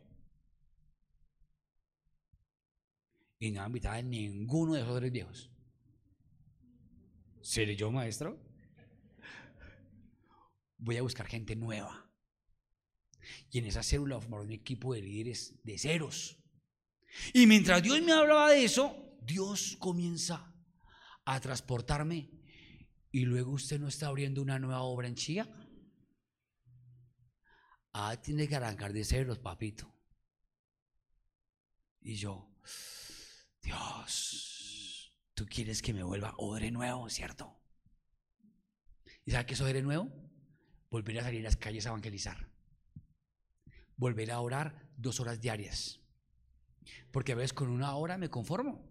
Y 3.39 3.51
no 3.51 3.65
invitaba 3.65 3.97
a 3.97 4.03
ninguno 4.03 4.75
de 4.75 4.81
esos 4.81 4.99
tres 4.99 5.13
viejos. 5.13 5.51
¿Seré 7.43 7.77
yo 7.77 7.93
maestro? 7.93 8.43
Voy 10.79 10.97
a 10.97 11.03
buscar 11.03 11.27
gente 11.27 11.55
nueva. 11.55 12.08
Y 13.51 13.59
en 13.59 13.67
esa 13.67 13.83
célula 13.83 14.21
formar 14.21 14.41
un 14.41 14.53
equipo 14.53 14.95
de 14.95 15.03
líderes 15.03 15.55
de 15.65 15.79
ceros. 15.79 16.39
Y 17.33 17.47
mientras 17.47 17.83
Dios 17.83 18.01
me 18.03 18.13
hablaba 18.13 18.51
de 18.51 18.65
eso, 18.65 19.17
Dios 19.23 19.77
comienza 19.79 20.55
a 21.25 21.41
transportarme. 21.41 22.31
Y 23.11 23.25
luego 23.25 23.53
usted 23.53 23.81
no 23.81 23.89
está 23.89 24.09
abriendo 24.09 24.43
una 24.43 24.59
nueva 24.59 24.83
obra 24.83 25.09
en 25.09 25.15
Chía. 25.15 25.49
Ah, 27.93 28.21
tiene 28.21 28.47
que 28.47 28.57
arrancar 28.57 28.93
de 28.93 29.05
ceros, 29.05 29.39
papito. 29.39 29.95
Y 32.01 32.15
yo, 32.15 32.55
Dios, 33.63 35.13
tú 35.35 35.47
quieres 35.47 35.83
que 35.83 35.93
me 35.93 36.03
vuelva 36.03 36.35
odre 36.39 36.71
nuevo, 36.71 37.09
¿cierto? 37.09 37.61
¿Y 39.25 39.33
sabe 39.33 39.47
qué 39.47 39.55
es 39.55 39.61
odre 39.61 39.83
nuevo? 39.83 40.11
Volver 40.91 41.19
a 41.19 41.25
salir 41.25 41.41
a 41.41 41.45
las 41.45 41.57
calles 41.57 41.87
a 41.87 41.91
evangelizar 41.91 42.58
volver 43.99 44.31
a 44.31 44.41
orar 44.41 44.89
dos 44.97 45.21
horas 45.21 45.41
diarias. 45.41 46.01
Porque 47.11 47.33
a 47.33 47.35
veces 47.35 47.53
con 47.53 47.69
una 47.69 47.95
hora 47.95 48.17
me 48.17 48.31
conformo. 48.31 48.89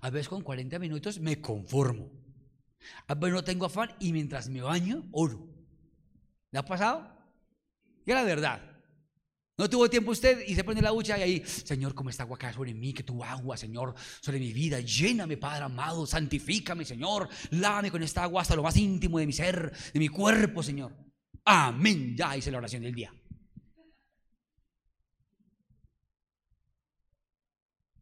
A 0.00 0.10
veces 0.10 0.28
con 0.28 0.42
40 0.42 0.78
minutos 0.78 1.18
me 1.20 1.40
conformo. 1.40 2.10
A 3.06 3.14
veces 3.14 3.34
no 3.34 3.44
tengo 3.44 3.66
afán 3.66 3.94
y 4.00 4.12
mientras 4.12 4.48
me 4.48 4.60
baño, 4.60 5.08
oro. 5.12 5.48
¿Le 6.50 6.58
ha 6.58 6.64
pasado? 6.64 7.16
Y 8.04 8.12
la 8.12 8.24
verdad. 8.24 8.60
No 9.56 9.68
tuvo 9.68 9.90
tiempo 9.90 10.12
usted 10.12 10.42
y 10.46 10.54
se 10.54 10.64
pone 10.64 10.80
la 10.80 10.88
ducha 10.88 11.18
y 11.18 11.22
ahí, 11.22 11.42
Señor, 11.44 11.94
como 11.94 12.08
esta 12.08 12.22
agua 12.22 12.38
cae 12.38 12.54
sobre 12.54 12.72
mí, 12.72 12.94
que 12.94 13.02
tu 13.02 13.22
agua, 13.22 13.58
Señor, 13.58 13.94
sobre 14.22 14.38
mi 14.38 14.54
vida, 14.54 14.80
lléname, 14.80 15.36
Padre 15.36 15.64
amado, 15.64 16.06
santifícame, 16.06 16.86
Señor, 16.86 17.28
lávame 17.50 17.90
con 17.90 18.02
esta 18.02 18.22
agua 18.22 18.40
hasta 18.40 18.56
lo 18.56 18.62
más 18.62 18.74
íntimo 18.78 19.18
de 19.18 19.26
mi 19.26 19.34
ser, 19.34 19.70
de 19.92 20.00
mi 20.00 20.08
cuerpo, 20.08 20.62
Señor. 20.62 20.94
Amén. 21.44 22.16
Ya 22.16 22.34
hice 22.38 22.50
la 22.50 22.56
oración 22.56 22.82
del 22.82 22.94
día. 22.94 23.12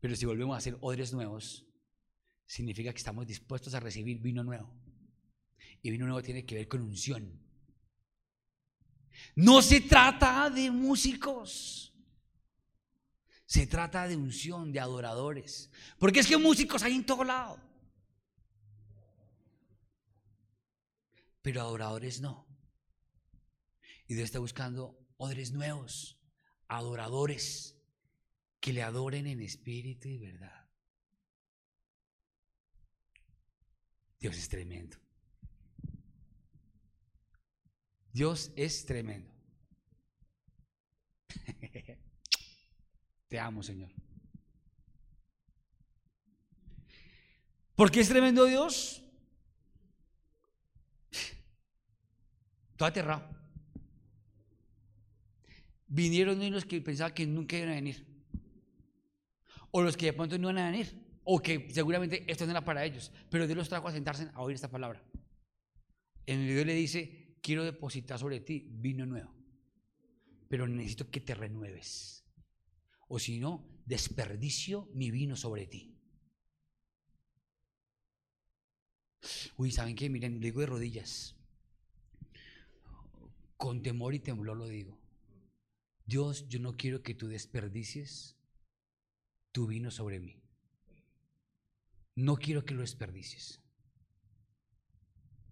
Pero 0.01 0.15
si 0.17 0.27
volvemos 0.27 0.55
a 0.55 0.59
hacer 0.59 0.77
odres 0.81 1.13
nuevos, 1.13 1.67
significa 2.47 2.93
que 2.93 2.99
estamos 2.99 3.27
dispuestos 3.27 3.75
a 3.75 3.81
recibir 3.81 4.21
vino 4.21 4.45
nuevo. 4.45 4.73
Y 5.83 5.91
vino 5.91 6.07
nuevo 6.07 6.23
tiene 6.23 6.45
que 6.45 6.55
ver 6.55 6.69
con 6.69 6.83
unción. 6.83 7.41
No 9.35 9.63
se 9.63 9.81
trata 9.81 10.51
de 10.51 10.71
músicos. 10.71 11.95
Se 13.47 13.67
trata 13.67 14.07
de 14.07 14.17
unción, 14.17 14.73
de 14.73 14.81
adoradores. 14.81 15.71
Porque 15.99 16.21
es 16.21 16.27
que 16.27 16.37
músicos 16.37 16.83
hay 16.83 16.95
en 16.95 17.07
todo 17.07 17.25
lado. 17.25 17.61
Pero 21.43 21.63
adoradores 21.63 22.21
no. 22.21 22.47
Y 24.07 24.15
Dios 24.15 24.27
está 24.27 24.39
buscando 24.39 24.99
odres 25.17 25.53
nuevos, 25.53 26.19
adoradores 26.67 27.78
que 28.61 28.73
le 28.73 28.83
adoren 28.83 29.27
en 29.27 29.41
espíritu 29.43 30.09
y 30.09 30.19
verdad. 30.19 30.69
Dios 34.19 34.37
es 34.37 34.49
tremendo. 34.49 34.97
Dios 38.13 38.53
es 38.57 38.85
tremendo. 38.85 39.33
Te 43.29 43.39
amo, 43.39 43.63
Señor. 43.63 43.93
¿Por 47.77 47.93
qué 47.93 48.01
es 48.01 48.09
tremendo 48.09 48.45
Dios? 48.45 49.05
Todo 52.77 52.89
aterrado. 52.89 53.29
Vinieron 55.87 56.51
los 56.51 56.65
que 56.65 56.81
pensaban 56.81 57.15
que 57.15 57.25
nunca 57.25 57.57
iban 57.57 57.69
a 57.71 57.75
venir. 57.75 58.08
O 59.71 59.83
los 59.83 59.97
que 59.97 60.07
de 60.07 60.13
pronto 60.13 60.39
no 60.39 60.51
iban 60.51 60.65
a 60.65 60.71
venir. 60.71 61.07
O 61.25 61.41
que 61.41 61.69
seguramente 61.71 62.25
esto 62.27 62.45
no 62.47 62.53
era 62.53 62.65
para 62.65 62.85
ellos. 62.85 63.13
Pero 63.31 63.47
Dios 63.47 63.57
los 63.57 63.69
trajo 63.69 63.89
a 63.89 63.93
sentarse 63.93 64.31
a 64.33 64.43
oír 64.43 64.55
esta 64.55 64.71
palabra. 64.71 65.03
En 66.27 66.41
el 66.41 66.47
video 66.47 66.65
le 66.65 66.75
dice, 66.75 67.37
quiero 67.43 67.65
depositar 67.65 68.19
sobre 68.19 68.41
ti 68.41 68.67
vino 68.71 69.05
nuevo. 69.05 69.35
Pero 70.49 70.67
necesito 70.67 71.11
que 71.11 71.21
te 71.21 71.35
renueves. 71.35 72.25
O 73.09 73.19
si 73.19 73.39
no, 73.39 73.69
desperdicio 73.85 74.89
mi 74.95 75.11
vino 75.11 75.37
sobre 75.37 75.67
ti. 75.67 75.95
Uy, 79.57 79.73
¿saben 79.73 79.97
qué? 79.97 80.09
Miren, 80.09 80.41
digo 80.41 80.61
de 80.61 80.67
rodillas. 80.67 81.37
Con 83.57 83.83
temor 83.83 84.15
y 84.15 84.21
temblor 84.21 84.57
lo 84.57 84.69
digo. 84.69 84.99
Dios, 86.07 86.49
yo 86.49 86.59
no 86.61 86.77
quiero 86.77 87.03
que 87.03 87.15
tú 87.15 87.29
desperdicies 87.29 88.38
tu 89.53 89.67
vino 89.67 89.91
sobre 89.91 90.21
mí. 90.21 90.43
No 92.15 92.37
quiero 92.37 92.65
que 92.65 92.75
lo 92.75 92.81
desperdicies. 92.81 93.63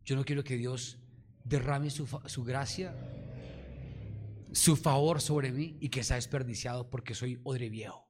Yo 0.04 0.16
no 0.16 0.24
quiero 0.24 0.44
que 0.44 0.56
Dios 0.56 0.98
derrame 1.44 1.90
su, 1.90 2.06
su 2.26 2.44
gracia, 2.44 2.94
su 4.52 4.76
favor 4.76 5.20
sobre 5.20 5.52
mí 5.52 5.76
y 5.80 5.88
que 5.88 6.02
sea 6.02 6.16
desperdiciado 6.16 6.90
porque 6.90 7.14
soy 7.14 7.40
odre 7.44 7.68
viejo. 7.70 8.04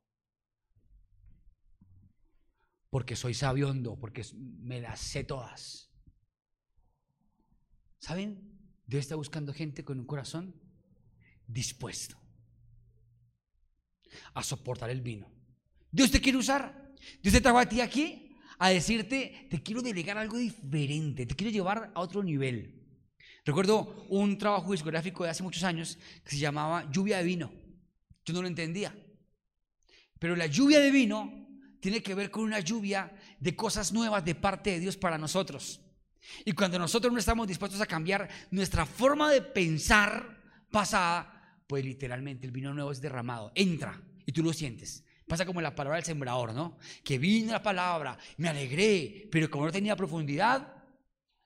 Porque 2.90 3.16
soy 3.16 3.34
sabiondo, 3.34 3.98
porque 3.98 4.24
me 4.34 4.80
las 4.80 5.00
sé 5.00 5.24
todas. 5.24 5.90
¿Saben? 7.98 8.56
Dios 8.86 9.00
está 9.00 9.16
buscando 9.16 9.52
gente 9.52 9.84
con 9.84 9.98
un 9.98 10.06
corazón 10.06 10.54
dispuesto 11.46 12.16
a 14.34 14.42
soportar 14.42 14.90
el 14.90 15.02
vino. 15.02 15.35
Dios 15.96 16.10
te 16.10 16.20
quiere 16.20 16.36
usar. 16.36 16.92
Dios 17.22 17.32
te 17.32 17.40
trajo 17.40 17.58
a 17.58 17.66
ti 17.66 17.80
aquí 17.80 18.36
a 18.58 18.68
decirte, 18.68 19.46
te 19.48 19.62
quiero 19.62 19.80
delegar 19.80 20.18
algo 20.18 20.36
diferente, 20.36 21.24
te 21.24 21.34
quiero 21.34 21.50
llevar 21.50 21.90
a 21.94 22.00
otro 22.00 22.22
nivel. 22.22 22.84
Recuerdo 23.46 24.04
un 24.10 24.36
trabajo 24.36 24.72
discográfico 24.72 25.24
de 25.24 25.30
hace 25.30 25.42
muchos 25.42 25.62
años 25.62 25.98
que 26.22 26.32
se 26.32 26.38
llamaba 26.38 26.90
Lluvia 26.90 27.16
de 27.18 27.24
Vino. 27.24 27.50
Yo 28.26 28.34
no 28.34 28.42
lo 28.42 28.48
entendía. 28.48 28.94
Pero 30.18 30.36
la 30.36 30.46
lluvia 30.46 30.80
de 30.80 30.90
vino 30.90 31.48
tiene 31.80 32.02
que 32.02 32.14
ver 32.14 32.30
con 32.30 32.44
una 32.44 32.60
lluvia 32.60 33.14
de 33.40 33.56
cosas 33.56 33.92
nuevas 33.92 34.22
de 34.24 34.34
parte 34.34 34.72
de 34.72 34.80
Dios 34.80 34.98
para 34.98 35.16
nosotros. 35.16 35.80
Y 36.44 36.52
cuando 36.52 36.78
nosotros 36.78 37.10
no 37.10 37.18
estamos 37.18 37.46
dispuestos 37.46 37.80
a 37.80 37.86
cambiar 37.86 38.28
nuestra 38.50 38.84
forma 38.84 39.30
de 39.30 39.40
pensar 39.40 40.42
pasada, 40.70 41.62
pues 41.66 41.84
literalmente 41.84 42.46
el 42.46 42.52
vino 42.52 42.74
nuevo 42.74 42.92
es 42.92 43.00
derramado. 43.00 43.52
Entra 43.54 44.02
y 44.26 44.32
tú 44.32 44.42
lo 44.42 44.52
sientes. 44.52 45.05
Pasa 45.26 45.44
como 45.44 45.60
la 45.60 45.74
palabra 45.74 45.96
del 45.96 46.04
sembrador, 46.04 46.54
¿no? 46.54 46.78
Que 47.02 47.18
vino 47.18 47.52
la 47.52 47.62
palabra, 47.62 48.16
me 48.36 48.48
alegré, 48.48 49.28
pero 49.30 49.50
como 49.50 49.66
no 49.66 49.72
tenía 49.72 49.96
profundidad, 49.96 50.72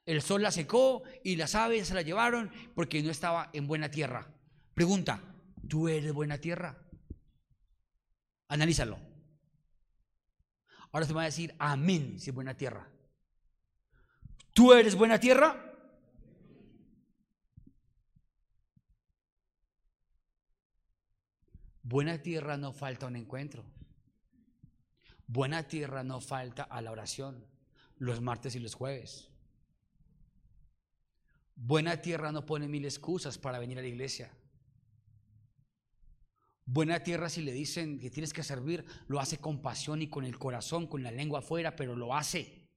el 0.04 0.20
sol 0.22 0.42
la 0.42 0.50
secó 0.50 1.02
y 1.24 1.36
las 1.36 1.54
aves 1.54 1.88
se 1.88 1.94
la 1.94 2.02
llevaron 2.02 2.50
porque 2.74 3.02
no 3.02 3.10
estaba 3.10 3.48
en 3.52 3.66
buena 3.66 3.90
tierra. 3.90 4.26
Pregunta, 4.74 5.22
¿tú 5.68 5.88
eres 5.88 6.12
buena 6.12 6.38
tierra? 6.38 6.78
Analízalo. 8.48 8.98
Ahora 10.92 11.06
te 11.06 11.12
va 11.12 11.22
a 11.22 11.26
decir 11.26 11.54
amén 11.58 12.18
si 12.18 12.30
es 12.30 12.34
buena 12.34 12.56
tierra. 12.56 12.88
¿Tú 14.52 14.72
eres 14.72 14.94
buena 14.94 15.20
tierra? 15.20 15.69
Buena 21.90 22.22
tierra 22.22 22.56
no 22.56 22.72
falta 22.72 23.08
un 23.08 23.16
encuentro. 23.16 23.64
Buena 25.26 25.66
tierra 25.66 26.04
no 26.04 26.20
falta 26.20 26.62
a 26.62 26.80
la 26.80 26.92
oración 26.92 27.44
los 27.96 28.20
martes 28.20 28.54
y 28.54 28.60
los 28.60 28.74
jueves. 28.74 29.28
Buena 31.56 32.00
tierra 32.00 32.30
no 32.30 32.46
pone 32.46 32.68
mil 32.68 32.84
excusas 32.84 33.38
para 33.38 33.58
venir 33.58 33.76
a 33.80 33.82
la 33.82 33.88
iglesia. 33.88 34.30
Buena 36.64 37.02
tierra 37.02 37.28
si 37.28 37.42
le 37.42 37.50
dicen 37.50 37.98
que 37.98 38.08
tienes 38.08 38.32
que 38.32 38.44
servir, 38.44 38.84
lo 39.08 39.18
hace 39.18 39.38
con 39.38 39.60
pasión 39.60 40.00
y 40.00 40.08
con 40.08 40.24
el 40.24 40.38
corazón, 40.38 40.86
con 40.86 41.02
la 41.02 41.10
lengua 41.10 41.40
afuera, 41.40 41.74
pero 41.74 41.96
lo 41.96 42.14
hace. 42.14 42.70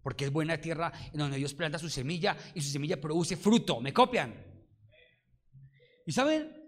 Porque 0.00 0.26
es 0.26 0.30
buena 0.30 0.60
tierra 0.60 0.92
en 1.12 1.18
donde 1.18 1.38
Dios 1.38 1.54
planta 1.54 1.80
su 1.80 1.88
semilla 1.88 2.36
y 2.54 2.60
su 2.60 2.70
semilla 2.70 3.00
produce 3.00 3.36
fruto. 3.36 3.80
¿Me 3.80 3.92
copian? 3.92 4.32
¿Y 6.06 6.12
saben? 6.12 6.61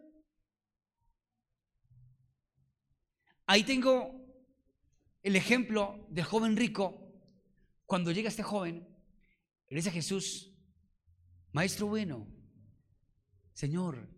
Ahí 3.47 3.65
tengo 3.65 4.25
el 5.23 5.37
ejemplo 5.37 6.07
del 6.11 6.25
joven 6.25 6.57
rico. 6.57 7.01
Cuando 7.87 8.11
llega 8.11 8.29
este 8.29 8.43
joven, 8.43 8.89
le 9.69 9.77
dice 9.77 9.91
a 9.91 9.93
Jesús, 9.93 10.53
Maestro 11.53 11.87
bueno, 11.87 12.27
Señor, 13.53 14.09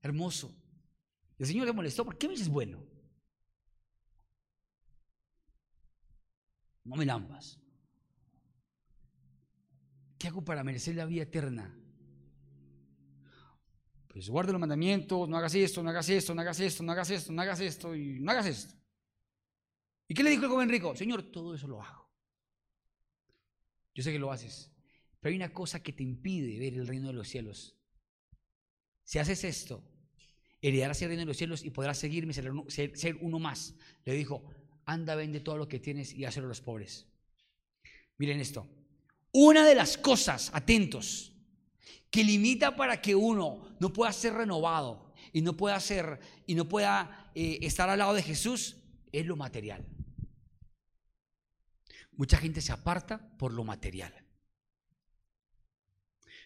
hermoso. 0.00 0.54
El 1.38 1.46
Señor 1.46 1.66
le 1.66 1.72
molestó, 1.72 2.04
¿por 2.04 2.18
qué 2.18 2.28
me 2.28 2.34
dices 2.34 2.48
bueno? 2.48 2.84
No 6.84 6.96
me 6.96 7.06
lambas. 7.06 7.58
¿Qué 10.18 10.28
hago 10.28 10.44
para 10.44 10.62
merecer 10.62 10.94
la 10.96 11.06
vida 11.06 11.22
eterna? 11.22 11.81
Pues 14.12 14.28
guarda 14.28 14.52
los 14.52 14.60
mandamientos, 14.60 15.26
no 15.26 15.38
hagas 15.38 15.54
esto, 15.54 15.82
no 15.82 15.88
hagas 15.88 16.08
esto, 16.10 16.34
no 16.34 16.42
hagas 16.42 16.60
esto, 16.60 16.82
no 16.82 16.92
hagas 16.92 17.10
esto, 17.10 17.32
no 17.32 17.40
hagas 17.40 17.60
esto 17.60 17.96
y 17.96 18.20
no 18.20 18.30
hagas 18.30 18.46
esto. 18.46 18.74
¿Y 20.06 20.14
qué 20.14 20.22
le 20.22 20.30
dijo 20.30 20.44
el 20.44 20.50
joven 20.50 20.68
rico? 20.68 20.94
Señor, 20.94 21.22
todo 21.32 21.54
eso 21.54 21.66
lo 21.66 21.82
hago. 21.82 22.10
Yo 23.94 24.02
sé 24.02 24.12
que 24.12 24.18
lo 24.18 24.30
haces, 24.30 24.70
pero 25.18 25.30
hay 25.30 25.36
una 25.36 25.52
cosa 25.52 25.82
que 25.82 25.94
te 25.94 26.02
impide 26.02 26.58
ver 26.58 26.74
el 26.74 26.86
reino 26.86 27.06
de 27.06 27.14
los 27.14 27.28
cielos. 27.28 27.74
Si 29.02 29.18
haces 29.18 29.44
esto, 29.44 29.82
heredarás 30.60 31.00
el 31.00 31.08
reino 31.08 31.22
de 31.22 31.26
los 31.26 31.36
cielos 31.38 31.64
y 31.64 31.70
podrás 31.70 31.96
seguirme, 31.96 32.34
ser, 32.34 32.96
ser 32.96 33.16
uno 33.22 33.38
más. 33.38 33.74
Le 34.04 34.12
dijo, 34.12 34.44
anda, 34.84 35.14
vende 35.14 35.40
todo 35.40 35.56
lo 35.56 35.68
que 35.68 35.78
tienes 35.78 36.12
y 36.12 36.26
hazlo 36.26 36.44
a 36.44 36.48
los 36.48 36.60
pobres. 36.60 37.06
Miren 38.18 38.40
esto. 38.40 38.68
Una 39.32 39.66
de 39.66 39.74
las 39.74 39.96
cosas, 39.96 40.50
atentos, 40.52 41.31
que 42.10 42.24
limita 42.24 42.76
para 42.76 43.00
que 43.00 43.14
uno 43.14 43.74
no 43.80 43.92
pueda 43.92 44.12
ser 44.12 44.34
renovado 44.34 45.12
y 45.32 45.40
no 45.40 45.56
pueda 45.56 45.78
ser 45.80 46.20
y 46.46 46.54
no 46.54 46.68
pueda 46.68 47.30
eh, 47.34 47.58
estar 47.62 47.88
al 47.88 47.98
lado 47.98 48.14
de 48.14 48.22
Jesús 48.22 48.76
es 49.10 49.26
lo 49.26 49.36
material. 49.36 49.86
Mucha 52.12 52.36
gente 52.36 52.60
se 52.60 52.72
aparta 52.72 53.36
por 53.38 53.52
lo 53.52 53.64
material. 53.64 54.12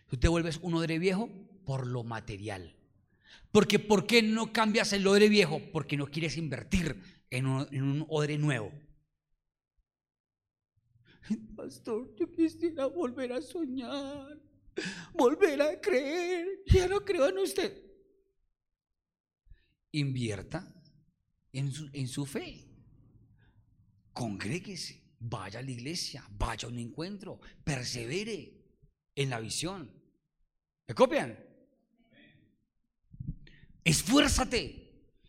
Tú 0.09 0.17
te 0.17 0.29
vuelves 0.29 0.59
un 0.63 0.75
odre 0.75 0.99
viejo 0.99 1.29
por 1.65 1.87
lo 1.87 2.05
material. 2.05 2.77
Porque 3.51 3.79
¿por 3.79 4.07
qué 4.07 4.23
no 4.23 4.53
cambias 4.53 4.93
el 4.93 5.07
odre 5.07 5.29
viejo? 5.29 5.61
Porque 5.73 5.97
no 5.97 6.07
quieres 6.07 6.37
invertir 6.37 7.03
en 7.31 7.47
un, 7.47 7.67
en 7.73 7.83
un 7.83 8.07
odre 8.09 8.39
nuevo. 8.39 8.73
Pastor, 11.57 12.15
yo 12.15 12.31
quisiera 12.31 12.87
volver 12.87 13.33
a 13.33 13.43
soñar 13.43 14.46
volver 15.13 15.61
a 15.63 15.81
creer. 15.81 16.63
Ya 16.67 16.89
no 16.89 17.05
creo 17.05 17.29
en 17.29 17.39
usted. 17.39 17.83
Invierta 19.93 20.75
en 21.53 21.73
su, 21.73 21.89
en 21.93 22.09
su 22.09 22.27
fe. 22.27 22.65
Congréguese, 24.13 25.03
vaya 25.19 25.61
a 25.61 25.63
la 25.63 25.71
iglesia, 25.71 26.25
vaya 26.31 26.69
a 26.69 26.71
un 26.71 26.79
encuentro, 26.79 27.41
persevere 27.65 28.57
en 29.15 29.31
la 29.31 29.41
visión. 29.41 29.91
¿Me 30.87 30.95
copian? 30.95 31.39
Esfuérzate. 33.85 34.87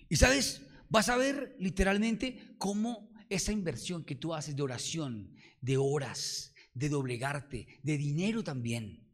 Y 0.10 0.16
sabes, 0.16 0.62
vas 0.90 1.10
a 1.10 1.18
ver 1.18 1.56
literalmente 1.60 2.56
cómo 2.58 3.12
esa 3.30 3.52
inversión 3.52 4.04
que 4.04 4.16
tú 4.16 4.34
haces 4.34 4.56
de 4.56 4.64
oración, 4.64 5.36
de 5.62 5.78
horas, 5.78 6.54
de 6.74 6.90
doblegarte, 6.90 7.68
de 7.84 7.98
dinero 7.98 8.44
también, 8.44 9.07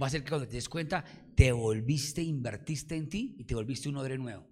va 0.00 0.06
a 0.06 0.10
ser 0.10 0.22
que 0.22 0.30
cuando 0.30 0.48
te 0.48 0.54
des 0.54 0.68
cuenta, 0.68 1.04
te 1.34 1.52
volviste, 1.52 2.22
invertiste 2.22 2.96
en 2.96 3.08
ti 3.08 3.36
y 3.38 3.44
te 3.44 3.54
volviste 3.54 3.88
un 3.88 3.96
odre 3.96 4.18
nuevo. 4.18 4.48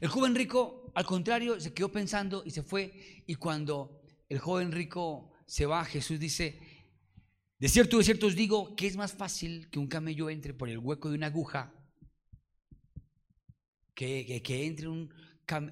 El 0.00 0.08
joven 0.08 0.34
rico, 0.34 0.92
al 0.94 1.06
contrario, 1.06 1.60
se 1.60 1.72
quedó 1.72 1.90
pensando 1.90 2.42
y 2.44 2.50
se 2.50 2.62
fue. 2.62 3.24
Y 3.26 3.34
cuando 3.36 4.02
el 4.28 4.38
joven 4.38 4.72
rico 4.72 5.32
se 5.46 5.66
va, 5.66 5.84
Jesús 5.84 6.18
dice, 6.18 6.60
de 7.58 7.68
cierto, 7.68 7.98
de 7.98 8.04
cierto 8.04 8.26
os 8.26 8.34
digo 8.34 8.74
que 8.76 8.86
es 8.86 8.96
más 8.96 9.12
fácil 9.12 9.68
que 9.70 9.78
un 9.78 9.86
camello 9.86 10.30
entre 10.30 10.54
por 10.54 10.68
el 10.68 10.78
hueco 10.78 11.10
de 11.10 11.16
una 11.16 11.26
aguja 11.26 11.74
que, 13.94 14.40
que, 14.42 14.66
entre 14.66 14.88
un, 14.88 15.12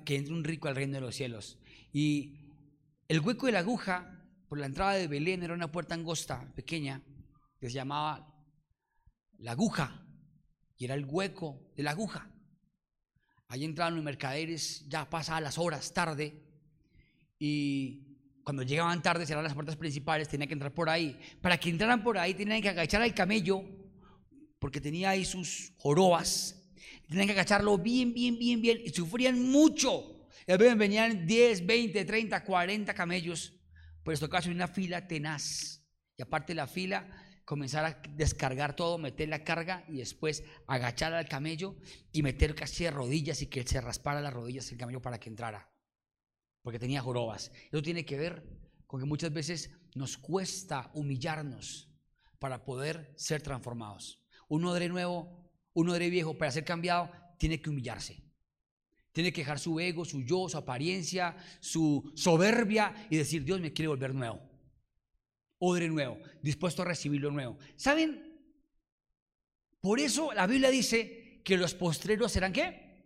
que 0.05 0.16
entre 0.16 0.34
un 0.34 0.45
rico 0.45 0.68
al 0.68 0.76
reino 0.76 0.95
de 0.95 1.01
los 1.01 1.14
cielos. 1.14 1.59
Y 1.93 2.53
el 3.09 3.20
hueco 3.20 3.47
de 3.47 3.53
la 3.53 3.61
aguja, 3.61 4.22
por 4.49 4.59
la 4.59 4.66
entrada 4.66 4.95
de 4.95 5.09
Belén, 5.09 5.43
era 5.43 5.55
una 5.55 5.72
puerta 5.72 5.95
angosta, 5.95 6.53
pequeña, 6.55 7.03
que 7.61 7.68
se 7.68 7.74
llamaba 7.74 8.34
la 9.38 9.52
aguja, 9.52 10.04
y 10.76 10.84
era 10.84 10.94
el 10.94 11.04
hueco 11.04 11.72
de 11.76 11.82
la 11.82 11.92
aguja. 11.92 12.30
Allí 13.48 13.64
entraban 13.64 13.94
los 13.94 14.04
mercaderes, 14.04 14.86
ya 14.88 15.09
pasadas 15.09 15.42
las 15.42 15.59
horas, 15.59 15.92
tarde, 15.92 16.42
y 17.38 18.09
cuando 18.42 18.62
llegaban 18.62 19.02
tarde, 19.02 19.24
eran 19.28 19.44
las 19.44 19.54
puertas 19.54 19.76
principales, 19.76 20.28
tenían 20.28 20.48
que 20.48 20.54
entrar 20.54 20.72
por 20.72 20.88
ahí. 20.88 21.18
Para 21.40 21.59
que 21.59 21.68
entraran 21.68 22.02
por 22.02 22.18
ahí, 22.18 22.34
tenían 22.34 22.62
que 22.62 22.70
agachar 22.70 23.02
al 23.02 23.14
camello, 23.14 23.62
porque 24.59 24.80
tenía 24.80 25.11
ahí 25.11 25.24
sus 25.24 25.72
jorobas, 25.76 26.59
tenían 27.09 27.26
que 27.26 27.32
agacharlo 27.32 27.78
bien, 27.78 28.12
bien, 28.12 28.38
bien, 28.38 28.61
bien, 28.61 28.80
y 28.84 28.90
sufrían 28.90 29.42
mucho. 29.50 30.26
Y 30.46 30.52
a 30.52 30.56
veces 30.56 30.76
venían 30.78 31.26
10, 31.26 31.66
20, 31.66 32.04
30, 32.04 32.44
40 32.44 32.94
camellos, 32.94 33.52
pues 34.02 34.18
tocaba 34.18 34.42
subir 34.42 34.56
una 34.56 34.68
fila 34.68 35.06
tenaz. 35.06 35.84
Y 36.16 36.22
aparte 36.22 36.54
la 36.54 36.66
fila, 36.66 37.06
comenzar 37.49 37.86
a 37.86 38.03
descargar 38.11 38.76
todo, 38.76 38.99
meter 38.99 39.30
la 39.30 39.42
carga 39.42 39.82
y 39.88 39.96
después 39.96 40.44
agachar 40.66 41.14
al 41.14 41.26
camello 41.26 41.76
y 42.12 42.22
meter 42.22 42.55
casi 42.55 42.84
de 42.84 42.90
rodillas 42.90 43.40
y 43.40 43.46
que 43.46 43.66
se 43.66 43.80
raspara 43.80 44.20
las 44.20 44.34
rodillas 44.34 44.70
el 44.70 44.76
camello 44.76 45.01
para 45.01 45.18
que 45.18 45.30
entrara. 45.30 45.72
Porque 46.61 46.78
tenía 46.78 47.01
jorobas. 47.01 47.51
Eso 47.72 47.80
tiene 47.80 48.05
que 48.05 48.18
ver 48.18 48.46
con 48.86 49.01
que 49.01 49.07
muchas 49.07 49.32
veces 49.32 49.70
nos 49.94 50.18
cuesta 50.18 50.90
humillarnos 50.92 51.90
para 52.38 52.66
poder 52.66 53.14
ser 53.16 53.40
transformados. 53.40 54.22
Un 54.49 54.66
odre 54.66 54.90
nuevo, 54.90 55.51
un 55.72 55.88
odre 55.88 56.11
viejo 56.11 56.36
para 56.36 56.53
ser 56.53 56.66
cambiado, 56.66 57.11
tiene 57.38 57.62
que 57.62 57.70
humillarse. 57.70 58.22
Tiene 59.12 59.32
que 59.32 59.40
dejar 59.40 59.59
su 59.59 59.80
ego, 59.80 60.05
su 60.05 60.20
yo, 60.20 60.51
su 60.51 60.59
apariencia, 60.59 61.34
su 61.61 62.12
soberbia 62.14 63.07
y 63.09 63.16
decir, 63.16 63.42
Dios 63.42 63.59
me 63.59 63.72
quiere 63.72 63.88
volver 63.88 64.14
nuevo 64.14 64.47
odre 65.59 65.88
nuevo, 65.88 66.18
dispuesto 66.42 66.82
a 66.82 66.86
recibir 66.86 67.20
lo 67.20 67.30
nuevo. 67.30 67.59
¿Saben? 67.76 68.28
Por 69.80 70.00
eso 70.00 70.32
la 70.32 70.46
Biblia 70.46 70.70
dice 70.70 71.40
que 71.44 71.56
los 71.56 71.74
postreros 71.74 72.32
serán 72.32 72.52
qué? 72.52 73.04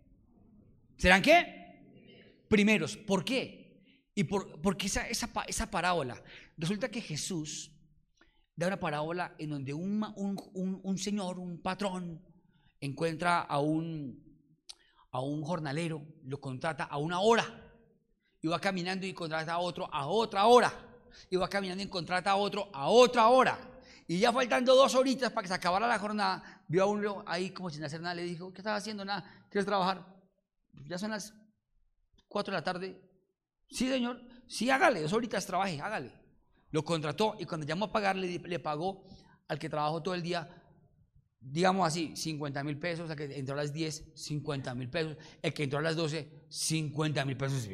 ¿Serán 0.96 1.22
qué? 1.22 2.44
Primeros. 2.48 2.96
¿Por 2.96 3.24
qué? 3.24 4.10
Y 4.14 4.24
por, 4.24 4.60
porque 4.60 4.86
esa, 4.86 5.08
esa, 5.08 5.30
esa, 5.46 5.70
parábola, 5.70 6.22
resulta 6.56 6.90
que 6.90 7.00
Jesús 7.00 7.70
da 8.54 8.66
una 8.66 8.78
parábola 8.78 9.34
en 9.38 9.50
donde 9.50 9.72
un, 9.72 10.04
un, 10.16 10.80
un, 10.82 10.98
señor, 10.98 11.38
un 11.38 11.62
patrón, 11.62 12.22
encuentra 12.78 13.40
a 13.40 13.58
un, 13.58 14.22
a 15.10 15.20
un 15.20 15.42
jornalero, 15.42 16.06
lo 16.24 16.40
contrata 16.40 16.84
a 16.84 16.98
una 16.98 17.20
hora, 17.20 17.44
y 18.42 18.48
va 18.48 18.60
caminando 18.60 19.06
y 19.06 19.14
contrata 19.14 19.54
a 19.54 19.58
otro 19.58 19.88
a 19.94 20.06
otra 20.08 20.46
hora 20.46 20.91
y 21.30 21.36
va 21.36 21.48
caminando 21.48 21.82
y 21.82 21.88
contrata 21.88 22.30
a 22.32 22.36
otro 22.36 22.70
a 22.72 22.88
otra 22.88 23.28
hora. 23.28 23.58
Y 24.06 24.18
ya 24.18 24.32
faltando 24.32 24.74
dos 24.74 24.94
horitas 24.94 25.30
para 25.32 25.42
que 25.42 25.48
se 25.48 25.54
acabara 25.54 25.86
la 25.86 25.98
jornada, 25.98 26.62
vio 26.68 26.82
a 26.82 26.86
uno 26.86 27.24
ahí 27.26 27.50
como 27.50 27.70
sin 27.70 27.84
hacer 27.84 28.00
nada, 28.00 28.14
le 28.14 28.24
dijo, 28.24 28.52
¿qué 28.52 28.60
estás 28.60 28.78
haciendo? 28.78 29.04
Nada, 29.04 29.46
¿quieres 29.48 29.66
trabajar? 29.66 30.04
Ya 30.86 30.98
son 30.98 31.10
las 31.10 31.34
cuatro 32.28 32.52
de 32.52 32.58
la 32.58 32.64
tarde. 32.64 33.00
Sí, 33.70 33.88
señor, 33.88 34.20
sí, 34.46 34.68
hágale, 34.70 35.00
dos 35.00 35.12
horitas 35.12 35.46
trabaje, 35.46 35.80
hágale. 35.80 36.12
Lo 36.70 36.84
contrató 36.84 37.36
y 37.38 37.44
cuando 37.44 37.66
llamó 37.66 37.86
a 37.86 37.92
pagarle, 37.92 38.38
le 38.38 38.58
pagó 38.58 39.06
al 39.48 39.58
que 39.58 39.68
trabajó 39.68 40.02
todo 40.02 40.14
el 40.14 40.22
día, 40.22 40.48
digamos 41.38 41.86
así, 41.86 42.16
50 42.16 42.64
mil 42.64 42.78
pesos, 42.78 43.10
el 43.10 43.16
que 43.16 43.38
entró 43.38 43.54
a 43.54 43.58
las 43.58 43.72
10, 43.72 44.12
50 44.14 44.74
mil 44.74 44.88
pesos, 44.88 45.16
el 45.42 45.52
que 45.52 45.64
entró 45.64 45.78
a 45.78 45.82
las 45.82 45.96
12, 45.96 46.46
50 46.48 47.24
mil 47.24 47.36
pesos. 47.36 47.68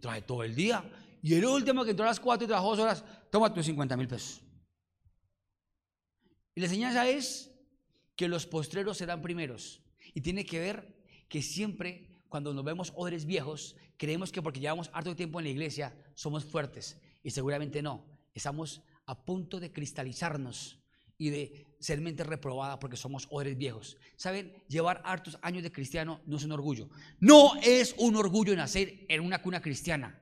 Traje 0.00 0.22
todo 0.22 0.42
el 0.42 0.54
día. 0.54 0.84
Y 1.26 1.34
el 1.34 1.44
último 1.44 1.84
que 1.84 1.90
entró 1.90 2.04
a 2.04 2.10
las 2.10 2.20
4 2.20 2.44
y 2.44 2.46
trabajó 2.46 2.70
dos 2.70 2.78
horas, 2.78 3.04
toma 3.32 3.52
tus 3.52 3.66
50 3.66 3.96
mil 3.96 4.06
pesos. 4.06 4.40
Y 6.54 6.60
la 6.60 6.66
enseñanza 6.66 7.08
es 7.08 7.50
que 8.14 8.28
los 8.28 8.46
postreros 8.46 8.98
serán 8.98 9.22
primeros. 9.22 9.82
Y 10.14 10.20
tiene 10.20 10.46
que 10.46 10.60
ver 10.60 11.02
que 11.28 11.42
siempre 11.42 12.22
cuando 12.28 12.54
nos 12.54 12.64
vemos 12.64 12.92
odres 12.94 13.26
viejos, 13.26 13.74
creemos 13.96 14.30
que 14.30 14.40
porque 14.40 14.60
llevamos 14.60 14.88
harto 14.92 15.16
tiempo 15.16 15.40
en 15.40 15.46
la 15.46 15.50
iglesia 15.50 15.92
somos 16.14 16.44
fuertes. 16.44 16.96
Y 17.24 17.32
seguramente 17.32 17.82
no. 17.82 18.04
Estamos 18.32 18.82
a 19.04 19.24
punto 19.24 19.58
de 19.58 19.72
cristalizarnos 19.72 20.78
y 21.18 21.30
de 21.30 21.66
ser 21.80 22.00
mente 22.00 22.22
reprobada 22.22 22.78
porque 22.78 22.96
somos 22.96 23.26
odres 23.30 23.58
viejos. 23.58 23.96
¿Saben? 24.14 24.62
Llevar 24.68 25.02
hartos 25.04 25.40
años 25.42 25.64
de 25.64 25.72
cristiano 25.72 26.20
no 26.24 26.36
es 26.36 26.44
un 26.44 26.52
orgullo. 26.52 26.88
No 27.18 27.56
es 27.64 27.96
un 27.98 28.14
orgullo 28.14 28.54
nacer 28.54 29.06
en 29.08 29.22
una 29.22 29.42
cuna 29.42 29.60
cristiana. 29.60 30.20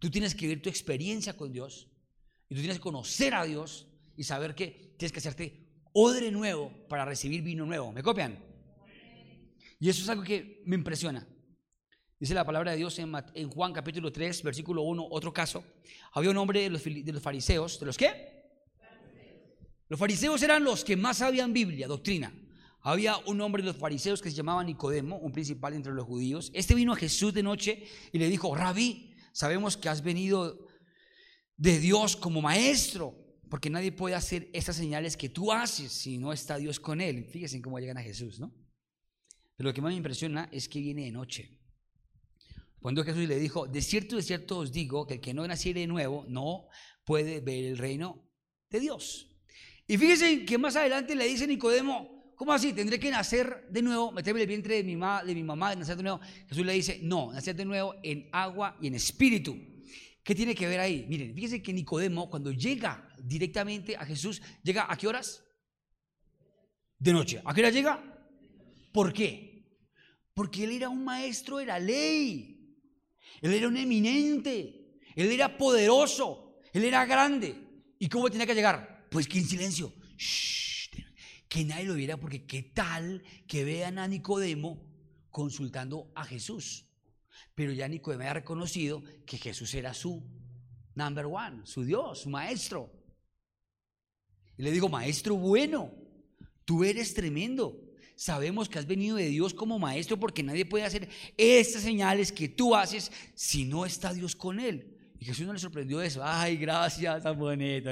Tú 0.00 0.10
tienes 0.10 0.34
que 0.34 0.46
vivir 0.46 0.62
tu 0.62 0.68
experiencia 0.68 1.36
con 1.36 1.52
Dios 1.52 1.88
y 2.48 2.54
tú 2.54 2.60
tienes 2.60 2.78
que 2.78 2.82
conocer 2.82 3.34
a 3.34 3.44
Dios 3.44 3.86
y 4.16 4.24
saber 4.24 4.54
que 4.54 4.94
tienes 4.96 5.12
que 5.12 5.18
hacerte 5.18 5.68
odre 5.92 6.30
nuevo 6.30 6.72
para 6.88 7.04
recibir 7.04 7.42
vino 7.42 7.66
nuevo. 7.66 7.92
¿Me 7.92 8.02
copian? 8.02 8.38
Y 9.78 9.88
eso 9.88 10.02
es 10.02 10.08
algo 10.08 10.22
que 10.22 10.62
me 10.64 10.74
impresiona. 10.74 11.26
Dice 12.18 12.34
la 12.34 12.44
palabra 12.44 12.72
de 12.72 12.78
Dios 12.78 12.98
en, 12.98 13.50
Juan 13.50 13.72
capítulo 13.72 14.10
3, 14.10 14.42
versículo 14.42 14.82
1, 14.82 15.06
otro 15.10 15.32
caso. 15.32 15.64
Había 16.12 16.30
un 16.30 16.36
hombre 16.38 16.62
de 16.62 16.70
los, 16.70 16.84
de 16.84 17.12
los 17.12 17.22
fariseos. 17.22 17.78
¿De 17.78 17.86
los 17.86 17.96
qué? 17.96 18.40
Los 19.88 19.98
fariseos 19.98 20.42
eran 20.42 20.64
los 20.64 20.84
que 20.84 20.96
más 20.96 21.18
sabían 21.18 21.52
Biblia, 21.52 21.88
doctrina. 21.88 22.32
Había 22.82 23.18
un 23.26 23.40
hombre 23.40 23.62
de 23.62 23.68
los 23.68 23.76
fariseos 23.76 24.22
que 24.22 24.30
se 24.30 24.36
llamaba 24.36 24.64
Nicodemo, 24.64 25.16
un 25.18 25.32
principal 25.32 25.74
entre 25.74 25.92
los 25.92 26.06
judíos. 26.06 26.50
Este 26.54 26.74
vino 26.74 26.92
a 26.92 26.96
Jesús 26.96 27.34
de 27.34 27.42
noche 27.42 27.84
y 28.12 28.18
le 28.18 28.28
dijo, 28.28 28.54
Rabí, 28.54 29.09
Sabemos 29.32 29.76
que 29.76 29.88
has 29.88 30.02
venido 30.02 30.68
de 31.56 31.78
Dios 31.78 32.16
como 32.16 32.40
maestro, 32.40 33.14
porque 33.48 33.70
nadie 33.70 33.92
puede 33.92 34.14
hacer 34.14 34.48
estas 34.52 34.76
señales 34.76 35.16
que 35.16 35.28
tú 35.28 35.52
haces 35.52 35.92
si 35.92 36.18
no 36.18 36.32
está 36.32 36.56
Dios 36.56 36.80
con 36.80 37.00
él. 37.00 37.24
Fíjense 37.24 37.60
cómo 37.60 37.78
llegan 37.78 37.98
a 37.98 38.02
Jesús, 38.02 38.40
¿no? 38.40 38.54
Pero 39.56 39.68
lo 39.68 39.74
que 39.74 39.82
más 39.82 39.90
me 39.90 39.96
impresiona 39.96 40.48
es 40.52 40.68
que 40.68 40.80
viene 40.80 41.04
de 41.04 41.12
noche. 41.12 41.60
Cuando 42.80 43.04
Jesús 43.04 43.28
le 43.28 43.38
dijo, 43.38 43.66
de 43.66 43.82
cierto, 43.82 44.16
de 44.16 44.22
cierto 44.22 44.58
os 44.58 44.72
digo 44.72 45.06
que 45.06 45.14
el 45.14 45.20
que 45.20 45.34
no 45.34 45.46
naciere 45.46 45.80
de 45.80 45.86
nuevo 45.86 46.24
no 46.28 46.68
puede 47.04 47.40
ver 47.40 47.64
el 47.64 47.76
reino 47.76 48.26
de 48.70 48.80
Dios. 48.80 49.36
Y 49.86 49.98
fíjense 49.98 50.44
que 50.44 50.56
más 50.56 50.76
adelante 50.76 51.14
le 51.14 51.26
dice 51.26 51.46
Nicodemo, 51.46 52.19
¿cómo 52.40 52.54
así? 52.54 52.72
¿Tendré 52.72 52.98
que 52.98 53.10
nacer 53.10 53.66
de 53.68 53.82
nuevo, 53.82 54.10
meterme 54.12 54.40
en 54.40 54.44
el 54.44 54.48
vientre 54.48 54.76
de 54.76 54.82
mi, 54.82 54.96
mamá, 54.96 55.22
de 55.22 55.34
mi 55.34 55.42
mamá, 55.42 55.74
nacer 55.74 55.94
de 55.94 56.04
nuevo? 56.04 56.20
Jesús 56.48 56.64
le 56.64 56.72
dice, 56.72 56.98
no, 57.02 57.30
nacer 57.30 57.54
de 57.54 57.66
nuevo 57.66 57.96
en 58.02 58.30
agua 58.32 58.78
y 58.80 58.86
en 58.86 58.94
espíritu. 58.94 59.58
¿Qué 60.24 60.34
tiene 60.34 60.54
que 60.54 60.66
ver 60.66 60.80
ahí? 60.80 61.04
Miren, 61.06 61.34
fíjense 61.34 61.62
que 61.62 61.70
Nicodemo 61.70 62.30
cuando 62.30 62.50
llega 62.50 63.06
directamente 63.22 63.94
a 63.94 64.06
Jesús, 64.06 64.40
¿llega 64.62 64.90
a 64.90 64.96
qué 64.96 65.06
horas? 65.06 65.44
De 66.98 67.12
noche. 67.12 67.42
¿A 67.44 67.52
qué 67.52 67.60
hora 67.60 67.68
llega? 67.68 68.02
¿Por 68.90 69.12
qué? 69.12 69.66
Porque 70.32 70.64
él 70.64 70.70
era 70.70 70.88
un 70.88 71.04
maestro 71.04 71.58
de 71.58 71.66
la 71.66 71.78
ley. 71.78 72.74
Él 73.42 73.52
era 73.52 73.68
un 73.68 73.76
eminente. 73.76 74.96
Él 75.14 75.30
era 75.30 75.58
poderoso. 75.58 76.56
Él 76.72 76.84
era 76.84 77.04
grande. 77.04 77.54
¿Y 77.98 78.08
cómo 78.08 78.30
tenía 78.30 78.46
que 78.46 78.54
llegar? 78.54 79.08
Pues 79.10 79.28
que 79.28 79.40
en 79.40 79.44
silencio. 79.44 79.92
Shh 80.16 80.69
que 81.50 81.64
nadie 81.64 81.84
lo 81.84 81.94
viera, 81.94 82.16
porque 82.16 82.46
qué 82.46 82.62
tal 82.62 83.24
que 83.48 83.64
vean 83.64 83.98
a 83.98 84.06
Nicodemo 84.06 84.80
consultando 85.30 86.12
a 86.14 86.24
Jesús. 86.24 86.86
Pero 87.56 87.72
ya 87.72 87.88
Nicodemo 87.88 88.22
había 88.22 88.34
reconocido 88.34 89.02
que 89.26 89.36
Jesús 89.36 89.74
era 89.74 89.92
su 89.92 90.22
number 90.94 91.26
one, 91.26 91.66
su 91.66 91.84
Dios, 91.84 92.20
su 92.20 92.30
maestro. 92.30 92.92
Y 94.56 94.62
le 94.62 94.70
digo, 94.70 94.88
maestro 94.88 95.34
bueno, 95.34 95.92
tú 96.64 96.84
eres 96.84 97.14
tremendo. 97.14 97.82
Sabemos 98.14 98.68
que 98.68 98.78
has 98.78 98.86
venido 98.86 99.16
de 99.16 99.26
Dios 99.26 99.52
como 99.52 99.80
maestro 99.80 100.20
porque 100.20 100.44
nadie 100.44 100.66
puede 100.66 100.84
hacer 100.84 101.08
estas 101.36 101.82
señales 101.82 102.30
que 102.30 102.48
tú 102.48 102.76
haces 102.76 103.10
si 103.34 103.64
no 103.64 103.84
está 103.84 104.14
Dios 104.14 104.36
con 104.36 104.60
él. 104.60 104.96
Y 105.18 105.24
Jesús 105.24 105.44
no 105.44 105.52
le 105.52 105.58
sorprendió 105.58 106.00
eso. 106.00 106.20
Ay, 106.22 106.56
gracias, 106.56 107.24
tan 107.24 107.36
bonito. 107.36 107.90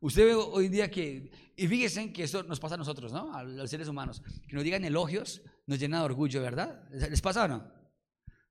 Usted 0.00 0.26
ve 0.26 0.34
hoy 0.34 0.68
día 0.68 0.90
que, 0.90 1.30
y 1.56 1.66
fíjense 1.66 2.12
que 2.12 2.24
eso 2.24 2.42
nos 2.44 2.60
pasa 2.60 2.76
a 2.76 2.78
nosotros, 2.78 3.12
¿no? 3.12 3.34
A 3.34 3.42
los 3.42 3.68
seres 3.68 3.88
humanos. 3.88 4.22
Que 4.46 4.54
nos 4.54 4.64
digan 4.64 4.84
elogios 4.84 5.42
nos 5.68 5.78
llena 5.78 5.98
de 5.98 6.04
orgullo, 6.04 6.40
¿verdad? 6.40 6.88
¿Les 6.90 7.20
pasa 7.20 7.44
o 7.44 7.48
no? 7.48 7.58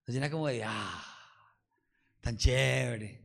Nos 0.06 0.14
llena 0.14 0.30
como 0.30 0.48
de, 0.48 0.64
ah, 0.64 1.04
tan 2.22 2.38
chévere. 2.38 3.24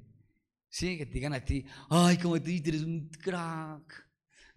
Sí, 0.68 0.96
que 0.96 1.04
te 1.04 1.12
digan 1.12 1.34
a 1.34 1.44
ti, 1.44 1.66
ay, 1.90 2.16
como 2.16 2.40
tú 2.40 2.48
eres 2.48 2.82
un 2.82 3.10
crack, 3.10 4.08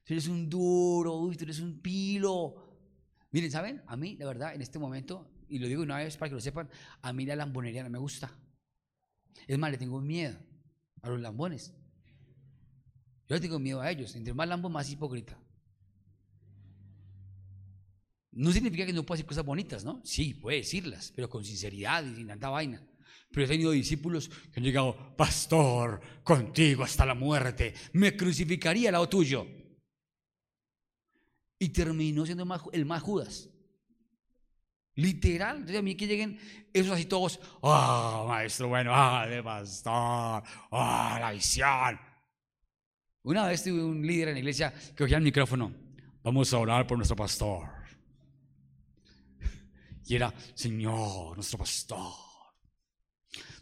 tú 0.06 0.14
eres 0.14 0.28
un 0.30 0.50
duro, 0.50 1.16
uy, 1.16 1.36
tú 1.36 1.44
eres 1.44 1.60
un 1.60 1.82
pilo. 1.82 2.56
Miren, 3.32 3.52
¿saben? 3.52 3.84
A 3.88 3.98
mí, 3.98 4.16
la 4.16 4.26
verdad, 4.26 4.56
en 4.56 4.62
este 4.62 4.80
momento, 4.80 5.30
y 5.50 5.60
lo 5.60 5.68
digo 5.68 5.84
una 5.84 5.98
vez 5.98 6.16
para 6.16 6.30
que 6.30 6.36
lo 6.36 6.42
sepan, 6.42 6.70
a 7.02 7.12
mí 7.12 7.26
la 7.26 7.36
lambonería 7.36 7.84
no 7.84 7.90
me 7.90 8.00
gusta. 8.00 8.32
Es 9.46 9.58
más, 9.58 9.70
le 9.70 9.78
tengo 9.78 10.00
miedo 10.00 10.38
a 11.02 11.10
los 11.10 11.20
lambones. 11.20 11.76
Yo 13.28 13.42
tengo 13.42 13.60
miedo 13.60 13.82
a 13.82 13.90
ellos. 13.90 14.16
Entre 14.16 14.34
más 14.34 14.48
lambo, 14.48 14.70
más 14.70 14.90
hipócrita. 14.90 15.38
No 18.32 18.52
significa 18.52 18.86
que 18.86 18.94
no 18.94 19.04
pueda 19.04 19.18
decir 19.18 19.28
cosas 19.28 19.46
bonitas, 19.46 19.86
¿no? 19.86 20.02
Sí, 20.04 20.34
puede 20.34 20.58
decirlas, 20.58 21.14
pero 21.16 21.30
con 21.30 21.46
sinceridad 21.46 22.04
y 22.04 22.16
sin 22.16 22.28
tanta 22.28 22.50
vaina. 22.50 22.86
Pero 23.32 23.46
he 23.46 23.50
tenido 23.50 23.72
discípulos 23.72 24.30
que 24.30 24.60
han 24.60 24.64
llegado, 24.64 25.16
pastor, 25.16 26.02
contigo 26.24 26.84
hasta 26.84 27.06
la 27.06 27.16
muerte, 27.16 27.74
me 27.94 28.16
crucificaría 28.16 28.90
al 28.90 28.94
lado 28.94 29.10
tuyo. 29.10 29.48
Y 31.58 31.70
terminó 31.70 32.26
siendo 32.26 32.46
el 32.74 32.86
más 32.86 33.02
Judas. 33.02 33.50
Literal. 34.96 35.58
Entonces 35.58 35.80
a 35.80 35.82
mí 35.82 35.96
que 35.96 36.08
lleguen 36.08 36.40
esos 36.74 36.92
así 36.92 37.06
todos, 37.06 37.40
ah, 37.64 38.26
maestro, 38.28 38.68
bueno, 38.68 38.92
ah, 38.94 39.26
de 39.28 39.44
pastor, 39.44 40.44
ah, 40.72 41.18
la 41.20 41.32
visión. 41.32 42.00
Una 43.26 43.48
vez 43.48 43.64
tuve 43.64 43.84
un 43.84 44.06
líder 44.06 44.30
en 44.30 44.36
la 44.36 44.40
iglesia 44.40 44.72
que 44.72 45.04
cogía 45.04 45.18
el 45.18 45.24
micrófono, 45.24 45.74
vamos 46.22 46.54
a 46.54 46.60
orar 46.60 46.86
por 46.86 46.96
nuestro 46.96 47.16
pastor. 47.16 47.68
Y 50.06 50.16
era, 50.16 50.32
Señor, 50.54 51.36
nuestro 51.36 51.58
pastor, 51.58 52.14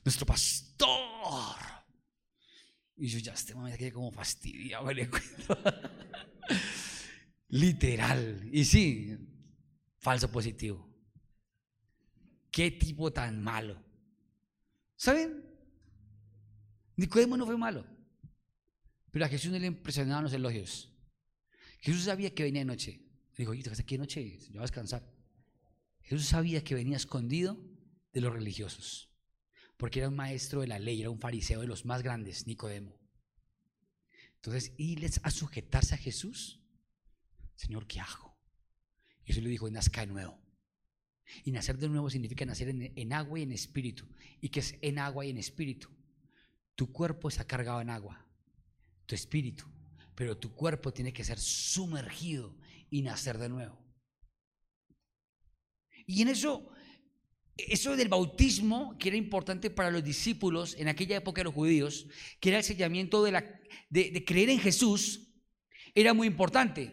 nuestro 0.03 0.26
pastor. 0.26 1.55
Y 2.97 3.07
yo 3.07 3.20
ya 3.20 3.32
este 3.32 3.55
momento 3.55 3.78
quedé 3.78 3.93
como 3.93 4.11
fastidiado, 4.11 4.89
Literal. 7.47 8.49
Y 8.51 8.66
sí, 8.66 9.18
falso 9.97 10.30
positivo. 10.30 10.89
Qué 12.51 12.72
tipo 12.72 13.14
tan 13.14 13.41
malo. 13.41 13.82
¿Saben? 14.97 15.41
Nicodemo 16.97 17.38
no 17.38 17.45
fue 17.45 17.57
malo. 17.57 17.93
Pero 19.14 19.26
a 19.26 19.30
Jesús 19.30 19.51
no 19.51 19.59
le 19.59 19.68
impresionaban 19.68 20.24
los 20.24 20.34
elogios. 20.34 20.91
Jesús 21.80 22.05
sabía 22.05 22.34
que 22.34 22.41
venía 22.41 22.61
de 22.61 22.66
noche. 22.66 22.99
Dijo, 23.38 23.53
¿y 23.53 23.61
de 23.61 23.97
noche? 23.99 24.39
Yo 24.39 24.53
voy 24.53 24.57
a 24.57 24.61
descansar. 24.61 25.07
Jesús 26.01 26.26
sabía 26.26 26.64
que 26.64 26.74
venía 26.74 26.97
escondido 26.97 27.59
de 28.11 28.22
los 28.22 28.34
religiosos, 28.34 29.11
porque 29.78 29.99
era 29.99 30.09
un 30.09 30.16
maestro 30.16 30.61
de 30.61 30.68
la 30.68 30.80
ley, 30.80 30.99
era 30.99 31.11
un 31.11 31.20
fariseo 31.20 31.61
de 31.61 31.68
los 31.68 31.86
más 31.86 32.01
grandes, 32.01 32.47
Nicodemo. 32.47 32.99
Entonces, 34.36 34.74
irles 34.78 35.22
a 35.24 35.30
sujetarse 35.30 35.93
a 35.93 35.99
Jesús, 35.99 36.59
Señor, 37.55 37.86
¿qué 37.86 37.99
hago? 37.99 38.36
Y 39.24 39.28
Jesús 39.28 39.43
le 39.43 39.49
dijo, 39.49 39.70
nazca 39.70 40.01
de 40.01 40.07
nuevo. 40.07 40.41
Y 41.43 41.51
nacer 41.51 41.78
de 41.78 41.88
nuevo 41.88 42.09
significa 42.09 42.45
nacer 42.45 42.70
en, 42.70 42.93
en 42.95 43.14
agua 43.14 43.39
y 43.39 43.43
en 43.43 43.51
espíritu. 43.51 44.07
¿Y 44.41 44.49
qué 44.49 44.59
es 44.59 44.76
en 44.82 44.97
agua 44.97 45.24
y 45.24 45.30
en 45.30 45.38
espíritu? 45.38 45.89
Tu 46.76 46.91
cuerpo 46.91 47.30
está 47.30 47.45
cargado 47.45 47.80
en 47.80 47.91
agua, 47.91 48.22
tu 49.14 49.16
espíritu, 49.16 49.66
pero 50.16 50.36
tu 50.36 50.55
cuerpo 50.55 50.91
tiene 50.91 51.14
que 51.14 51.24
ser 51.24 51.39
sumergido 51.39 52.57
y 52.89 53.03
nacer 53.03 53.38
de 53.38 53.47
nuevo. 53.47 53.78
Y 56.07 56.24
en 56.24 56.30
eso, 56.30 56.68
eso 57.55 57.95
del 57.95 58.09
bautismo, 58.09 58.97
que 58.97 59.09
era 59.09 59.18
importante 59.18 59.70
para 59.70 59.91
los 59.91 60.03
discípulos 60.03 60.76
en 60.80 60.88
aquella 60.88 61.18
época 61.18 61.41
de 61.41 61.43
los 61.43 61.53
judíos, 61.53 62.07
que 62.39 62.49
era 62.49 62.57
el 62.57 62.64
sellamiento 62.64 63.24
de, 63.24 63.32
la, 63.34 63.61
de, 63.91 64.26
creer 64.26 64.49
en 64.49 64.59
Jesús, 64.59 65.32
era 65.93 66.16
muy 66.16 66.26
importante. 66.26 66.91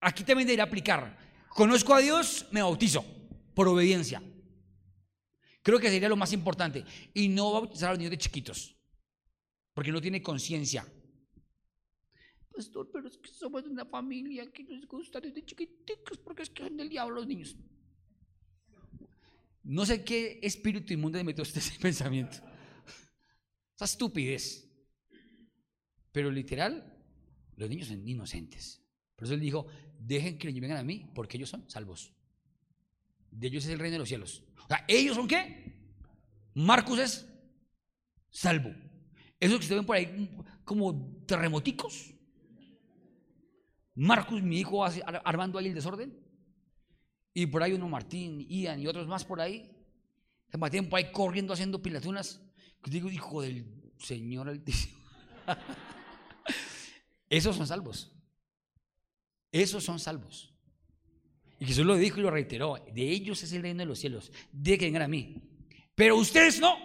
Aquí 0.00 0.22
también 0.22 0.46
debería 0.46 0.64
aplicar. 0.64 1.18
Conozco 1.48 1.92
a 1.92 1.98
Dios, 1.98 2.46
me 2.52 2.62
bautizo 2.62 3.04
por 3.52 3.66
obediencia. 3.66 4.22
Creo 5.64 5.80
que 5.80 5.90
sería 5.90 6.08
lo 6.08 6.16
más 6.16 6.32
importante. 6.32 6.84
Y 7.12 7.26
no 7.26 7.50
bautizar 7.50 7.88
a 7.88 7.92
los 7.92 7.98
niños 7.98 8.12
de 8.12 8.18
chiquitos, 8.18 8.74
porque 9.74 9.92
no 9.92 10.00
tiene 10.00 10.22
conciencia. 10.22 10.86
Pastor, 12.54 12.88
pero 12.92 13.08
es 13.08 13.18
que 13.18 13.28
somos 13.28 13.64
una 13.64 13.84
familia 13.84 14.50
que 14.52 14.62
nos 14.62 14.86
gusta 14.86 15.20
desde 15.20 15.44
chiquiticos 15.44 16.18
porque 16.18 16.44
es 16.44 16.50
que 16.50 16.62
son 16.62 16.76
del 16.76 16.88
diablo 16.88 17.16
los 17.16 17.26
niños. 17.26 17.56
No 19.64 19.84
sé 19.84 20.04
qué 20.04 20.38
espíritu 20.42 20.92
inmundo 20.92 21.18
le 21.18 21.24
metió 21.24 21.42
usted 21.42 21.58
ese 21.58 21.78
pensamiento. 21.80 22.36
Esa 23.74 23.86
estupidez. 23.86 24.70
Pero 26.12 26.30
literal, 26.30 26.96
los 27.56 27.68
niños 27.68 27.88
son 27.88 28.06
inocentes. 28.06 28.80
Por 29.16 29.24
eso 29.24 29.34
él 29.34 29.40
dijo, 29.40 29.66
dejen 29.98 30.38
que 30.38 30.48
ellos 30.48 30.60
vengan 30.60 30.78
a 30.78 30.84
mí, 30.84 31.10
porque 31.12 31.36
ellos 31.36 31.50
son 31.50 31.68
salvos. 31.68 32.14
De 33.32 33.48
ellos 33.48 33.64
es 33.64 33.70
el 33.70 33.80
reino 33.80 33.94
de 33.94 33.98
los 33.98 34.08
cielos. 34.08 34.44
O 34.64 34.68
sea, 34.68 34.84
¿ellos 34.86 35.16
son 35.16 35.26
qué? 35.26 35.74
Marcos 36.54 36.98
es 37.00 37.28
salvo. 38.30 38.70
Esos 39.40 39.58
que 39.58 39.64
ustedes 39.64 39.80
ven 39.80 39.86
por 39.86 39.96
ahí 39.96 40.30
como 40.64 41.24
terremoticos, 41.26 42.14
Marcos, 43.94 44.42
mi 44.42 44.58
hijo, 44.58 44.84
armando 44.84 45.58
ahí 45.58 45.66
el 45.66 45.74
desorden. 45.74 46.18
Y 47.32 47.46
por 47.46 47.62
ahí 47.62 47.72
uno, 47.72 47.88
Martín, 47.88 48.40
Ian 48.48 48.80
y 48.80 48.86
otros 48.86 49.06
más 49.06 49.24
por 49.24 49.40
ahí. 49.40 49.70
Se 50.50 50.70
tiempo 50.70 50.96
ahí 50.96 51.10
corriendo 51.12 51.52
haciendo 51.52 51.82
pilatunas. 51.82 52.40
Digo, 52.84 53.10
hijo 53.10 53.42
del 53.42 53.92
Señor 53.98 54.48
Altísimo. 54.48 54.98
Esos 57.28 57.56
son 57.56 57.66
salvos. 57.66 58.12
Esos 59.50 59.82
son 59.82 59.98
salvos. 59.98 60.52
Y 61.58 61.66
Jesús 61.66 61.86
lo 61.86 61.96
dijo 61.96 62.20
y 62.20 62.22
lo 62.22 62.30
reiteró. 62.30 62.76
De 62.92 63.10
ellos 63.10 63.42
es 63.42 63.52
el 63.52 63.62
reino 63.62 63.80
de 63.80 63.86
los 63.86 63.98
cielos. 63.98 64.32
De 64.52 64.76
que 64.76 64.84
vengan 64.86 65.02
a 65.02 65.08
mí. 65.08 65.42
Pero 65.94 66.16
ustedes 66.16 66.60
no. 66.60 66.76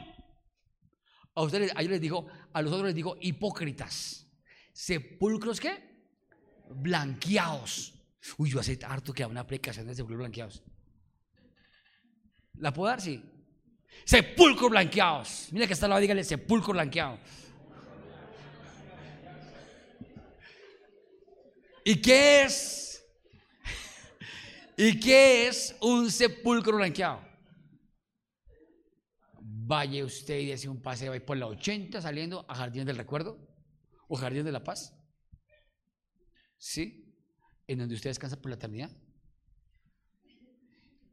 A 1.35 1.41
ustedes, 1.43 1.71
a 1.75 1.81
ellos 1.81 1.91
les 1.91 2.01
dijo, 2.01 2.27
a 2.51 2.61
los 2.61 2.71
otros 2.71 2.87
les 2.87 2.95
dijo, 2.95 3.17
hipócritas. 3.21 4.27
Sepulcros 4.73 5.59
qué? 5.59 5.89
blanqueados. 6.69 7.93
Uy, 8.37 8.51
yo 8.51 8.59
hace 8.59 8.77
harto 8.83 9.13
que 9.13 9.23
hago 9.23 9.31
una 9.31 9.41
aplicación 9.41 9.87
de 9.87 9.95
sepulcros 9.95 10.19
blanqueados. 10.19 10.63
¿La 12.55 12.73
puedo 12.73 12.89
dar? 12.89 13.01
Sí. 13.01 13.23
Sepulcros 14.05 14.69
blanqueados. 14.69 15.47
Mira 15.51 15.67
que 15.67 15.73
está 15.73 15.87
la 15.87 15.99
dígale 15.99 16.23
sepulcro 16.23 16.73
blanqueado. 16.73 17.19
¿Y 21.83 21.95
qué 22.01 22.43
es? 22.43 23.03
¿Y 24.77 24.99
qué 24.99 25.47
es 25.47 25.75
un 25.81 26.11
sepulcro 26.11 26.77
blanqueado? 26.77 27.28
Vaya 29.69 30.03
usted 30.03 30.39
y 30.39 30.51
hace 30.51 30.67
un 30.67 30.81
paseo 30.81 31.13
ahí 31.13 31.19
por 31.19 31.37
la 31.37 31.45
80 31.45 32.01
saliendo 32.01 32.43
a 32.49 32.55
Jardín 32.55 32.85
del 32.85 32.97
Recuerdo 32.97 33.37
o 34.07 34.15
Jardín 34.15 34.43
de 34.43 34.51
la 34.51 34.63
Paz. 34.63 34.95
¿sí? 36.57 37.13
En 37.67 37.77
donde 37.77 37.93
usted 37.93 38.09
descansa 38.09 38.41
por 38.41 38.49
la 38.49 38.55
eternidad. 38.55 38.89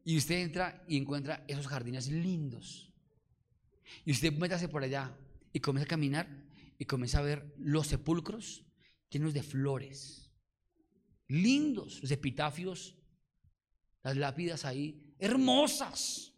Y 0.05 0.17
usted 0.17 0.37
entra 0.37 0.83
y 0.89 0.97
encuentra 0.97 1.45
esos 1.47 1.67
jardines 1.67 2.11
lindos. 2.11 2.95
Y 4.07 4.13
usted 4.13 4.33
métase 4.33 4.71
por 4.71 4.83
allá 4.83 5.15
y 5.53 5.61
comienza 5.61 5.85
a 5.85 5.91
caminar 5.91 6.27
y 6.79 6.87
comienza 6.87 7.19
a 7.19 7.23
ver 7.25 7.55
los 7.59 7.89
sepulcros 7.89 8.65
llenos 9.11 9.35
de 9.35 9.43
flores. 9.43 10.33
Lindos, 11.29 12.01
los 12.01 12.11
epitafios, 12.11 12.97
las 14.03 14.17
lápidas 14.17 14.65
ahí, 14.65 15.15
hermosas, 15.19 16.33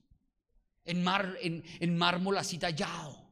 en, 0.89 1.05
mar, 1.05 1.37
en, 1.41 1.63
en 1.81 1.97
mármol 1.97 2.37
así 2.39 2.59
tallado. 2.59 3.29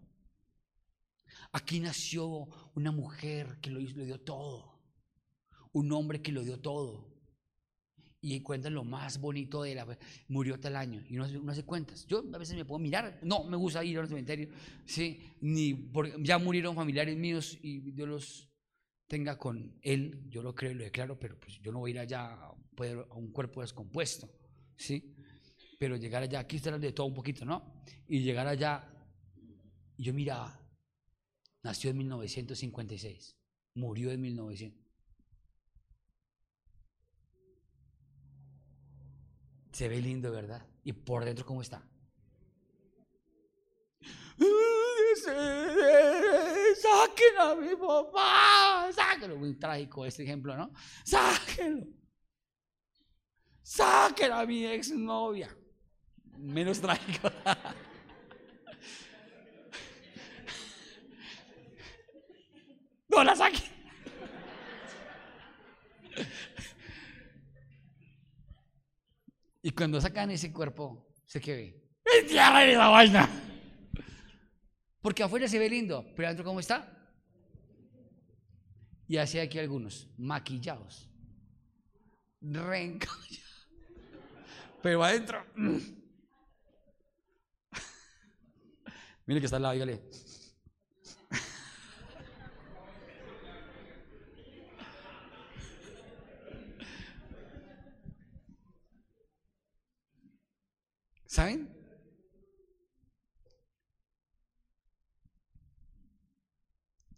Aquí 1.52 1.80
nació 1.80 2.48
una 2.74 2.92
mujer 2.92 3.58
que 3.60 3.70
lo, 3.70 3.80
dio 3.80 4.20
todo 4.20 4.76
un 5.76 5.92
hombre 5.92 6.22
que 6.22 6.32
lo 6.32 6.42
dio 6.42 6.58
todo. 6.58 7.14
Y 8.22 8.40
cuentan 8.40 8.74
lo 8.74 8.82
más 8.82 9.20
bonito 9.20 9.62
de 9.62 9.74
la... 9.74 9.98
Murió 10.28 10.58
tal 10.58 10.74
año. 10.74 11.02
Y 11.06 11.18
uno, 11.18 11.52
hace 11.52 11.64
cuentas. 11.64 12.06
Yo 12.06 12.24
a 12.32 12.38
veces 12.38 12.56
me 12.56 12.64
puedo 12.64 12.78
mirar. 12.78 13.20
No, 13.22 13.44
me 13.44 13.58
gusta 13.58 13.84
ir 13.84 13.98
al 13.98 14.08
cementerio. 14.08 14.48
Sí, 14.86 15.20
ni 15.40 15.90
ya 16.20 16.38
murieron 16.38 16.74
familiares 16.74 17.16
míos 17.16 17.58
y 17.62 17.92
Dios 17.92 18.08
los 18.08 18.50
tenga 19.06 19.38
con 19.38 19.78
él. 19.82 20.24
Yo 20.28 20.42
lo 20.42 20.54
creo 20.54 20.72
y 20.72 20.76
lo 20.76 20.84
declaro, 20.84 21.18
pero 21.18 21.38
pues 21.38 21.60
yo 21.60 21.72
no 21.72 21.80
voy 21.80 21.90
a 21.90 21.94
ir 21.94 21.98
allá 22.00 22.32
a, 22.32 22.52
un 23.14 23.30
cuerpo 23.32 23.60
descompuesto. 23.60 24.28
Sí, 24.76 25.15
pero 25.78 25.96
llegar 25.96 26.22
allá, 26.22 26.40
aquí 26.40 26.56
está 26.56 26.78
de 26.78 26.92
todo 26.92 27.06
un 27.06 27.14
poquito, 27.14 27.44
¿no? 27.44 27.82
Y 28.08 28.20
llegar 28.20 28.46
allá, 28.46 28.88
yo 29.98 30.12
miraba, 30.14 30.60
nació 31.62 31.90
en 31.90 31.98
1956, 31.98 33.36
murió 33.74 34.10
en 34.10 34.20
1900. 34.20 34.86
Se 39.72 39.88
ve 39.88 40.00
lindo, 40.00 40.32
¿verdad? 40.32 40.66
Y 40.84 40.92
por 40.92 41.24
dentro, 41.24 41.44
¿cómo 41.44 41.60
está? 41.60 41.86
saquen 46.76 47.38
a 47.38 47.54
mi 47.54 47.76
papá, 47.76 48.90
sáquenlo. 48.92 49.36
Muy 49.36 49.54
trágico 49.58 50.06
este 50.06 50.22
ejemplo, 50.22 50.56
¿no? 50.56 50.72
Sáquenlo. 51.04 51.86
Saquen 53.62 54.32
a 54.32 54.46
mi 54.46 54.64
exnovia. 54.64 55.54
Menos 56.38 56.80
trágico. 56.80 57.30
No 63.08 63.24
la 63.24 63.34
saquen. 63.34 63.76
Y 69.62 69.70
cuando 69.70 70.00
sacan 70.00 70.30
ese 70.30 70.52
cuerpo, 70.52 71.08
se 71.24 71.40
que 71.40 71.56
ve. 71.56 71.82
¡Entierra 72.20 72.64
la 72.66 72.88
vaina! 72.88 73.28
Porque 75.00 75.22
afuera 75.22 75.48
se 75.48 75.58
ve 75.58 75.68
lindo, 75.68 76.04
pero 76.14 76.28
adentro 76.28 76.44
¿cómo 76.44 76.60
está? 76.60 76.92
Y 79.08 79.16
así 79.16 79.38
aquí 79.38 79.58
algunos, 79.58 80.08
maquillados. 80.16 81.10
Pero 84.82 85.02
adentro. 85.02 85.44
Mire 89.26 89.40
que 89.40 89.46
está 89.46 89.56
al 89.56 89.62
lado, 89.62 89.74
dígale. 89.74 90.00
¿Saben? 101.26 101.68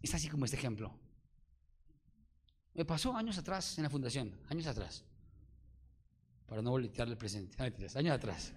Es 0.01 0.13
así 0.15 0.27
como 0.27 0.45
este 0.45 0.57
ejemplo. 0.57 0.91
Me 2.73 2.85
pasó 2.85 3.15
años 3.15 3.37
atrás 3.37 3.77
en 3.77 3.83
la 3.83 3.89
fundación, 3.89 4.37
años 4.49 4.65
atrás. 4.65 5.05
Para 6.47 6.63
no 6.63 6.71
voltearle 6.71 7.13
el 7.13 7.17
presente, 7.19 7.61
años 7.61 8.13
atrás. 8.13 8.51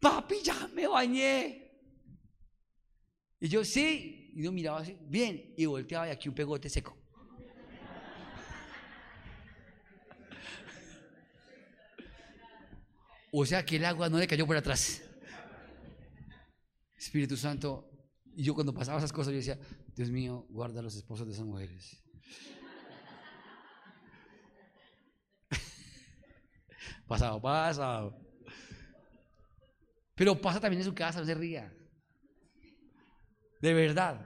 Papi, 0.00 0.36
ya 0.42 0.68
me 0.68 0.88
bañé. 0.88 1.61
Y 3.42 3.48
yo, 3.48 3.64
sí. 3.64 4.30
Y 4.34 4.44
yo 4.44 4.52
miraba 4.52 4.78
así, 4.78 4.96
bien. 5.08 5.52
Y 5.56 5.66
volteaba 5.66 6.06
y 6.06 6.12
aquí 6.12 6.28
un 6.28 6.34
pegote 6.34 6.68
seco. 6.68 6.96
O 13.32 13.44
sea 13.44 13.66
que 13.66 13.76
el 13.76 13.84
agua 13.84 14.08
no 14.08 14.18
le 14.18 14.28
cayó 14.28 14.46
por 14.46 14.56
atrás. 14.56 15.02
Espíritu 16.96 17.36
Santo. 17.36 17.90
Y 18.36 18.44
yo 18.44 18.54
cuando 18.54 18.72
pasaba 18.72 18.98
esas 18.98 19.12
cosas, 19.12 19.32
yo 19.32 19.38
decía, 19.38 19.58
Dios 19.96 20.08
mío, 20.08 20.46
guarda 20.48 20.78
a 20.78 20.84
los 20.84 20.94
esposos 20.94 21.26
de 21.26 21.32
esas 21.32 21.44
mujeres. 21.44 22.00
pasado, 27.08 27.42
pasado. 27.42 28.16
Pero 30.14 30.40
pasa 30.40 30.60
también 30.60 30.82
en 30.82 30.86
su 30.86 30.94
casa, 30.94 31.18
no 31.18 31.26
se 31.26 31.34
ría. 31.34 31.76
De 33.62 33.72
verdad. 33.72 34.20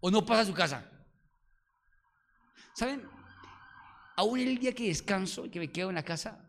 O 0.00 0.10
no 0.10 0.26
pasa 0.26 0.42
en 0.42 0.46
su 0.48 0.54
casa. 0.54 0.90
¿Saben? 2.74 3.08
Aún 4.16 4.40
el 4.40 4.58
día 4.58 4.74
que 4.74 4.88
descanso 4.88 5.46
y 5.46 5.50
que 5.50 5.60
me 5.60 5.70
quedo 5.70 5.88
en 5.88 5.94
la 5.94 6.04
casa, 6.04 6.44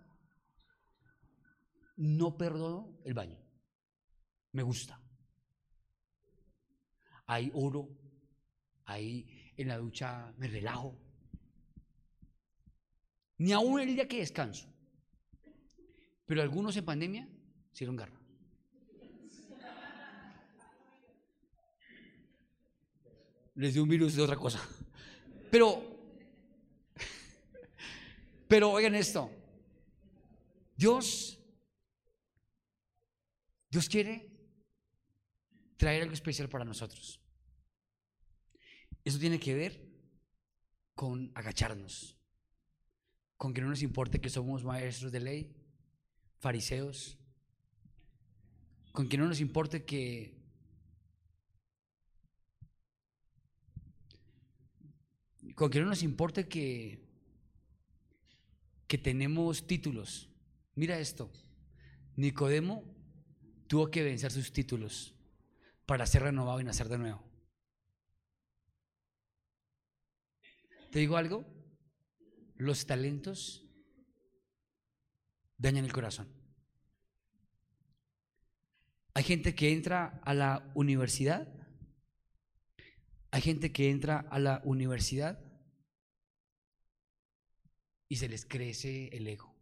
no 1.96 2.36
perdono 2.36 3.00
el 3.06 3.14
baño. 3.14 3.38
Me 4.52 4.64
gusta. 4.64 5.00
Ahí 7.28 7.52
oro, 7.54 7.88
ahí 8.86 9.54
en 9.56 9.68
la 9.68 9.78
ducha 9.78 10.34
me 10.38 10.48
relajo. 10.48 10.98
Ni 13.38 13.52
aún 13.52 13.80
el 13.80 13.94
día 13.94 14.08
que 14.08 14.20
descanso. 14.20 14.68
Pero 16.26 16.42
algunos 16.42 16.76
en 16.78 16.86
pandemia 16.86 17.30
hicieron 17.72 17.96
garra. 17.96 18.20
Les 23.58 23.74
dio 23.74 23.84
un 23.84 23.90
virus 23.90 24.16
de 24.16 24.22
otra 24.22 24.38
cosa. 24.38 24.62
Pero, 25.52 25.82
pero 28.48 28.72
oigan 28.72 28.96
esto. 28.96 29.30
Dios 30.76 31.38
Dios 33.70 33.90
quiere 33.90 34.28
traer 35.78 36.02
algo 36.02 36.14
especial 36.14 36.50
para 36.50 36.66
nosotros. 36.66 37.22
Eso 39.04 39.20
tiene 39.20 39.40
que 39.40 39.54
ver 39.54 39.88
con 40.96 41.32
agacharnos, 41.36 42.18
con 43.36 43.54
que 43.54 43.62
no 43.62 43.70
nos 43.70 43.84
importe 43.84 44.20
que 44.20 44.30
somos 44.30 44.64
maestros 44.64 45.12
de 45.12 45.20
ley, 45.20 45.56
fariseos, 46.40 47.20
con 48.94 49.08
que 49.08 49.18
no 49.18 49.28
nos 49.28 49.40
importe 49.40 49.86
que 49.86 50.37
con 55.58 55.72
que 55.72 55.80
no 55.80 55.88
nos 55.88 56.04
importe 56.04 56.48
que 56.48 57.08
que 58.88 59.00
tenemos 59.00 59.66
títulos. 59.66 60.30
Mira 60.76 61.00
esto. 61.00 61.32
Nicodemo 62.16 62.84
tuvo 63.66 63.90
que 63.90 64.04
vencer 64.04 64.32
sus 64.32 64.54
títulos 64.54 65.16
para 65.88 66.06
ser 66.06 66.22
renovado 66.22 66.62
y 66.62 66.64
nacer 66.64 66.88
de 66.90 67.00
nuevo. 67.00 67.24
¿Te 70.92 71.00
digo 71.00 71.18
algo? 71.18 71.44
Los 72.56 72.86
talentos 72.86 73.66
dañan 75.58 75.86
el 75.86 75.92
corazón. 75.92 76.28
Hay 79.16 79.24
gente 79.24 79.56
que 79.56 79.72
entra 79.72 80.22
a 80.24 80.36
la 80.36 80.72
universidad. 80.76 81.52
Hay 83.32 83.42
gente 83.42 83.72
que 83.72 83.90
entra 83.90 84.20
a 84.20 84.38
la 84.38 84.62
universidad 84.64 85.47
y 88.10 88.16
se 88.16 88.30
les 88.30 88.46
crece 88.46 89.10
el 89.12 89.28
ego. 89.28 89.54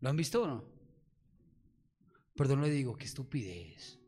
¿Lo 0.00 0.10
han 0.10 0.16
visto 0.16 0.42
o 0.42 0.46
no? 0.46 0.64
Perdón, 2.34 2.62
le 2.62 2.70
digo, 2.70 2.96
qué 2.96 3.04
estupidez. 3.04 3.98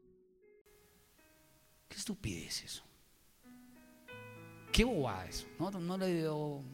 Qué 1.88 1.96
estupidez 1.96 2.64
eso. 2.64 2.82
Qué 4.72 4.84
bobada 4.84 5.26
eso. 5.26 5.46
No, 5.58 5.70
no 5.70 5.98
le 5.98 6.06
digo. 6.14 6.64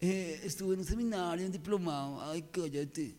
Eh, 0.00 0.40
estuve 0.44 0.74
en 0.74 0.80
un 0.80 0.86
seminario, 0.86 1.44
en 1.44 1.52
diplomado. 1.52 2.22
Ay, 2.22 2.42
cállate. 2.50 3.14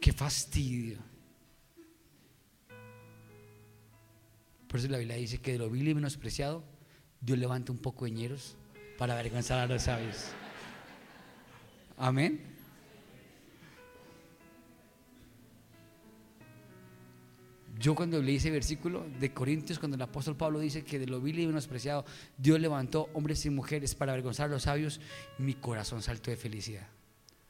Qué 0.00 0.12
fastidio. 0.12 1.09
Por 4.70 4.78
eso 4.78 4.88
la 4.88 4.98
Biblia 4.98 5.16
dice 5.16 5.38
que 5.38 5.52
de 5.52 5.58
lo 5.58 5.68
vil 5.68 5.88
y 5.88 5.94
menospreciado 5.96 6.62
Dios 7.20 7.36
levanta 7.36 7.72
un 7.72 7.78
poco 7.78 8.04
de 8.04 8.12
ñeros 8.12 8.56
para 8.96 9.14
avergonzar 9.14 9.58
a 9.58 9.66
los 9.66 9.82
sabios. 9.82 10.28
Amén. 11.96 12.40
Yo 17.80 17.96
cuando 17.96 18.22
leí 18.22 18.36
ese 18.36 18.52
versículo 18.52 19.06
de 19.18 19.32
Corintios, 19.34 19.80
cuando 19.80 19.96
el 19.96 20.02
apóstol 20.02 20.36
Pablo 20.36 20.60
dice 20.60 20.84
que 20.84 21.00
de 21.00 21.06
lo 21.06 21.20
vil 21.20 21.40
y 21.40 21.48
menospreciado 21.48 22.04
Dios 22.38 22.60
levantó 22.60 23.08
hombres 23.12 23.44
y 23.46 23.50
mujeres 23.50 23.96
para 23.96 24.12
avergonzar 24.12 24.46
a 24.46 24.52
los 24.52 24.62
sabios, 24.62 25.00
mi 25.38 25.54
corazón 25.54 26.00
saltó 26.00 26.30
de 26.30 26.36
felicidad. 26.36 26.86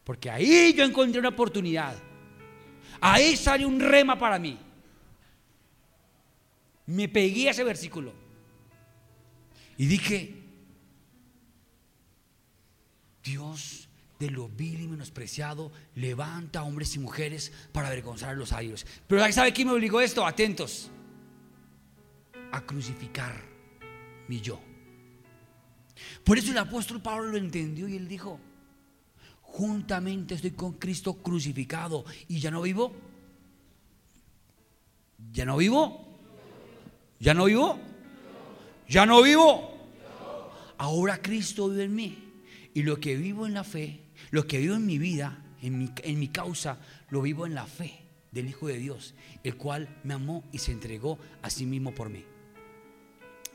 Porque 0.05 0.31
ahí 0.31 0.73
yo 0.75 0.85
encontré 0.85 1.21
una 1.21 1.29
oportunidad. 1.29 1.97
Ahí 2.99 3.37
salió 3.37 3.69
un 3.69 3.79
rema 3.79 4.19
para 4.19 4.39
mí. 4.39 4.70
Me 6.91 7.09
pegué 7.09 7.47
a 7.47 7.53
ese 7.53 7.63
versículo. 7.63 8.13
Y 9.79 9.87
dije, 9.87 10.43
Dios 13.23 13.89
de 14.19 14.29
lo 14.29 14.49
vil 14.49 14.81
y 14.81 14.89
menospreciado 14.89 15.71
levanta 15.95 16.61
a 16.61 16.65
hombres 16.65 16.97
y 16.97 16.99
mujeres 16.99 17.53
para 17.73 17.87
avergonzar 17.87 18.31
a 18.31 18.35
los 18.35 18.53
aires. 18.53 18.85
Pero 19.07 19.33
¿sabe 19.33 19.53
quién 19.53 19.69
me 19.69 19.75
obligó 19.75 20.01
esto? 20.01 20.27
Atentos. 20.27 20.91
A 22.51 22.61
crucificar 22.67 23.41
mi 24.27 24.41
yo. 24.41 24.61
Por 26.25 26.39
eso 26.39 26.51
el 26.51 26.59
apóstol 26.59 27.01
Pablo 27.01 27.31
lo 27.31 27.39
entendió 27.39 27.87
y 27.87 27.97
él 27.97 28.09
dijo, 28.09 28.41
juntamente 29.43 30.35
estoy 30.35 30.51
con 30.51 30.73
Cristo 30.73 31.15
crucificado 31.23 32.05
y 32.27 32.41
ya 32.41 32.51
no 32.51 32.63
vivo. 32.63 32.93
¿Ya 35.31 35.45
no 35.45 35.57
vivo? 35.57 36.10
¿Ya 37.21 37.35
no 37.35 37.45
vivo? 37.45 37.79
Ya 38.89 39.05
no 39.05 39.23
vivo. 39.23 39.77
Ahora 40.79 41.21
Cristo 41.21 41.69
vive 41.69 41.85
en 41.85 41.95
mí. 41.95 42.19
Y 42.73 42.83
lo 42.83 42.99
que 42.99 43.15
vivo 43.15 43.47
en 43.47 43.53
la 43.53 43.63
fe, 43.63 44.01
lo 44.31 44.47
que 44.47 44.59
vivo 44.59 44.75
en 44.75 44.87
mi 44.87 44.99
vida, 44.99 45.45
en 45.61 45.79
mi, 45.79 45.91
en 46.03 46.19
mi 46.19 46.29
causa, 46.29 46.81
lo 47.11 47.21
vivo 47.21 47.45
en 47.45 47.55
la 47.55 47.67
fe 47.67 48.01
del 48.33 48.49
Hijo 48.49 48.69
de 48.69 48.79
Dios, 48.79 49.15
el 49.45 49.57
cual 49.57 50.01
me 50.03 50.15
amó 50.15 50.45
y 50.51 50.59
se 50.59 50.73
entregó 50.73 51.19
a 51.43 51.51
sí 51.51 51.67
mismo 51.67 51.95
por 51.95 52.09
mí. 52.09 52.25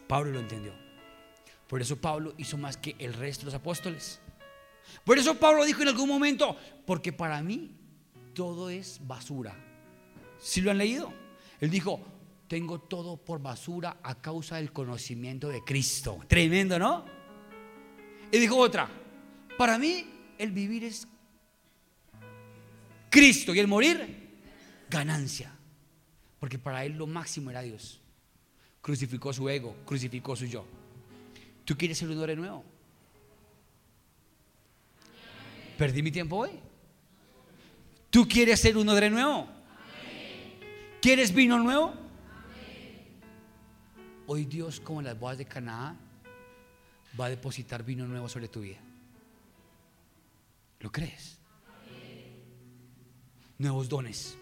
Pablo 0.07 0.31
lo 0.33 0.39
entendió. 0.39 0.73
Por 1.67 1.81
eso 1.81 1.97
Pablo 1.97 2.35
hizo 2.37 2.57
más 2.57 2.77
que 2.77 2.95
el 2.99 3.13
resto 3.13 3.41
de 3.41 3.45
los 3.45 3.55
apóstoles. 3.55 4.19
Por 5.03 5.17
eso 5.17 5.35
Pablo 5.39 5.65
dijo 5.65 5.81
en 5.81 5.87
algún 5.87 6.07
momento, 6.07 6.55
porque 6.85 7.11
para 7.11 7.41
mí 7.41 7.71
todo 8.35 8.69
es 8.69 8.99
basura. 9.01 9.55
¿Sí 10.37 10.61
lo 10.61 10.69
han 10.69 10.77
leído? 10.77 11.11
Él 11.59 11.71
dijo, 11.71 11.99
tengo 12.47 12.79
todo 12.79 13.17
por 13.17 13.41
basura 13.41 13.97
a 14.03 14.15
causa 14.15 14.57
del 14.57 14.71
conocimiento 14.71 15.49
de 15.49 15.63
Cristo. 15.63 16.19
Tremendo, 16.27 16.77
¿no? 16.77 17.05
Y 18.31 18.37
dijo 18.37 18.57
otra, 18.57 18.89
para 19.57 19.77
mí 19.77 20.05
el 20.37 20.51
vivir 20.51 20.83
es 20.83 21.07
Cristo 23.09 23.53
y 23.55 23.59
el 23.59 23.67
morir 23.67 24.25
ganancia. 24.89 25.51
Porque 26.39 26.59
para 26.59 26.85
él 26.85 26.93
lo 26.97 27.07
máximo 27.07 27.49
era 27.49 27.61
Dios. 27.61 28.01
Crucificó 28.81 29.33
su 29.33 29.49
ego, 29.49 29.75
crucificó 29.85 30.35
su 30.35 30.45
yo. 30.45 30.65
¿Tú 31.63 31.75
quieres 31.75 31.97
ser 31.97 32.09
un 32.09 32.17
hombre 32.17 32.35
nuevo? 32.35 32.63
¿Perdí 35.77 36.03
mi 36.03 36.11
tiempo 36.11 36.37
hoy? 36.37 36.51
¿Tú 38.09 38.27
quieres 38.27 38.59
ser 38.59 38.77
un 38.77 38.87
odre 38.87 39.09
nuevo? 39.09 39.47
¿Quieres 41.01 41.33
vino 41.33 41.59
nuevo? 41.59 42.04
Hoy 44.27 44.45
Dios, 44.45 44.79
como 44.79 45.01
en 45.01 45.05
las 45.05 45.19
bodas 45.19 45.37
de 45.37 45.45
Canaá, 45.45 45.95
va 47.19 47.25
a 47.25 47.29
depositar 47.29 47.83
vino 47.83 48.07
nuevo 48.07 48.27
sobre 48.27 48.47
tu 48.47 48.61
vida. 48.61 48.79
¿Lo 50.79 50.91
crees? 50.91 51.37
Nuevos 53.57 53.87
dones, 53.87 54.37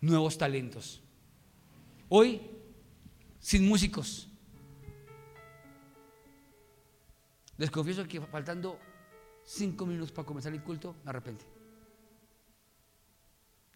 nuevos 0.00 0.36
talentos. 0.36 1.00
Hoy, 2.08 2.40
sin 3.40 3.66
músicos. 3.66 4.28
Les 7.56 7.70
confieso 7.70 8.06
que 8.06 8.20
faltando 8.20 8.78
cinco 9.44 9.84
minutos 9.86 10.12
para 10.12 10.26
comenzar 10.26 10.52
el 10.52 10.62
culto, 10.62 10.94
me 11.04 11.10
arrepentí. 11.10 11.44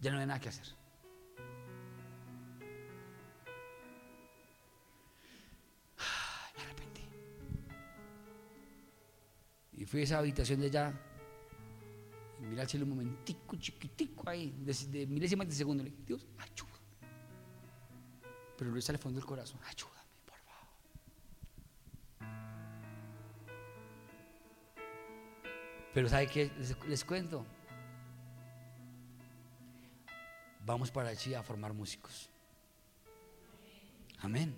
Ya 0.00 0.12
no 0.12 0.18
hay 0.18 0.26
nada 0.26 0.38
que 0.38 0.50
hacer. 0.50 0.81
Y 9.76 9.84
fui 9.86 10.00
a 10.00 10.04
esa 10.04 10.18
habitación 10.18 10.60
de 10.60 10.66
allá 10.66 10.92
y 12.40 12.44
miré 12.44 12.60
al 12.60 12.68
cielo 12.68 12.84
un 12.84 12.90
momentico 12.90 13.56
chiquitico 13.56 14.28
ahí, 14.28 14.52
de, 14.58 14.72
de 14.98 15.06
milésimas 15.06 15.48
de 15.48 15.54
segundo. 15.54 15.84
Dios, 16.06 16.26
ayúdame. 16.38 16.72
Pero 18.58 18.70
lo 18.70 18.78
hice 18.78 18.92
al 18.92 18.98
fondo 18.98 19.18
del 19.20 19.26
corazón, 19.26 19.60
ayúdame, 19.64 20.10
por 20.26 20.36
favor. 20.38 20.68
Pero 25.94 26.08
¿sabe 26.08 26.26
qué? 26.26 26.50
Les, 26.58 26.76
les 26.86 27.04
cuento. 27.04 27.46
Vamos 30.66 30.90
para 30.90 31.08
allí 31.10 31.34
a 31.34 31.42
formar 31.42 31.72
músicos. 31.72 32.28
Amén. 34.18 34.54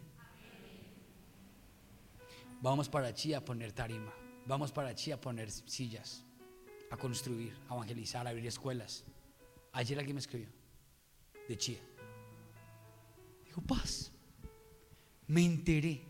Vamos 2.60 2.88
para 2.88 3.08
allí 3.08 3.34
a 3.34 3.44
poner 3.44 3.72
tarima. 3.72 4.12
Vamos 4.46 4.72
para 4.72 4.88
allí 4.88 5.10
a 5.10 5.20
poner 5.20 5.50
sillas, 5.50 6.24
a 6.90 6.96
construir, 6.96 7.56
a 7.68 7.74
evangelizar, 7.74 8.26
a 8.26 8.30
abrir 8.30 8.46
escuelas. 8.46 9.04
Ayer 9.72 9.98
alguien 9.98 10.16
me 10.16 10.20
escribió 10.20 10.48
de 11.48 11.56
Chía. 11.56 11.80
Dijo, 13.44 13.60
paz. 13.62 14.12
Me 15.26 15.44
enteré. 15.44 16.02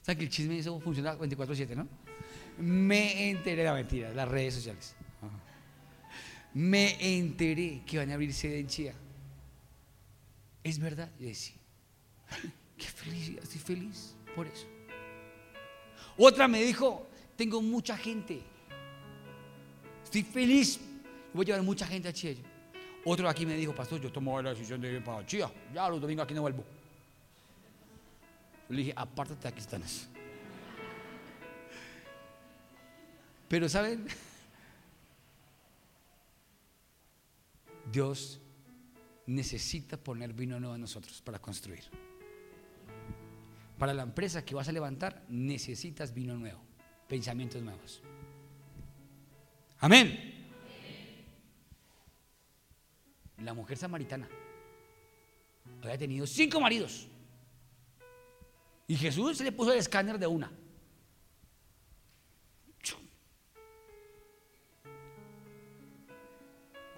O 0.00 0.04
sea 0.04 0.14
que 0.14 0.24
el 0.24 0.28
chisme 0.28 0.58
eso 0.58 0.78
funciona 0.80 1.16
24-7, 1.16 1.74
¿no? 1.74 1.88
Me 2.58 3.30
enteré 3.30 3.56
de 3.58 3.64
la 3.64 3.74
mentira, 3.74 4.12
las 4.12 4.28
redes 4.28 4.54
sociales. 4.54 4.94
Me 6.54 7.18
enteré 7.18 7.82
que 7.86 7.98
van 7.98 8.10
a 8.10 8.14
abrir 8.14 8.34
sede 8.34 8.58
en 8.58 8.66
Chía. 8.66 8.94
¿Es 10.62 10.78
verdad? 10.78 11.10
Yo 11.18 11.28
decía, 11.28 11.56
qué 12.76 12.84
felicidad, 12.84 13.42
estoy 13.42 13.60
feliz 13.60 14.14
por 14.36 14.46
eso. 14.46 14.66
Otra 16.18 16.46
me 16.46 16.62
dijo, 16.62 17.08
tengo 17.42 17.60
mucha 17.60 17.96
gente. 17.96 18.40
Estoy 20.04 20.22
feliz. 20.22 20.78
Voy 21.34 21.42
a 21.42 21.46
llevar 21.46 21.62
mucha 21.64 21.84
gente 21.84 22.06
a 22.06 22.12
Chía. 22.12 22.36
Otro 23.04 23.28
aquí 23.28 23.44
me 23.44 23.56
dijo, 23.56 23.74
pastor, 23.74 24.00
yo 24.00 24.12
tomo 24.12 24.40
la 24.40 24.50
decisión 24.50 24.80
de 24.80 24.92
ir 24.92 25.02
para 25.02 25.26
Chía. 25.26 25.50
Ya 25.74 25.88
los 25.88 26.00
domingos 26.00 26.22
aquí 26.22 26.34
no 26.34 26.42
vuelvo. 26.42 26.64
Le 28.68 28.76
dije, 28.76 28.92
apártate 28.94 29.48
aquí 29.48 29.58
están. 29.58 29.82
Pero 33.48 33.68
¿saben? 33.68 34.06
Dios 37.90 38.40
necesita 39.26 39.96
poner 39.96 40.32
vino 40.32 40.60
nuevo 40.60 40.76
en 40.76 40.82
nosotros 40.82 41.20
para 41.22 41.40
construir. 41.40 41.82
Para 43.80 43.92
la 43.92 44.04
empresa 44.04 44.44
que 44.44 44.54
vas 44.54 44.68
a 44.68 44.72
levantar, 44.72 45.24
necesitas 45.28 46.14
vino 46.14 46.36
nuevo, 46.36 46.60
pensamientos 47.12 47.60
nuevos. 47.60 48.00
Amén. 49.80 50.48
La 53.36 53.52
mujer 53.52 53.76
samaritana 53.76 54.26
había 55.82 55.98
tenido 55.98 56.26
cinco 56.26 56.58
maridos. 56.58 57.06
Y 58.86 58.96
Jesús 58.96 59.36
se 59.36 59.44
le 59.44 59.52
puso 59.52 59.74
el 59.74 59.78
escáner 59.78 60.18
de 60.18 60.26
una. 60.26 60.50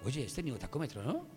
Oye, 0.05 0.23
este 0.23 0.41
ni 0.41 0.51
tacómetro, 0.53 1.03
¿no? 1.03 1.27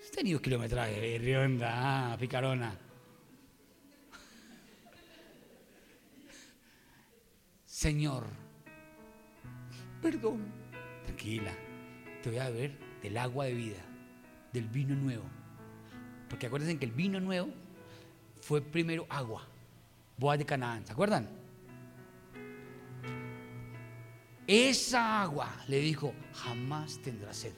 Has 0.00 0.10
tenido 0.12 0.40
kilometraje, 0.40 1.18
rionda, 1.18 2.12
ah, 2.12 2.16
picarona. 2.16 2.91
Señor, 7.82 8.22
perdón, 10.00 10.44
tranquila, 11.04 11.52
te 12.22 12.30
voy 12.30 12.38
a 12.38 12.48
beber 12.48 12.78
del 13.02 13.18
agua 13.18 13.46
de 13.46 13.54
vida, 13.54 13.82
del 14.52 14.68
vino 14.68 14.94
nuevo. 14.94 15.24
Porque 16.28 16.46
acuérdense 16.46 16.78
que 16.78 16.84
el 16.84 16.92
vino 16.92 17.18
nuevo 17.18 17.52
fue 18.40 18.60
primero 18.62 19.04
agua, 19.10 19.48
boas 20.16 20.38
de 20.38 20.46
Canaán, 20.46 20.86
¿se 20.86 20.92
acuerdan? 20.92 21.28
Esa 24.46 25.20
agua 25.20 25.52
le 25.66 25.80
dijo, 25.80 26.14
jamás 26.34 27.02
tendrá 27.02 27.34
sed. 27.34 27.54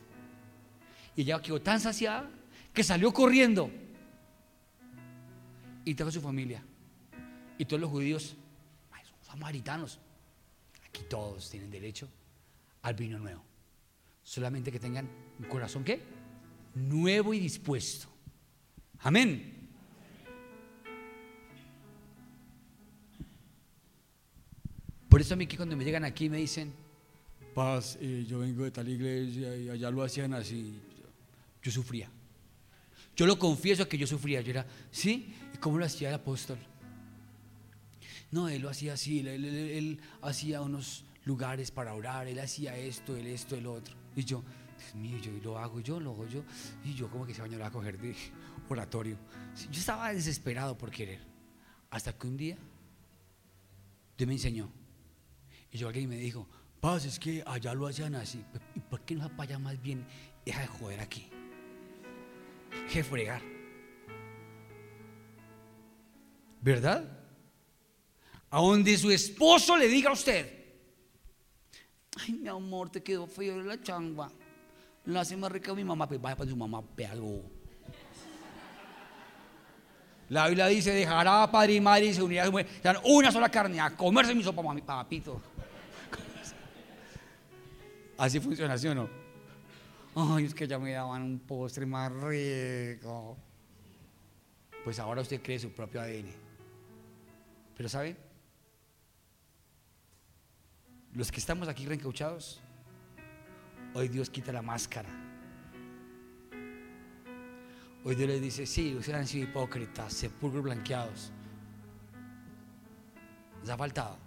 Y 1.17 1.21
ella 1.21 1.43
quedó 1.43 1.61
tan 1.61 1.81
saciada 1.81 2.31
que 2.73 2.83
salió 2.83 3.13
corriendo 3.13 3.71
y 5.85 5.95
trajo 5.95 6.09
a 6.09 6.13
su 6.13 6.23
familia. 6.23 6.65
Y 7.59 7.67
todos 7.67 7.83
los 7.83 7.91
judíos, 7.91 8.39
son 9.03 9.19
samaritanos. 9.21 10.01
Aquí 10.95 11.03
todos 11.09 11.51
tienen 11.51 11.73
derecho 11.73 12.09
al 12.83 12.95
vino 12.95 13.19
nuevo. 13.19 13.43
Solamente 14.23 14.71
que 14.71 14.79
tengan 14.79 15.11
un 15.41 15.47
corazón 15.47 15.83
¿qué? 15.83 16.01
Nuevo 16.77 17.35
y 17.35 17.41
dispuesto. 17.41 18.07
Amén. 19.01 19.71
Por 25.09 25.21
eso 25.21 25.35
a 25.35 25.37
mí 25.37 25.49
que 25.49 25.57
cuando 25.57 25.77
me 25.77 25.85
llegan 25.85 26.05
aquí 26.05 26.29
me 26.29 26.37
dicen, 26.37 26.73
paz, 27.57 27.99
eh, 28.01 28.25
yo 28.29 28.39
vengo 28.39 28.63
de 28.63 28.71
tal 28.71 28.89
iglesia 28.89 29.57
y 29.57 29.71
allá 29.71 29.91
lo 29.91 30.05
hacían 30.05 30.33
así. 30.33 30.81
Yo 31.61 31.73
sufría. 31.73 32.09
Yo 33.17 33.27
lo 33.27 33.37
confieso 33.37 33.89
que 33.89 33.99
yo 33.99 34.07
sufría. 34.07 34.41
Yo 34.43 34.51
era, 34.51 34.67
¿sí? 34.93 35.35
¿Y 35.53 35.57
cómo 35.59 35.77
lo 35.77 35.87
hacía 35.87 36.11
el 36.11 36.15
apóstol? 36.15 36.59
No, 38.35 38.49
él 38.49 38.63
lo 38.63 38.69
hacía 38.69 38.95
así. 38.95 39.21
Él, 39.21 40.01
hacía 40.21 40.61
unos 40.61 41.05
lugares 41.25 41.71
para 41.71 41.95
orar. 41.95 42.27
Él 42.27 42.41
hacía 42.41 42.77
esto, 42.77 43.17
él 43.17 43.29
esto, 43.29 43.55
el 43.55 43.65
otro. 43.65 43.95
Y 44.17 44.25
yo, 44.25 44.43
Dios 44.77 44.95
mío, 44.97 45.19
yo 45.19 45.31
lo 45.41 45.57
hago 45.57 45.79
yo, 45.79 46.01
lo 46.01 46.11
hago 46.11 46.27
yo. 46.27 46.43
Y 46.83 46.95
yo 46.95 47.09
como 47.09 47.25
que 47.25 47.31
ese 47.31 47.43
baño 47.43 47.59
lo 47.59 47.61
va 47.61 47.69
a 47.69 47.71
coger 47.71 47.97
de 47.97 48.13
oratorio. 48.69 49.17
Yo 49.71 49.79
estaba 49.79 50.13
desesperado 50.13 50.77
por 50.77 50.91
querer. 50.91 51.21
Hasta 51.91 52.13
que 52.13 52.27
un 52.27 52.37
día 52.37 52.59
Dios 54.19 54.27
me 54.27 54.35
enseñó. 54.35 54.69
Y 55.71 55.79
yo 55.79 55.87
alguien 55.87 56.09
me 56.09 56.17
dijo, 56.17 56.49
Paz, 56.81 57.05
es 57.05 57.21
que 57.21 57.45
allá 57.47 57.73
lo 57.73 57.87
hacían 57.87 58.17
así. 58.17 58.45
¿Y 58.75 58.81
por 58.81 59.03
qué 59.03 59.15
no 59.15 59.29
para 59.29 59.45
allá 59.45 59.59
más 59.61 59.81
bien? 59.81 60.05
Deja 60.45 60.63
de 60.63 60.67
joder 60.67 60.99
aquí. 60.99 61.31
Deja 62.73 62.95
de 62.95 63.05
fregar. 63.05 63.43
¿Verdad? 66.61 67.24
A 68.55 68.61
donde 68.61 68.97
su 68.97 69.11
esposo 69.11 69.77
le 69.77 69.89
diga 69.89 70.11
a 70.11 70.13
usted, 70.13 70.49
Ay, 72.17 72.35
mi 72.35 72.47
amor, 72.47 72.89
te 72.89 73.03
quedó 73.03 73.27
feo 73.27 73.61
la 73.61 73.83
changua. 73.83 74.31
La 75.07 75.23
hace 75.23 75.37
más 75.37 75.51
rica 75.51 75.75
mi 75.75 75.83
mamá, 75.83 76.07
pues 76.07 76.21
vaya 76.23 76.37
para 76.37 76.49
su 76.49 76.57
mamá, 76.57 76.81
pégalo. 76.81 77.43
La 80.29 80.47
Biblia 80.47 80.69
dice, 80.69 80.93
dejará 80.93 81.51
padre 81.51 81.75
y 81.75 81.81
madre 81.81 82.07
y 82.07 82.15
se 82.15 82.23
unirá 82.23 82.45
a 82.45 82.47
su 82.47 82.53
mujer. 82.53 82.69
Una 83.03 83.33
sola 83.33 83.49
carne, 83.49 83.81
a 83.81 83.97
comerse 83.97 84.33
mi 84.33 84.45
sopa, 84.45 84.63
mami, 84.63 84.83
papito. 84.83 85.43
Así 88.17 88.39
funciona, 88.39 88.79
¿sí 88.79 88.87
o 88.87 88.95
no? 88.95 89.09
Ay, 90.15 90.45
es 90.45 90.55
que 90.55 90.69
ya 90.69 90.79
me 90.79 90.93
daban 90.93 91.23
un 91.23 91.41
postre 91.41 91.87
más 91.87 92.13
rico. 92.13 93.37
Pues 94.85 95.01
ahora 95.01 95.23
usted 95.23 95.43
cree 95.43 95.59
su 95.59 95.73
propio 95.73 96.01
ADN. 96.01 96.31
Pero 97.77 97.89
¿sabe? 97.89 98.34
Los 101.15 101.31
que 101.31 101.39
estamos 101.39 101.69
aquí 101.69 101.87
reencauchados, 101.87 102.61
hoy 103.95 104.09
Dios 104.09 104.29
quita 104.31 104.51
la 104.51 104.63
máscara. 104.63 105.09
Hoy 108.03 108.17
Dios 108.17 108.29
les 108.29 108.43
dice, 108.43 108.67
sí, 108.67 108.97
ustedes 108.97 109.21
han 109.21 109.27
sido 109.27 109.45
hipócritas, 109.45 110.13
sepulcros 110.13 110.65
blanqueados. 110.65 111.33
Les 113.61 113.71
ha 113.71 113.77
faltado. 113.77 114.19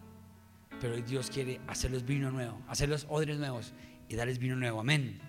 Pero 0.79 0.95
hoy 0.95 1.01
Dios 1.01 1.29
quiere 1.29 1.59
hacerles 1.67 2.05
vino 2.05 2.31
nuevo, 2.31 2.61
hacerlos 2.69 3.05
odres 3.09 3.37
nuevos 3.37 3.73
y 4.07 4.15
darles 4.15 4.39
vino 4.39 4.55
nuevo. 4.55 4.79
Amén. 4.79 5.19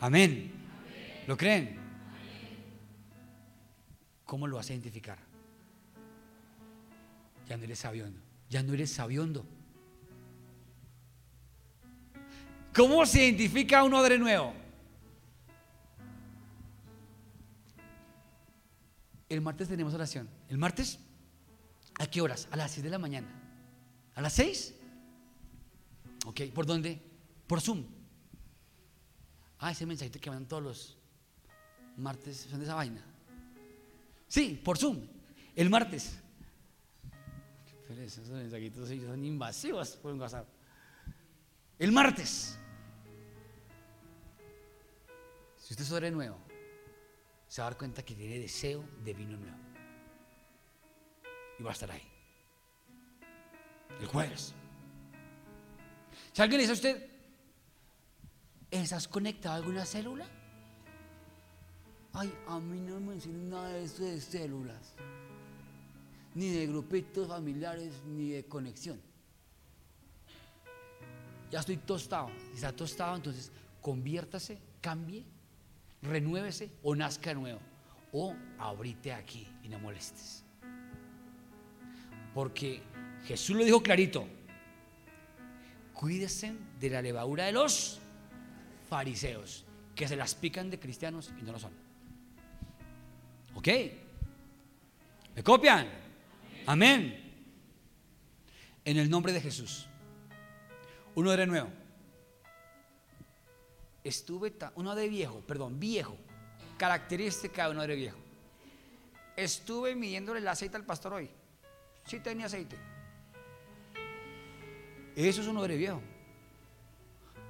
Amén. 0.00 0.52
¿Lo 1.26 1.36
creen? 1.36 1.78
¿Cómo 4.24 4.46
lo 4.46 4.56
vas 4.56 4.70
a 4.70 4.72
identificar? 4.72 5.18
Ya 7.48 7.56
no 7.56 7.64
eres 7.64 7.80
sabiondo. 7.80 8.20
Ya 8.48 8.62
no 8.62 8.72
eres 8.72 8.92
sabiondo. 8.92 9.44
¿Cómo 12.76 13.06
se 13.06 13.24
identifica 13.24 13.82
un 13.82 13.94
odre 13.94 14.18
nuevo? 14.18 14.52
El 19.30 19.40
martes 19.40 19.66
tenemos 19.66 19.94
oración. 19.94 20.28
¿El 20.50 20.58
martes? 20.58 20.98
¿A 21.98 22.06
qué 22.06 22.20
horas? 22.20 22.46
A 22.50 22.56
las 22.56 22.72
6 22.72 22.84
de 22.84 22.90
la 22.90 22.98
mañana. 22.98 23.28
¿A 24.14 24.20
las 24.20 24.34
6? 24.34 24.74
Ok, 26.26 26.42
¿por 26.54 26.66
dónde? 26.66 27.00
Por 27.46 27.62
Zoom. 27.62 27.82
Ah, 29.58 29.70
ese 29.70 29.86
mensajito 29.86 30.20
que 30.20 30.28
mandan 30.28 30.46
todos 30.46 30.62
los 30.62 30.98
martes 31.96 32.46
son 32.50 32.58
de 32.58 32.66
esa 32.66 32.74
vaina. 32.74 33.02
Sí, 34.28 34.60
por 34.62 34.76
Zoom. 34.76 35.00
El 35.54 35.70
martes. 35.70 36.18
Pero 37.88 38.02
esos 38.02 38.28
mensajitos 38.28 38.86
son 38.86 39.24
invasivos 39.24 39.96
por 39.96 40.12
un 40.12 40.20
WhatsApp. 40.20 40.46
El 41.78 41.90
martes. 41.90 42.58
Si 45.66 45.72
usted 45.72 45.84
sobre 45.84 46.12
nuevo, 46.12 46.38
se 47.48 47.60
va 47.60 47.66
a 47.66 47.70
dar 47.70 47.76
cuenta 47.76 48.04
que 48.04 48.14
tiene 48.14 48.38
deseo 48.38 48.84
de 49.02 49.12
vino 49.12 49.36
nuevo. 49.36 49.56
Y 51.58 51.62
va 51.64 51.70
a 51.70 51.72
estar 51.72 51.90
ahí. 51.90 52.08
El 53.98 54.06
jueves. 54.06 54.54
Si 56.32 56.40
alguien 56.40 56.58
le 56.58 56.68
dice 56.68 56.70
a 56.70 56.74
usted, 56.74 57.10
¿estás 58.70 59.08
conectado 59.08 59.56
a 59.56 59.58
alguna 59.58 59.84
célula? 59.84 60.28
Ay, 62.12 62.32
a 62.46 62.60
mí 62.60 62.78
no 62.78 63.00
me 63.00 63.14
enseñan 63.14 63.50
nada 63.50 63.70
de 63.70 63.82
esto 63.86 64.04
de 64.04 64.20
células, 64.20 64.94
ni 66.36 66.48
de 66.48 66.68
grupitos 66.68 67.26
familiares, 67.26 67.92
ni 68.04 68.30
de 68.30 68.46
conexión. 68.46 69.00
Ya 71.50 71.58
estoy 71.58 71.78
tostado. 71.78 72.30
Si 72.50 72.54
está 72.54 72.70
tostado, 72.70 73.16
entonces 73.16 73.50
conviértase, 73.82 74.60
cambie, 74.80 75.24
renuévese 76.02 76.70
o 76.82 76.94
nazca 76.94 77.34
nuevo. 77.34 77.60
O 78.12 78.34
abrite 78.58 79.12
aquí 79.12 79.46
y 79.62 79.68
no 79.68 79.78
molestes. 79.78 80.44
Porque 82.34 82.82
Jesús 83.26 83.56
lo 83.56 83.64
dijo 83.64 83.82
clarito. 83.82 84.26
Cuídense 85.92 86.54
de 86.78 86.90
la 86.90 87.02
levadura 87.02 87.46
de 87.46 87.52
los 87.52 88.00
fariseos, 88.88 89.64
que 89.94 90.06
se 90.06 90.16
las 90.16 90.34
pican 90.34 90.70
de 90.70 90.78
cristianos 90.78 91.32
y 91.40 91.42
no 91.42 91.52
lo 91.52 91.58
son. 91.58 91.72
¿Ok? 93.54 93.68
¿Me 95.34 95.42
copian? 95.42 95.88
Amén. 96.66 97.22
En 98.84 98.96
el 98.98 99.08
nombre 99.08 99.32
de 99.32 99.40
Jesús. 99.40 99.88
Uno 101.14 101.30
de 101.30 101.46
nuevo. 101.46 101.85
Estuve, 104.06 104.54
uno 104.76 104.94
de 104.94 105.08
viejo, 105.08 105.40
perdón, 105.40 105.80
viejo. 105.80 106.16
Característica 106.78 107.64
de 107.64 107.70
uno 107.72 107.82
de 107.84 107.96
viejo. 107.96 108.18
Estuve 109.36 109.96
midiéndole 109.96 110.38
el 110.38 110.46
aceite 110.46 110.76
al 110.76 110.84
pastor 110.84 111.14
hoy. 111.14 111.28
Sí 112.04 112.20
tenía 112.20 112.46
aceite. 112.46 112.76
Eso 115.16 115.40
es 115.40 115.48
un 115.48 115.56
odre 115.56 115.76
viejo. 115.76 116.00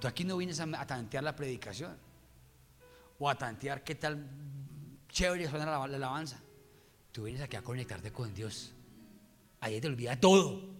Tú 0.01 0.09
aquí 0.09 0.25
no 0.25 0.39
vienes 0.39 0.59
a, 0.59 0.87
tantear 0.87 1.23
la 1.25 1.37
predicación 1.37 1.95
o 3.19 3.29
a 3.29 3.35
tantear 3.35 3.85
qué 3.85 3.95
tal 3.95 4.27
chévere 5.11 5.51
suena 5.51 5.67
la, 5.67 5.87
la 5.87 5.97
alabanza. 5.97 6.41
Tú 7.13 7.25
vienes 7.25 7.43
aquí 7.43 7.57
a 7.57 7.63
conectarte 7.63 8.11
con 8.13 8.33
Dios. 8.33 8.73
Ahí 9.61 9.79
te 9.79 9.89
olvida 9.89 10.19
todo. 10.19 10.75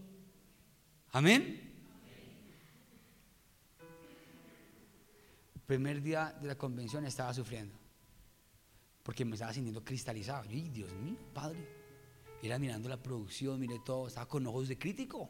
Amén. 1.11 1.66
Primer 5.67 6.01
día 6.01 6.33
de 6.41 6.47
la 6.47 6.57
convención 6.57 7.05
estaba 7.05 7.33
sufriendo 7.33 7.77
porque 9.03 9.23
me 9.23 9.35
estaba 9.35 9.53
sintiendo 9.53 9.85
cristalizado. 9.85 10.43
Yo, 10.45 10.69
Dios 10.69 10.91
mío, 10.93 11.17
Padre. 11.33 11.65
Era 12.41 12.59
mirando 12.59 12.89
la 12.89 12.97
producción, 12.97 13.57
mire 13.57 13.79
todo, 13.79 14.07
estaba 14.07 14.27
con 14.27 14.45
ojos 14.45 14.67
de 14.67 14.77
crítico, 14.77 15.29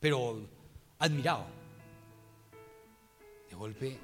pero 0.00 0.48
admirado. 0.98 1.46
De 3.48 3.54
golpe, 3.54 3.98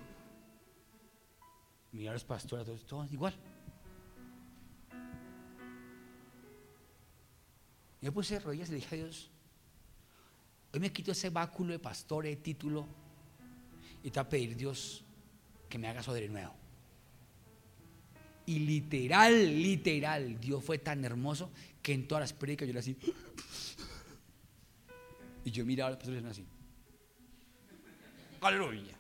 mirar 1.91 2.11
a 2.11 2.15
los 2.15 2.25
pastores, 2.25 2.85
todos, 2.87 3.13
igual. 3.13 3.35
Yo 8.01 8.13
puse 8.13 8.39
rodillas 8.39 8.69
y 8.69 8.73
le 8.73 8.77
dije 8.77 8.95
a 8.95 8.99
Dios, 8.99 9.31
hoy 10.73 10.81
me 10.81 10.93
quito 10.93 11.11
ese 11.11 11.31
báculo 11.31 11.73
de 11.73 11.81
pastor, 11.81 12.25
de 12.25 12.37
título, 12.37 12.87
y 14.05 14.11
te 14.11 14.21
voy 14.21 14.27
a 14.27 14.29
pedir 14.29 14.57
Dios 14.57 15.05
que 15.69 15.79
me 15.79 15.89
haga 15.89 16.03
sobre 16.03 16.29
nuevo. 16.29 16.55
Y 18.47 18.61
literal, 18.61 19.63
literal, 19.63 20.41
Dios 20.41 20.65
fue 20.65 20.79
tan 20.79 21.05
hermoso 21.05 21.51
que 21.83 21.93
en 21.93 22.09
todas 22.09 22.23
las 22.23 22.33
predicas 22.33 22.67
yo 22.67 22.73
le 22.73 22.81
así. 22.81 22.97
Y 25.45 25.51
yo 25.51 25.65
miraba 25.65 25.89
a 25.89 25.91
los 25.91 25.99
pastores 25.99 26.25
así. 26.25 26.47
Aleluya. 28.41 28.97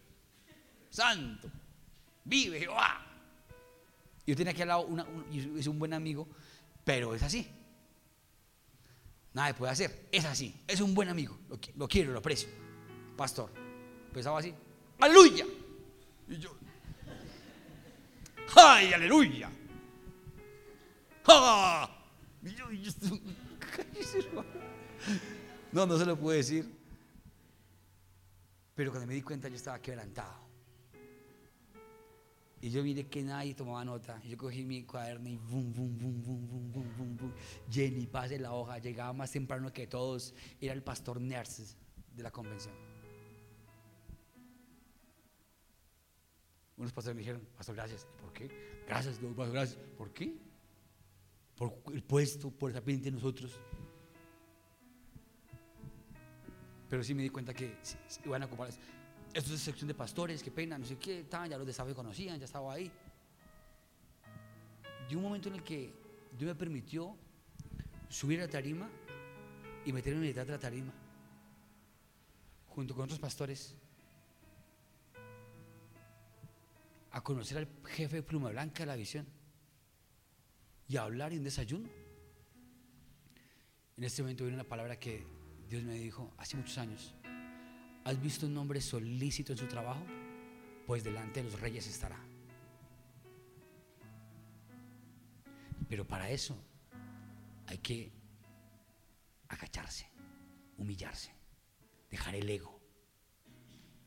Santo. 0.90 1.50
Vive 2.24 2.60
Jehová. 2.60 3.04
Yo 4.26 4.36
tenía 4.36 4.52
aquí 4.52 4.62
al 4.62 4.68
lado, 4.68 4.86
una, 4.86 5.06
es 5.32 5.66
un 5.66 5.78
buen 5.78 5.94
amigo, 5.94 6.28
pero 6.84 7.14
es 7.14 7.22
así. 7.22 7.46
Nada 9.32 9.54
puede 9.54 9.72
hacer. 9.72 10.08
Es 10.12 10.24
así. 10.24 10.54
Es 10.66 10.80
un 10.80 10.94
buen 10.94 11.08
amigo. 11.08 11.38
Lo, 11.76 11.88
quiero, 11.88 12.12
lo 12.12 12.18
aprecio. 12.18 12.48
Pastor. 13.16 13.50
Empezaba 14.08 14.40
así. 14.40 14.52
Aleluya. 15.00 15.46
Y 16.28 16.36
yo. 16.36 16.57
¡Ay, 18.56 18.92
aleluya! 18.92 19.50
¡Ah! 21.26 21.90
No, 25.72 25.86
no 25.86 25.98
se 25.98 26.06
lo 26.06 26.18
puedo 26.18 26.36
decir. 26.36 26.78
Pero 28.74 28.90
cuando 28.90 29.06
me 29.06 29.14
di 29.14 29.22
cuenta 29.22 29.48
yo 29.48 29.56
estaba 29.56 29.80
quebrantado. 29.80 30.48
Y 32.60 32.70
yo 32.70 32.82
miré 32.82 33.06
que 33.06 33.22
nadie 33.22 33.54
tomaba 33.54 33.84
nota. 33.84 34.20
Yo 34.22 34.36
cogí 34.36 34.64
mi 34.64 34.82
cuaderno 34.82 35.28
y 35.28 35.36
bum, 35.36 35.72
bum, 35.72 35.96
bum, 35.98 36.22
bum, 36.22 36.46
bum, 36.48 36.72
bum, 36.72 36.96
bum, 36.96 37.16
bum. 37.16 37.32
Jenny, 37.70 38.06
pase 38.06 38.38
la 38.38 38.52
hoja. 38.52 38.78
Llegaba 38.78 39.12
más 39.12 39.30
temprano 39.30 39.72
que 39.72 39.86
todos. 39.86 40.34
Era 40.60 40.72
el 40.72 40.82
pastor 40.82 41.20
Nerses 41.20 41.76
de 42.14 42.22
la 42.22 42.30
convención. 42.30 42.87
Unos 46.78 46.92
pastores 46.92 47.16
me 47.16 47.20
dijeron, 47.20 47.46
pastor, 47.56 47.74
gracias. 47.74 48.06
¿Por 48.20 48.32
qué? 48.32 48.48
Gracias, 48.86 49.18
pastor, 49.18 49.52
gracias. 49.52 49.78
¿Por 49.96 50.12
qué? 50.12 50.36
Por 51.56 51.82
el 51.92 52.02
puesto, 52.02 52.50
por 52.50 52.70
esa 52.70 52.80
pendiente 52.80 53.10
de 53.10 53.16
nosotros. 53.16 53.60
Pero 56.88 57.02
sí 57.02 57.14
me 57.14 57.22
di 57.22 57.28
cuenta 57.28 57.52
que 57.52 57.76
iban 58.24 58.42
a 58.42 58.46
ocupar 58.46 58.70
esto 59.34 59.54
es 59.54 59.60
sección 59.60 59.88
de 59.88 59.94
pastores, 59.94 60.42
qué 60.42 60.50
pena, 60.50 60.78
no 60.78 60.86
sé 60.86 60.96
qué, 60.96 61.26
ya 61.30 61.58
los 61.58 61.66
de 61.66 61.72
Sabe 61.72 61.94
conocían, 61.94 62.38
ya 62.38 62.46
estaba 62.46 62.72
ahí. 62.72 62.90
Y 65.08 65.14
un 65.14 65.22
momento 65.22 65.48
en 65.48 65.56
el 65.56 65.62
que 65.62 65.92
Dios 66.36 66.48
me 66.48 66.54
permitió 66.54 67.16
subir 68.08 68.40
a 68.40 68.44
la 68.44 68.50
tarima 68.50 68.88
y 69.84 69.92
meterme 69.92 70.20
en 70.20 70.28
mitad 70.28 70.46
de 70.46 70.52
la 70.52 70.58
tarima, 70.58 70.92
junto 72.68 72.94
con 72.94 73.04
otros 73.04 73.18
pastores, 73.18 73.76
a 77.18 77.20
conocer 77.20 77.58
al 77.58 77.68
jefe 77.84 78.16
de 78.16 78.22
Pluma 78.22 78.50
Blanca 78.50 78.84
de 78.84 78.86
la 78.86 78.94
visión 78.94 79.26
y 80.86 80.96
a 80.96 81.02
hablar 81.02 81.32
en 81.32 81.42
desayuno. 81.42 81.88
En 83.96 84.04
este 84.04 84.22
momento 84.22 84.44
viene 84.44 84.54
una 84.54 84.68
palabra 84.68 85.00
que 85.00 85.26
Dios 85.68 85.82
me 85.82 85.94
dijo 85.94 86.32
hace 86.38 86.56
muchos 86.56 86.78
años. 86.78 87.16
¿Has 88.04 88.22
visto 88.22 88.46
un 88.46 88.56
hombre 88.56 88.80
solícito 88.80 89.52
en 89.52 89.58
su 89.58 89.66
trabajo? 89.66 90.00
Pues 90.86 91.02
delante 91.02 91.42
de 91.42 91.50
los 91.50 91.60
reyes 91.60 91.88
estará. 91.88 92.20
Pero 95.88 96.06
para 96.06 96.30
eso 96.30 96.56
hay 97.66 97.78
que 97.78 98.12
agacharse, 99.48 100.08
humillarse, 100.76 101.34
dejar 102.12 102.36
el 102.36 102.48
ego 102.48 102.80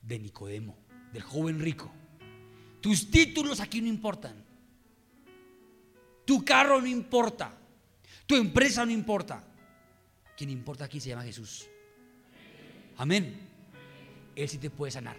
de 0.01 0.17
Nicodemo, 0.17 0.77
del 1.11 1.23
joven 1.23 1.59
rico. 1.59 1.91
Tus 2.81 3.09
títulos 3.11 3.59
aquí 3.59 3.79
no 3.81 3.87
importan. 3.87 4.43
Tu 6.25 6.43
carro 6.43 6.81
no 6.81 6.87
importa. 6.87 7.53
Tu 8.25 8.35
empresa 8.35 8.85
no 8.85 8.91
importa. 8.91 9.43
Quien 10.35 10.49
importa 10.49 10.85
aquí 10.85 10.99
se 10.99 11.09
llama 11.09 11.23
Jesús. 11.23 11.67
Amén. 12.97 13.39
Él 14.35 14.49
sí 14.49 14.57
te 14.57 14.69
puede 14.69 14.91
sanar. 14.91 15.17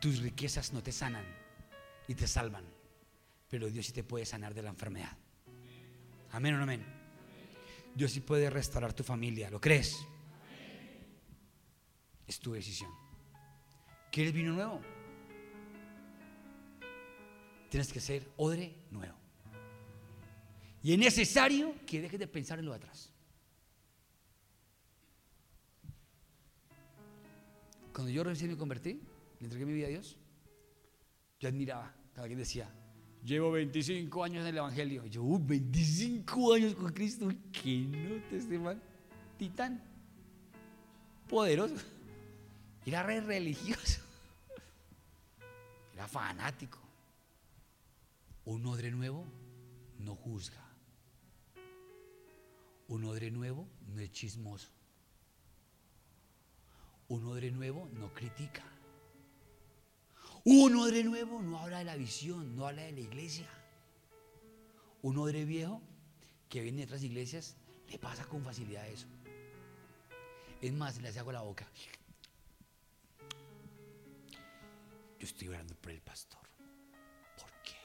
Tus 0.00 0.18
riquezas 0.20 0.72
no 0.72 0.82
te 0.82 0.92
sanan 0.92 1.24
ni 2.08 2.14
te 2.14 2.26
salvan, 2.26 2.64
pero 3.48 3.68
Dios 3.68 3.86
sí 3.86 3.92
te 3.92 4.02
puede 4.02 4.26
sanar 4.26 4.54
de 4.54 4.62
la 4.62 4.70
enfermedad. 4.70 5.16
Amén 6.32 6.54
o 6.54 6.56
no 6.56 6.64
amén. 6.64 6.84
Dios 7.94 8.12
sí 8.12 8.20
puede 8.20 8.50
restaurar 8.50 8.92
tu 8.92 9.04
familia. 9.04 9.50
¿Lo 9.50 9.60
crees? 9.60 9.96
Es 12.26 12.38
tu 12.40 12.52
decisión. 12.52 12.99
¿Quieres 14.10 14.32
vino 14.32 14.52
nuevo? 14.52 14.80
Tienes 17.68 17.92
que 17.92 18.00
ser 18.00 18.28
odre 18.36 18.74
nuevo. 18.90 19.14
Y 20.82 20.92
es 20.92 20.98
necesario 20.98 21.74
que 21.86 22.00
dejes 22.00 22.18
de 22.18 22.26
pensar 22.26 22.58
en 22.58 22.64
lo 22.64 22.72
de 22.72 22.78
atrás. 22.78 23.12
Cuando 27.92 28.10
yo 28.10 28.24
recién 28.24 28.50
me 28.50 28.56
convertí, 28.56 29.00
le 29.38 29.44
entregué 29.44 29.66
mi 29.66 29.74
vida 29.74 29.86
a 29.86 29.90
Dios, 29.90 30.16
yo 31.38 31.48
admiraba 31.48 31.94
cada 32.14 32.26
quien 32.26 32.38
decía, 32.38 32.68
llevo 33.24 33.50
25 33.52 34.24
años 34.24 34.42
en 34.42 34.48
el 34.48 34.58
Evangelio. 34.58 35.06
Yo, 35.06 35.22
25 35.38 36.54
años 36.54 36.74
con 36.74 36.92
Cristo, 36.92 37.28
que 37.52 37.78
no 37.78 38.22
te 38.28 38.38
esté 38.38 38.58
mal. 38.58 38.80
Titán, 39.38 39.82
poderoso. 41.28 41.74
Era 42.86 43.02
re 43.02 43.20
religioso. 43.20 44.00
Era 45.94 46.08
fanático. 46.08 46.78
Un 48.44 48.66
odre 48.66 48.90
nuevo 48.90 49.24
no 49.98 50.16
juzga. 50.16 50.64
Un 52.88 53.04
odre 53.04 53.30
nuevo 53.30 53.68
no 53.86 54.00
es 54.00 54.10
chismoso. 54.10 54.68
Un 57.08 57.26
odre 57.26 57.50
nuevo 57.50 57.88
no 57.92 58.12
critica. 58.14 58.64
Un 60.44 60.74
odre 60.76 61.04
nuevo 61.04 61.42
no 61.42 61.58
habla 61.58 61.78
de 61.78 61.84
la 61.84 61.96
visión, 61.96 62.56
no 62.56 62.66
habla 62.66 62.82
de 62.82 62.92
la 62.92 63.00
iglesia. 63.00 63.46
Un 65.02 65.18
odre 65.18 65.44
viejo 65.44 65.82
que 66.48 66.62
viene 66.62 66.78
de 66.78 66.84
otras 66.84 67.02
iglesias 67.02 67.56
le 67.88 67.98
pasa 67.98 68.24
con 68.24 68.42
facilidad 68.42 68.88
eso. 68.88 69.06
Es 70.60 70.72
más, 70.72 71.00
le 71.00 71.08
hace 71.08 71.18
agua 71.18 71.34
la 71.34 71.42
boca. 71.42 71.68
Yo 75.20 75.26
estoy 75.26 75.48
orando 75.48 75.74
por 75.74 75.90
el 75.90 76.00
pastor. 76.00 76.40
¿Por 77.36 77.52
qué? 77.62 77.76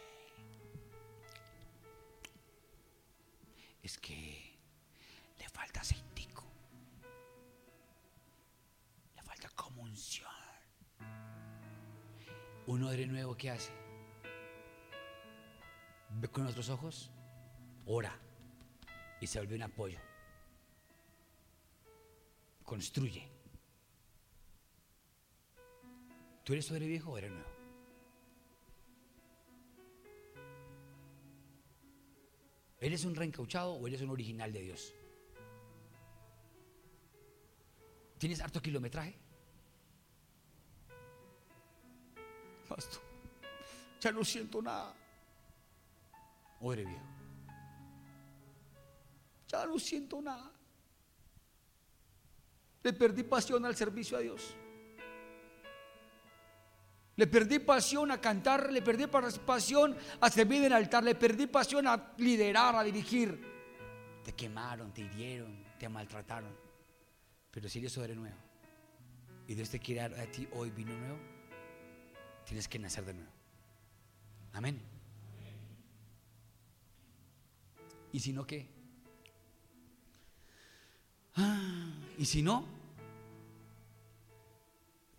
Es 3.83 3.97
que 3.97 4.57
le 5.37 5.49
falta 5.49 5.81
aceitico. 5.81 6.45
Le 9.17 9.21
falta 9.21 9.49
comunción. 9.49 10.31
Un 12.67 12.83
odre 12.83 13.05
nuevo, 13.05 13.35
¿qué 13.35 13.51
hace? 13.51 13.73
Ve 16.11 16.29
con 16.29 16.47
otros 16.47 16.69
ojos, 16.69 17.11
ora 17.85 18.17
y 19.19 19.27
se 19.27 19.39
vuelve 19.39 19.57
un 19.57 19.63
apoyo. 19.63 19.99
Construye. 22.63 23.34
¿Tú 26.45 26.53
eres 26.53 26.69
odre 26.69 26.85
viejo 26.85 27.11
o 27.11 27.17
eres 27.17 27.31
nuevo? 27.31 27.49
¿Eres 32.79 33.03
un 33.03 33.15
reencauchado 33.15 33.73
o 33.73 33.87
eres 33.87 33.99
un 34.03 34.11
original 34.11 34.53
de 34.53 34.61
Dios? 34.61 34.93
¿Tienes 38.19 38.39
harto 38.41 38.61
kilometraje? 38.61 39.17
Pastor, 42.69 43.01
ya 43.99 44.11
no 44.11 44.23
siento 44.23 44.61
nada. 44.61 44.93
Odre 46.61 46.85
viejo. 46.85 47.05
Ya 49.47 49.65
no 49.65 49.79
siento 49.79 50.21
nada. 50.21 50.51
Le 52.83 52.93
perdí 52.93 53.23
pasión 53.23 53.65
al 53.65 53.75
servicio 53.75 54.15
a 54.15 54.19
Dios. 54.19 54.55
Le 57.17 57.27
perdí 57.27 57.59
pasión 57.59 58.11
a 58.11 58.19
cantar, 58.19 58.71
le 58.71 58.81
perdí 58.81 59.05
pasión 59.07 59.95
a 60.19 60.29
servir 60.29 60.59
en 60.59 60.65
el 60.65 60.73
altar, 60.73 61.03
le 61.03 61.15
perdí 61.15 61.47
pasión 61.47 61.87
a 61.87 62.13
liderar, 62.17 62.75
a 62.75 62.83
dirigir. 62.83 63.41
Te 64.23 64.33
quemaron, 64.33 64.93
te 64.93 65.01
hirieron, 65.01 65.63
te 65.79 65.87
maltrataron. 65.87 66.51
Pero 67.51 67.69
si 67.69 67.79
eres 67.79 68.17
nuevo 68.17 68.35
y 69.47 69.53
Dios 69.53 69.69
te 69.69 69.79
quiere 69.79 70.01
a 70.01 70.31
ti 70.31 70.47
hoy 70.53 70.71
vino 70.71 70.93
nuevo, 70.93 71.19
tienes 72.45 72.67
que 72.67 72.79
nacer 72.79 73.05
de 73.05 73.13
nuevo. 73.13 73.31
Amén. 74.53 74.81
¿Y 78.11 78.19
si 78.19 78.33
no 78.33 78.45
qué? 78.45 78.67
Ah, 81.35 81.91
¿Y 82.17 82.25
si 82.25 82.41
no? 82.41 82.74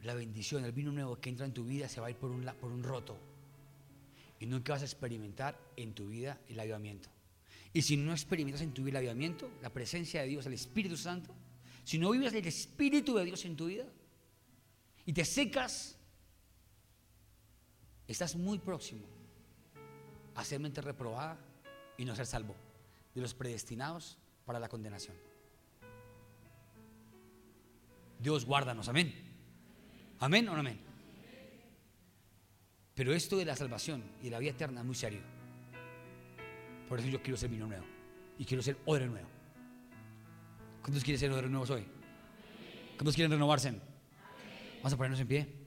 La 0.06 0.14
bendición, 0.14 0.64
el 0.64 0.70
vino 0.70 0.92
nuevo 0.92 1.20
que 1.20 1.30
entra 1.30 1.46
en 1.46 1.52
tu 1.52 1.64
vida 1.64 1.88
se 1.88 2.00
va 2.00 2.06
a 2.06 2.10
ir 2.10 2.16
por 2.16 2.30
un, 2.30 2.48
por 2.60 2.70
un 2.70 2.84
roto. 2.84 3.18
Y 4.38 4.46
nunca 4.46 4.74
vas 4.74 4.82
a 4.82 4.84
experimentar 4.84 5.58
en 5.76 5.94
tu 5.94 6.06
vida 6.06 6.38
el 6.48 6.60
avivamiento. 6.60 7.08
Y 7.72 7.82
si 7.82 7.96
no 7.96 8.12
experimentas 8.12 8.62
en 8.62 8.72
tu 8.72 8.84
vida 8.84 9.00
el 9.00 9.08
avivamiento, 9.08 9.50
la 9.62 9.70
presencia 9.70 10.20
de 10.20 10.28
Dios, 10.28 10.46
el 10.46 10.52
Espíritu 10.52 10.96
Santo, 10.96 11.34
si 11.82 11.98
no 11.98 12.12
vives 12.12 12.32
el 12.34 12.46
Espíritu 12.46 13.16
de 13.16 13.24
Dios 13.24 13.44
en 13.46 13.56
tu 13.56 13.66
vida 13.66 13.84
y 15.04 15.12
te 15.12 15.24
secas, 15.24 15.98
estás 18.06 18.36
muy 18.36 18.60
próximo 18.60 19.04
a 20.36 20.44
ser 20.44 20.60
mente 20.60 20.82
reprobada 20.82 21.36
y 21.98 22.04
no 22.04 22.14
ser 22.14 22.26
salvo 22.26 22.54
de 23.12 23.22
los 23.22 23.34
predestinados 23.34 24.18
para 24.44 24.60
la 24.60 24.68
condenación. 24.68 25.16
Dios 28.20 28.44
guárdanos, 28.44 28.88
amén. 28.88 29.26
Amén 30.20 30.48
o 30.48 30.52
no 30.55 30.60
amén. 30.60 30.78
Pero 32.94 33.12
esto 33.12 33.36
de 33.36 33.44
la 33.44 33.55
salvación 33.55 34.02
y 34.22 34.30
la 34.30 34.38
vida 34.38 34.52
eterna 34.52 34.80
es 34.80 34.86
muy 34.86 34.94
serio. 34.94 35.20
Por 36.88 36.98
eso 36.98 37.09
yo 37.09 37.22
quiero 37.22 37.36
ser 37.36 37.51
vino 37.51 37.66
nuevo 37.66 37.84
y 38.38 38.44
quiero 38.44 38.62
ser 38.62 38.78
odre 38.86 39.06
nuevo. 39.06 39.28
¿Cuántos 40.80 41.05
quieren 41.05 41.20
ser 41.20 41.30
odre 41.32 41.48
nuevos 41.48 41.68
hoy? 41.70 41.84
¿Cuántos 42.97 43.14
quieren 43.14 43.30
renovarse? 43.30 43.72
Vamos 44.76 44.93
a 44.93 44.97
ponernos 44.97 45.20
en 45.20 45.28
pie. 45.28 45.65